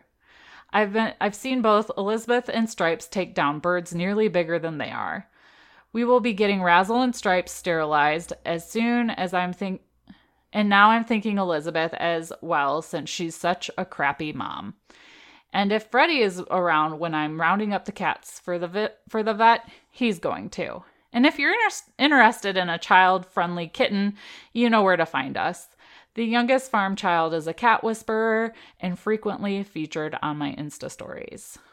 I've 0.72 0.92
been 0.92 1.14
I've 1.20 1.36
seen 1.36 1.62
both 1.62 1.92
Elizabeth 1.96 2.50
and 2.52 2.68
Stripes 2.68 3.06
take 3.06 3.36
down 3.36 3.60
birds 3.60 3.94
nearly 3.94 4.26
bigger 4.26 4.58
than 4.58 4.78
they 4.78 4.90
are. 4.90 5.28
We 5.92 6.04
will 6.04 6.18
be 6.18 6.32
getting 6.32 6.60
Razzle 6.60 7.00
and 7.00 7.14
Stripes 7.14 7.52
sterilized 7.52 8.32
as 8.44 8.68
soon 8.68 9.10
as 9.10 9.32
I'm 9.32 9.52
think 9.52 9.82
and 10.52 10.68
now 10.68 10.90
I'm 10.90 11.04
thinking 11.04 11.38
Elizabeth 11.38 11.94
as 11.94 12.32
well 12.40 12.82
since 12.82 13.08
she's 13.08 13.36
such 13.36 13.70
a 13.78 13.84
crappy 13.84 14.32
mom. 14.32 14.74
And 15.52 15.70
if 15.70 15.84
Freddie 15.84 16.22
is 16.22 16.42
around 16.50 16.98
when 16.98 17.14
I'm 17.14 17.40
rounding 17.40 17.72
up 17.72 17.84
the 17.84 17.92
cats 17.92 18.40
for 18.40 18.58
the 18.58 18.66
vet, 18.66 18.98
for 19.08 19.22
the 19.22 19.34
vet, 19.34 19.68
he's 19.88 20.18
going 20.18 20.50
to. 20.50 20.82
And 21.12 21.26
if 21.26 21.38
you're 21.38 21.52
inter- 21.52 21.92
interested 21.98 22.56
in 22.56 22.68
a 22.68 22.78
child-friendly 22.78 23.68
kitten, 23.68 24.16
you 24.52 24.68
know 24.68 24.82
where 24.82 24.96
to 24.96 25.06
find 25.06 25.36
us. 25.36 25.68
The 26.14 26.24
youngest 26.24 26.70
farm 26.70 26.94
child 26.94 27.32
is 27.32 27.46
a 27.46 27.54
cat 27.54 27.82
whisperer 27.82 28.52
and 28.80 28.98
frequently 28.98 29.62
featured 29.62 30.16
on 30.22 30.36
my 30.36 30.54
Insta 30.54 30.90
stories. 30.90 31.58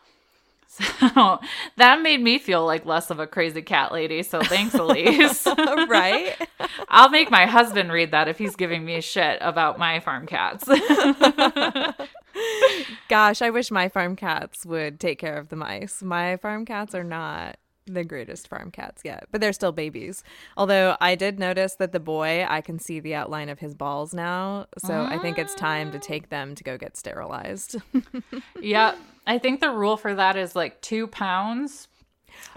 So 0.71 1.39
that 1.77 2.01
made 2.03 2.21
me 2.21 2.37
feel 2.37 2.63
like 2.63 2.85
less 2.85 3.09
of 3.09 3.19
a 3.19 3.25
crazy 3.25 3.63
cat 3.63 3.91
lady. 3.91 4.21
So 4.21 4.39
thanks, 4.41 4.75
Elise. 4.75 5.45
right? 5.47 6.35
I'll 6.89 7.09
make 7.09 7.31
my 7.31 7.47
husband 7.47 7.91
read 7.91 8.11
that 8.11 8.27
if 8.27 8.37
he's 8.37 8.55
giving 8.55 8.85
me 8.85 9.01
shit 9.01 9.39
about 9.41 9.79
my 9.79 9.99
farm 9.99 10.27
cats. 10.27 10.69
Gosh, 13.09 13.41
I 13.41 13.49
wish 13.49 13.71
my 13.71 13.89
farm 13.89 14.15
cats 14.15 14.63
would 14.65 14.99
take 14.99 15.17
care 15.19 15.37
of 15.37 15.49
the 15.49 15.55
mice. 15.55 16.03
My 16.03 16.37
farm 16.37 16.65
cats 16.65 16.93
are 16.93 17.03
not 17.03 17.57
the 17.93 18.03
greatest 18.03 18.47
farm 18.47 18.71
cats 18.71 19.01
yet, 19.03 19.25
but 19.31 19.41
they're 19.41 19.53
still 19.53 19.71
babies. 19.71 20.23
Although 20.57 20.95
I 21.01 21.15
did 21.15 21.39
notice 21.39 21.75
that 21.75 21.91
the 21.91 21.99
boy, 21.99 22.45
I 22.47 22.61
can 22.61 22.79
see 22.79 22.99
the 22.99 23.15
outline 23.15 23.49
of 23.49 23.59
his 23.59 23.73
balls 23.73 24.13
now. 24.13 24.67
So 24.77 25.01
I 25.01 25.17
think 25.17 25.37
it's 25.37 25.55
time 25.55 25.91
to 25.91 25.97
ah. 25.97 26.01
take 26.01 26.29
them 26.29 26.55
to 26.55 26.63
go 26.63 26.77
get 26.77 26.95
sterilized. 26.97 27.77
yeah, 28.61 28.95
I 29.25 29.37
think 29.37 29.59
the 29.59 29.71
rule 29.71 29.97
for 29.97 30.13
that 30.15 30.35
is 30.35 30.55
like 30.55 30.81
two 30.81 31.07
pounds 31.07 31.87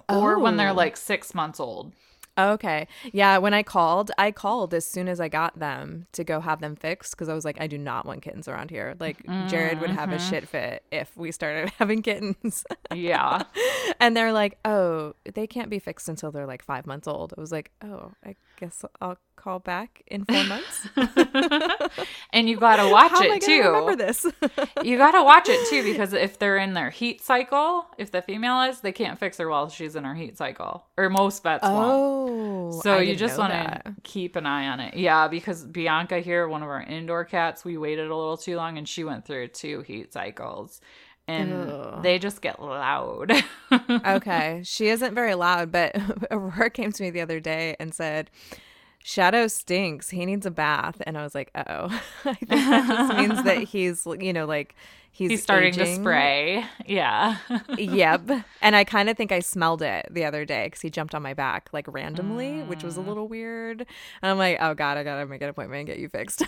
or 0.09 0.39
when 0.39 0.57
they're 0.57 0.71
Oh. 0.71 0.75
like 0.75 0.97
six 0.97 1.35
months 1.35 1.61
old. 1.61 1.93
Okay. 2.39 2.87
Yeah. 3.13 3.39
When 3.39 3.55
I 3.55 3.63
called, 3.63 4.11
I 4.19 4.31
called 4.31 4.75
as 4.75 4.87
soon 4.87 5.09
as 5.09 5.21
I 5.21 5.29
got 5.29 5.59
them 5.59 6.07
to 6.13 6.25
go 6.25 6.41
have 6.41 6.61
them 6.61 6.77
fixed 6.77 7.13
because 7.13 7.29
I 7.29 7.35
was 7.35 7.45
like, 7.45 7.61
I 7.61 7.67
do 7.67 7.79
not 7.79 8.07
want 8.07 8.23
kittens 8.23 8.49
around 8.49 8.71
here. 8.71 8.95
Like, 8.99 9.25
Jared 9.49 9.81
would 9.81 9.91
have 9.91 10.11
a 10.11 10.17
mm-hmm. 10.17 10.31
shit 10.31 10.49
fit 10.49 10.85
if 10.91 11.17
we 11.17 11.33
started 11.33 11.71
having 11.79 12.03
kittens. 12.03 12.65
Yeah. 12.95 13.43
and 14.01 14.17
they're 14.17 14.33
like, 14.33 14.59
oh, 14.65 15.15
they 15.35 15.47
can't 15.47 15.71
be 15.71 15.79
fixed 15.79 16.09
until 16.09 16.31
they're 16.31 16.47
like 16.47 16.63
five 16.63 16.87
months 16.87 17.09
old. 17.09 17.35
I 17.37 17.41
was 17.41 17.53
like, 17.53 17.71
oh, 17.83 18.13
I 18.25 18.37
guess 18.59 18.85
I'll 19.01 19.19
call 19.37 19.59
back 19.59 20.03
in 20.07 20.25
four 20.25 20.45
months. 20.45 20.89
and 22.33 22.49
you 22.49 22.57
got 22.57 22.77
to 22.77 22.89
watch 22.91 23.11
How 23.11 23.23
it 23.23 23.41
gonna 23.41 23.63
remember 23.63 23.97
this? 23.97 24.27
You 24.83 24.97
got 24.99 25.13
to 25.13 25.23
watch 25.23 25.49
it 25.49 25.69
too 25.69 25.83
because 25.85 26.13
if 26.13 26.39
they're 26.39 26.59
in 26.59 26.75
their 26.75 26.91
heat 26.91 27.23
cycle, 27.23 27.87
if 27.99 28.11
the 28.11 28.21
female 28.23 28.63
is, 28.63 28.81
they 28.81 28.93
can't 28.93 29.19
fix 29.19 29.39
her 29.39 29.49
while 29.49 29.69
she's 29.69 29.95
in 29.97 30.05
her 30.05 30.15
heat 30.15 30.37
cycle, 30.37 30.85
or 30.97 31.09
most 31.09 31.43
vets 31.43 31.63
won't. 31.65 31.77
oh, 31.79 32.81
So 32.83 32.95
I 32.95 33.03
you 33.03 33.17
just 33.17 33.39
want 33.39 33.53
to 33.53 33.95
keep 34.03 34.37
an 34.37 34.47
eye 34.47 34.69
on 34.69 34.81
it. 34.81 34.95
Yeah, 34.97 35.29
because 35.29 35.65
Bianca 35.65 36.19
here, 36.21 36.49
one 36.49 36.63
of 36.63 36.69
our 36.69 36.83
indoor 36.83 37.25
cats, 37.25 37.65
we 37.65 37.77
waited 37.79 38.07
a 38.11 38.17
little 38.17 38.37
too 38.37 38.57
long 38.57 38.79
and 38.79 38.89
she 38.89 39.05
went 39.05 39.25
through 39.27 39.49
two 39.49 39.83
heat 39.83 40.13
cycles. 40.13 40.81
And 41.29 41.71
Ugh. 41.71 42.03
they 42.03 42.19
just 42.19 42.43
get 42.43 42.61
loud. 42.61 43.31
okay, 44.05 44.63
she 44.65 44.89
isn't 44.89 45.15
very 45.15 45.35
loud, 45.37 45.71
but 45.71 45.97
Aurora 46.33 46.69
came 46.69 46.91
to 46.91 47.03
me 47.03 47.11
the 47.11 47.21
other 47.21 47.39
day 47.39 47.77
and 47.79 47.95
said, 47.95 48.29
Shadow 49.05 49.49
stinks. 49.49 50.11
He 50.11 50.25
needs 50.25 50.47
a 50.47 50.51
bath. 50.51 51.03
And 51.07 51.19
I 51.19 51.23
was 51.23 51.35
like, 51.35 51.51
oh, 51.55 52.03
I 52.25 52.35
think 52.35 52.49
that 52.49 52.87
just 52.87 53.19
means 53.19 53.43
that 53.45 53.59
he's, 53.69 54.07
you 54.21 54.33
know, 54.33 54.47
like 54.47 54.75
he's, 55.11 55.31
He's 55.31 55.43
starting 55.43 55.73
to 55.75 55.95
spray. 55.95 56.65
Yeah. 56.87 57.37
yep. 57.77 58.23
And 58.63 58.77
I 58.77 58.85
kind 58.85 59.09
of 59.09 59.17
think 59.17 59.33
I 59.33 59.41
smelled 59.41 59.83
it 59.83 60.07
the 60.11 60.25
other 60.25 60.45
day 60.45 60.67
because 60.67 60.81
he 60.81 60.91
jumped 60.91 61.15
on 61.15 61.23
my 61.23 61.35
back 61.35 61.69
like 61.73 61.87
randomly, 61.93 62.63
which 62.63 62.85
was 62.85 62.97
a 62.97 63.01
mm. 63.01 63.09
little 63.09 63.27
weird. 63.27 63.81
And 64.23 64.31
I'm 64.31 64.39
like, 64.39 64.59
oh 64.61 64.75
God, 64.75 64.97
I 64.97 65.03
gotta 65.03 65.27
make 65.27 65.43
an 65.43 65.49
appointment 65.49 65.81
and 65.81 65.87
get 65.87 65.99
you 65.99 66.09
fixed. 66.09 66.45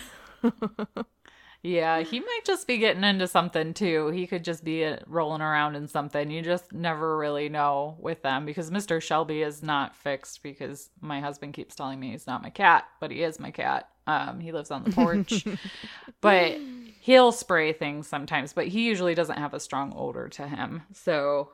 Yeah, 1.65 2.01
he 2.01 2.19
might 2.19 2.41
just 2.45 2.67
be 2.67 2.77
getting 2.77 3.03
into 3.03 3.27
something 3.27 3.73
too. 3.73 4.09
He 4.09 4.27
could 4.27 4.43
just 4.43 4.63
be 4.63 4.85
uh, 4.85 4.97
rolling 5.07 5.41
around 5.41 5.75
in 5.75 5.87
something. 5.87 6.29
You 6.29 6.43
just 6.43 6.71
never 6.71 7.17
really 7.17 7.49
know 7.49 7.97
with 7.99 8.21
them 8.21 8.45
because 8.45 8.69
Mr. 8.69 9.01
Shelby 9.01 9.41
is 9.41 9.63
not 9.63 9.95
fixed 9.95 10.43
because 10.43 10.91
my 11.01 11.19
husband 11.19 11.55
keeps 11.55 11.73
telling 11.73 11.99
me 11.99 12.11
he's 12.11 12.27
not 12.27 12.43
my 12.43 12.51
cat, 12.51 12.85
but 12.99 13.09
he 13.09 13.23
is 13.23 13.39
my 13.39 13.49
cat. 13.49 13.89
Um, 14.05 14.41
he 14.41 14.51
lives 14.51 14.69
on 14.69 14.83
the 14.83 14.91
porch, 14.91 15.43
but 16.21 16.55
he'll 16.99 17.31
spray 17.31 17.73
things 17.73 18.07
sometimes, 18.07 18.53
but 18.53 18.67
he 18.67 18.85
usually 18.85 19.15
doesn't 19.15 19.39
have 19.39 19.55
a 19.55 19.59
strong 19.59 19.91
odor 19.97 20.29
to 20.29 20.47
him. 20.47 20.83
So 20.93 21.49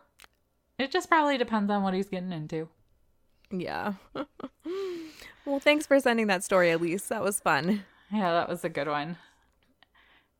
it 0.77 0.91
just 0.91 1.07
probably 1.07 1.37
depends 1.37 1.71
on 1.71 1.83
what 1.83 1.93
he's 1.93 2.09
getting 2.09 2.33
into. 2.33 2.67
yeah. 3.49 3.93
well, 5.45 5.61
thanks 5.61 5.85
for 5.85 6.01
sending 6.01 6.27
that 6.27 6.43
story, 6.43 6.71
Elise. 6.71 7.07
That 7.07 7.23
was 7.23 7.39
fun. 7.39 7.85
Yeah, 8.11 8.33
that 8.33 8.49
was 8.49 8.65
a 8.65 8.69
good 8.69 8.89
one. 8.89 9.15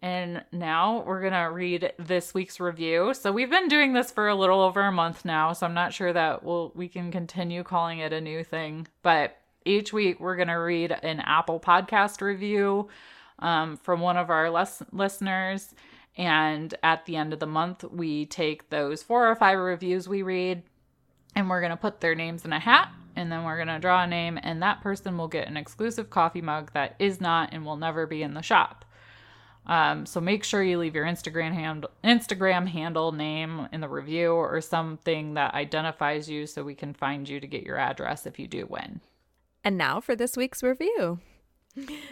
And 0.02 0.44
now 0.52 1.04
we're 1.06 1.22
going 1.22 1.34
to 1.34 1.52
read 1.52 1.94
this 2.00 2.34
week's 2.34 2.60
review. 2.60 3.14
So 3.14 3.32
we've 3.32 3.50
been 3.52 3.68
doing 3.68 3.94
this 3.94 4.12
for 4.12 4.28
a 4.28 4.36
little 4.36 4.62
over 4.62 4.82
a 4.82 4.92
month 4.92 5.26
now, 5.26 5.54
so 5.54 5.66
I'm 5.68 5.76
not 5.76 5.94
sure 5.94 6.12
that 6.14 6.44
we'll 6.44 6.72
we 6.76 6.88
can 6.88 7.12
continue 7.12 7.64
calling 7.64 8.00
it 8.00 8.14
a 8.14 8.22
new 8.22 8.44
thing, 8.44 8.88
but 9.04 9.38
each 9.66 9.94
week 9.94 10.20
we're 10.20 10.36
going 10.36 10.48
to 10.48 10.56
read 10.56 10.92
an 11.04 11.20
Apple 11.20 11.60
podcast 11.60 12.22
review 12.22 12.90
um, 13.40 13.78
from 13.78 14.00
one 14.02 14.18
of 14.18 14.30
our 14.32 14.50
les- 14.50 14.84
listeners 14.92 15.74
And 16.18 16.74
at 16.84 17.06
the 17.06 17.16
end 17.16 17.34
of 17.34 17.40
the 17.40 17.48
month, 17.48 17.84
we 17.86 18.26
take 18.26 18.70
those 18.70 19.04
four 19.04 19.30
or 19.30 19.36
five 19.36 19.58
reviews 19.60 20.10
we 20.10 20.24
read 20.24 20.64
and 21.36 21.50
we're 21.50 21.62
going 21.62 21.72
to 21.72 21.78
put 21.78 22.02
their 22.02 22.16
names 22.16 22.44
in 22.46 22.54
a 22.54 22.60
hat 22.60 22.92
and 23.16 23.32
then 23.32 23.44
we're 23.44 23.56
going 23.58 23.68
to 23.68 23.80
draw 23.80 24.04
a 24.04 24.08
name 24.08 24.40
and 24.44 24.62
that 24.62 24.82
person 24.82 25.18
will 25.18 25.28
get 25.30 25.48
an 25.48 25.58
exclusive 25.58 26.10
coffee 26.10 26.42
mug 26.42 26.72
that 26.74 26.96
is 27.00 27.22
not 27.22 27.50
and 27.54 27.66
will 27.66 27.78
never 27.78 28.06
be 28.08 28.24
in 28.24 28.34
the 28.34 28.42
shop. 28.42 28.86
Um, 29.66 30.06
so 30.06 30.20
make 30.20 30.44
sure 30.44 30.64
you 30.64 30.78
leave 30.78 30.96
your 30.96 31.06
Instagram 31.06 31.54
handle, 31.54 31.92
Instagram 32.04 32.68
handle 32.68 33.12
name 33.12 33.68
in 33.72 33.82
the 33.82 33.88
review 33.88 34.32
or 34.32 34.60
something 34.60 35.36
that 35.36 35.54
identifies 35.54 36.30
you 36.30 36.48
so 36.48 36.64
we 36.64 36.76
can 36.76 36.94
find 36.94 37.30
you 37.30 37.40
to 37.40 37.48
get 37.48 37.64
your 37.64 37.78
address 37.78 38.26
if 38.26 38.40
you 38.40 38.48
do 38.48 38.66
win. 38.66 39.02
And 39.64 39.78
now 39.78 40.02
for 40.02 40.16
this 40.16 40.36
week's 40.36 40.64
review. 40.64 41.20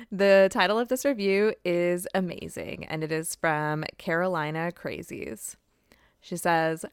The 0.10 0.47
title 0.52 0.80
of 0.80 0.88
this 0.88 1.04
review 1.04 1.54
is 1.66 2.08
amazing 2.14 2.86
and 2.86 3.04
it 3.04 3.12
is 3.12 3.36
from 3.36 3.84
Carolina 3.97 4.72
Crazies. 4.74 5.56
She 6.22 6.38
says, 6.38 6.86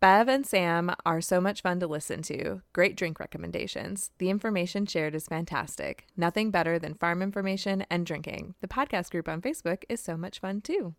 Bev 0.00 0.28
and 0.28 0.46
Sam 0.46 0.94
are 1.04 1.20
so 1.20 1.40
much 1.40 1.60
fun 1.60 1.80
to 1.80 1.88
listen 1.88 2.22
to. 2.22 2.62
Great 2.72 2.96
drink 2.96 3.18
recommendations. 3.18 4.12
The 4.18 4.30
information 4.30 4.86
shared 4.86 5.14
is 5.16 5.26
fantastic. 5.26 6.06
Nothing 6.16 6.52
better 6.52 6.78
than 6.78 6.94
farm 6.94 7.20
information 7.20 7.84
and 7.90 8.06
drinking. 8.06 8.54
The 8.60 8.68
podcast 8.68 9.10
group 9.10 9.28
on 9.28 9.42
Facebook 9.42 9.82
is 9.88 10.00
so 10.00 10.16
much 10.16 10.38
fun 10.38 10.60
too. 10.60 10.94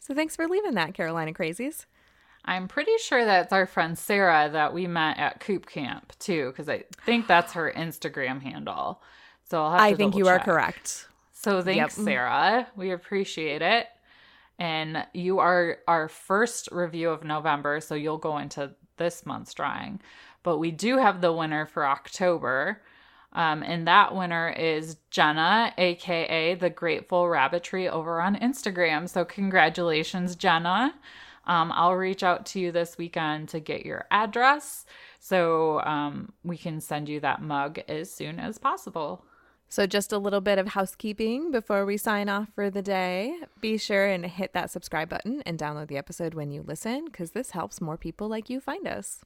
So 0.00 0.14
thanks 0.14 0.34
for 0.34 0.48
leaving 0.48 0.74
that, 0.74 0.94
Carolina 0.94 1.32
Crazies. 1.32 1.86
I'm 2.44 2.66
pretty 2.66 2.98
sure 2.98 3.24
that's 3.24 3.52
our 3.52 3.66
friend 3.66 3.96
Sarah 3.96 4.50
that 4.52 4.74
we 4.74 4.88
met 4.88 5.16
at 5.18 5.38
Coop 5.38 5.66
Camp 5.66 6.12
too, 6.18 6.48
because 6.50 6.68
I 6.68 6.84
think 7.06 7.28
that's 7.28 7.52
her 7.52 7.72
Instagram 7.74 8.42
handle. 8.42 9.00
So 9.48 9.62
I'll 9.62 9.70
have 9.70 9.78
to 9.80 9.84
I 9.84 9.94
think 9.94 10.16
you 10.16 10.26
are 10.26 10.40
correct. 10.40 11.06
So 11.32 11.62
thanks, 11.62 11.96
Yep. 11.96 12.04
Sarah. 12.04 12.66
We 12.74 12.90
appreciate 12.90 13.62
it. 13.62 13.86
And 14.58 15.04
you 15.12 15.40
are 15.40 15.78
our 15.88 16.08
first 16.08 16.68
review 16.70 17.10
of 17.10 17.24
November, 17.24 17.80
so 17.80 17.94
you'll 17.94 18.18
go 18.18 18.38
into 18.38 18.72
this 18.96 19.26
month's 19.26 19.54
drawing. 19.54 20.00
But 20.42 20.58
we 20.58 20.70
do 20.70 20.98
have 20.98 21.20
the 21.20 21.32
winner 21.32 21.66
for 21.66 21.86
October. 21.86 22.82
Um, 23.32 23.64
and 23.64 23.88
that 23.88 24.14
winner 24.14 24.50
is 24.50 24.96
Jenna, 25.10 25.74
aka 25.76 26.54
the 26.54 26.70
Grateful 26.70 27.28
Rabbitry, 27.28 27.88
over 27.88 28.20
on 28.20 28.36
Instagram. 28.36 29.08
So 29.08 29.24
congratulations, 29.24 30.36
Jenna. 30.36 30.94
Um, 31.46 31.72
I'll 31.74 31.96
reach 31.96 32.22
out 32.22 32.46
to 32.46 32.60
you 32.60 32.72
this 32.72 32.96
weekend 32.96 33.48
to 33.50 33.60
get 33.60 33.84
your 33.84 34.06
address 34.10 34.86
so 35.18 35.80
um, 35.82 36.32
we 36.42 36.56
can 36.56 36.80
send 36.80 37.08
you 37.08 37.20
that 37.20 37.42
mug 37.42 37.80
as 37.88 38.10
soon 38.10 38.38
as 38.38 38.58
possible. 38.58 39.24
So, 39.74 39.88
just 39.88 40.12
a 40.12 40.18
little 40.18 40.40
bit 40.40 40.60
of 40.60 40.68
housekeeping 40.68 41.50
before 41.50 41.84
we 41.84 41.96
sign 41.96 42.28
off 42.28 42.46
for 42.54 42.70
the 42.70 42.80
day. 42.80 43.34
Be 43.60 43.76
sure 43.76 44.06
and 44.06 44.24
hit 44.24 44.52
that 44.52 44.70
subscribe 44.70 45.08
button 45.08 45.42
and 45.44 45.58
download 45.58 45.88
the 45.88 45.96
episode 45.96 46.32
when 46.32 46.52
you 46.52 46.62
listen, 46.62 47.06
because 47.06 47.32
this 47.32 47.50
helps 47.50 47.80
more 47.80 47.96
people 47.96 48.28
like 48.28 48.48
you 48.48 48.60
find 48.60 48.86
us. 48.86 49.24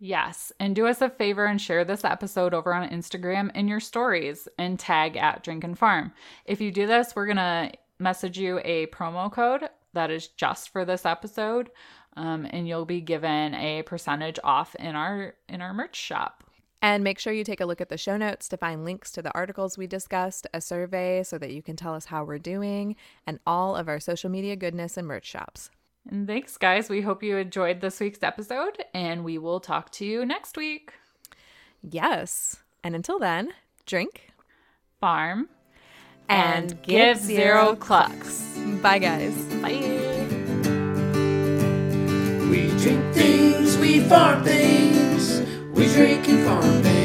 Yes, 0.00 0.50
and 0.58 0.74
do 0.74 0.88
us 0.88 1.00
a 1.00 1.08
favor 1.08 1.44
and 1.44 1.60
share 1.60 1.84
this 1.84 2.04
episode 2.04 2.54
over 2.54 2.74
on 2.74 2.88
Instagram 2.88 3.54
in 3.54 3.68
your 3.68 3.78
stories 3.78 4.48
and 4.58 4.80
tag 4.80 5.16
at 5.16 5.44
Drink 5.44 5.62
and 5.62 5.78
Farm. 5.78 6.12
If 6.44 6.60
you 6.60 6.72
do 6.72 6.88
this, 6.88 7.14
we're 7.14 7.28
gonna 7.28 7.70
message 8.00 8.36
you 8.36 8.60
a 8.64 8.88
promo 8.88 9.30
code 9.30 9.68
that 9.92 10.10
is 10.10 10.26
just 10.26 10.70
for 10.70 10.84
this 10.84 11.06
episode, 11.06 11.70
um, 12.16 12.48
and 12.50 12.66
you'll 12.66 12.84
be 12.84 13.00
given 13.00 13.54
a 13.54 13.82
percentage 13.82 14.40
off 14.42 14.74
in 14.74 14.96
our 14.96 15.36
in 15.48 15.60
our 15.62 15.72
merch 15.72 15.94
shop. 15.94 16.42
And 16.82 17.02
make 17.04 17.18
sure 17.18 17.32
you 17.32 17.44
take 17.44 17.60
a 17.60 17.64
look 17.64 17.80
at 17.80 17.88
the 17.88 17.96
show 17.96 18.16
notes 18.16 18.48
to 18.48 18.56
find 18.56 18.84
links 18.84 19.12
to 19.12 19.22
the 19.22 19.32
articles 19.34 19.78
we 19.78 19.86
discussed, 19.86 20.46
a 20.52 20.60
survey 20.60 21.22
so 21.22 21.38
that 21.38 21.52
you 21.52 21.62
can 21.62 21.76
tell 21.76 21.94
us 21.94 22.06
how 22.06 22.24
we're 22.24 22.38
doing, 22.38 22.96
and 23.26 23.38
all 23.46 23.76
of 23.76 23.88
our 23.88 24.00
social 24.00 24.28
media 24.28 24.56
goodness 24.56 24.96
and 24.96 25.06
merch 25.06 25.24
shops. 25.26 25.70
And 26.10 26.26
thanks, 26.26 26.56
guys. 26.56 26.90
We 26.90 27.02
hope 27.02 27.22
you 27.22 27.36
enjoyed 27.36 27.80
this 27.80 28.00
week's 28.00 28.24
episode, 28.24 28.84
and 28.92 29.22
we 29.22 29.38
will 29.38 29.60
talk 29.60 29.90
to 29.92 30.04
you 30.04 30.26
next 30.26 30.56
week. 30.56 30.92
Yes. 31.88 32.56
And 32.82 32.96
until 32.96 33.20
then, 33.20 33.52
drink 33.86 34.32
Farm 35.02 35.48
and, 36.28 36.80
give 36.82 37.18
zero 37.18 37.74
clucks. 37.74 38.56
Bye, 38.80 39.00
guys. 39.00 39.34
Bye. 39.60 39.80
We 42.48 42.68
drink 42.78 43.12
things, 43.12 43.76
we 43.78 43.98
farm 44.00 44.44
things, 44.44 44.96
we 45.82 45.92
drink 45.92 46.28
and 46.28 46.44
farm. 46.44 47.01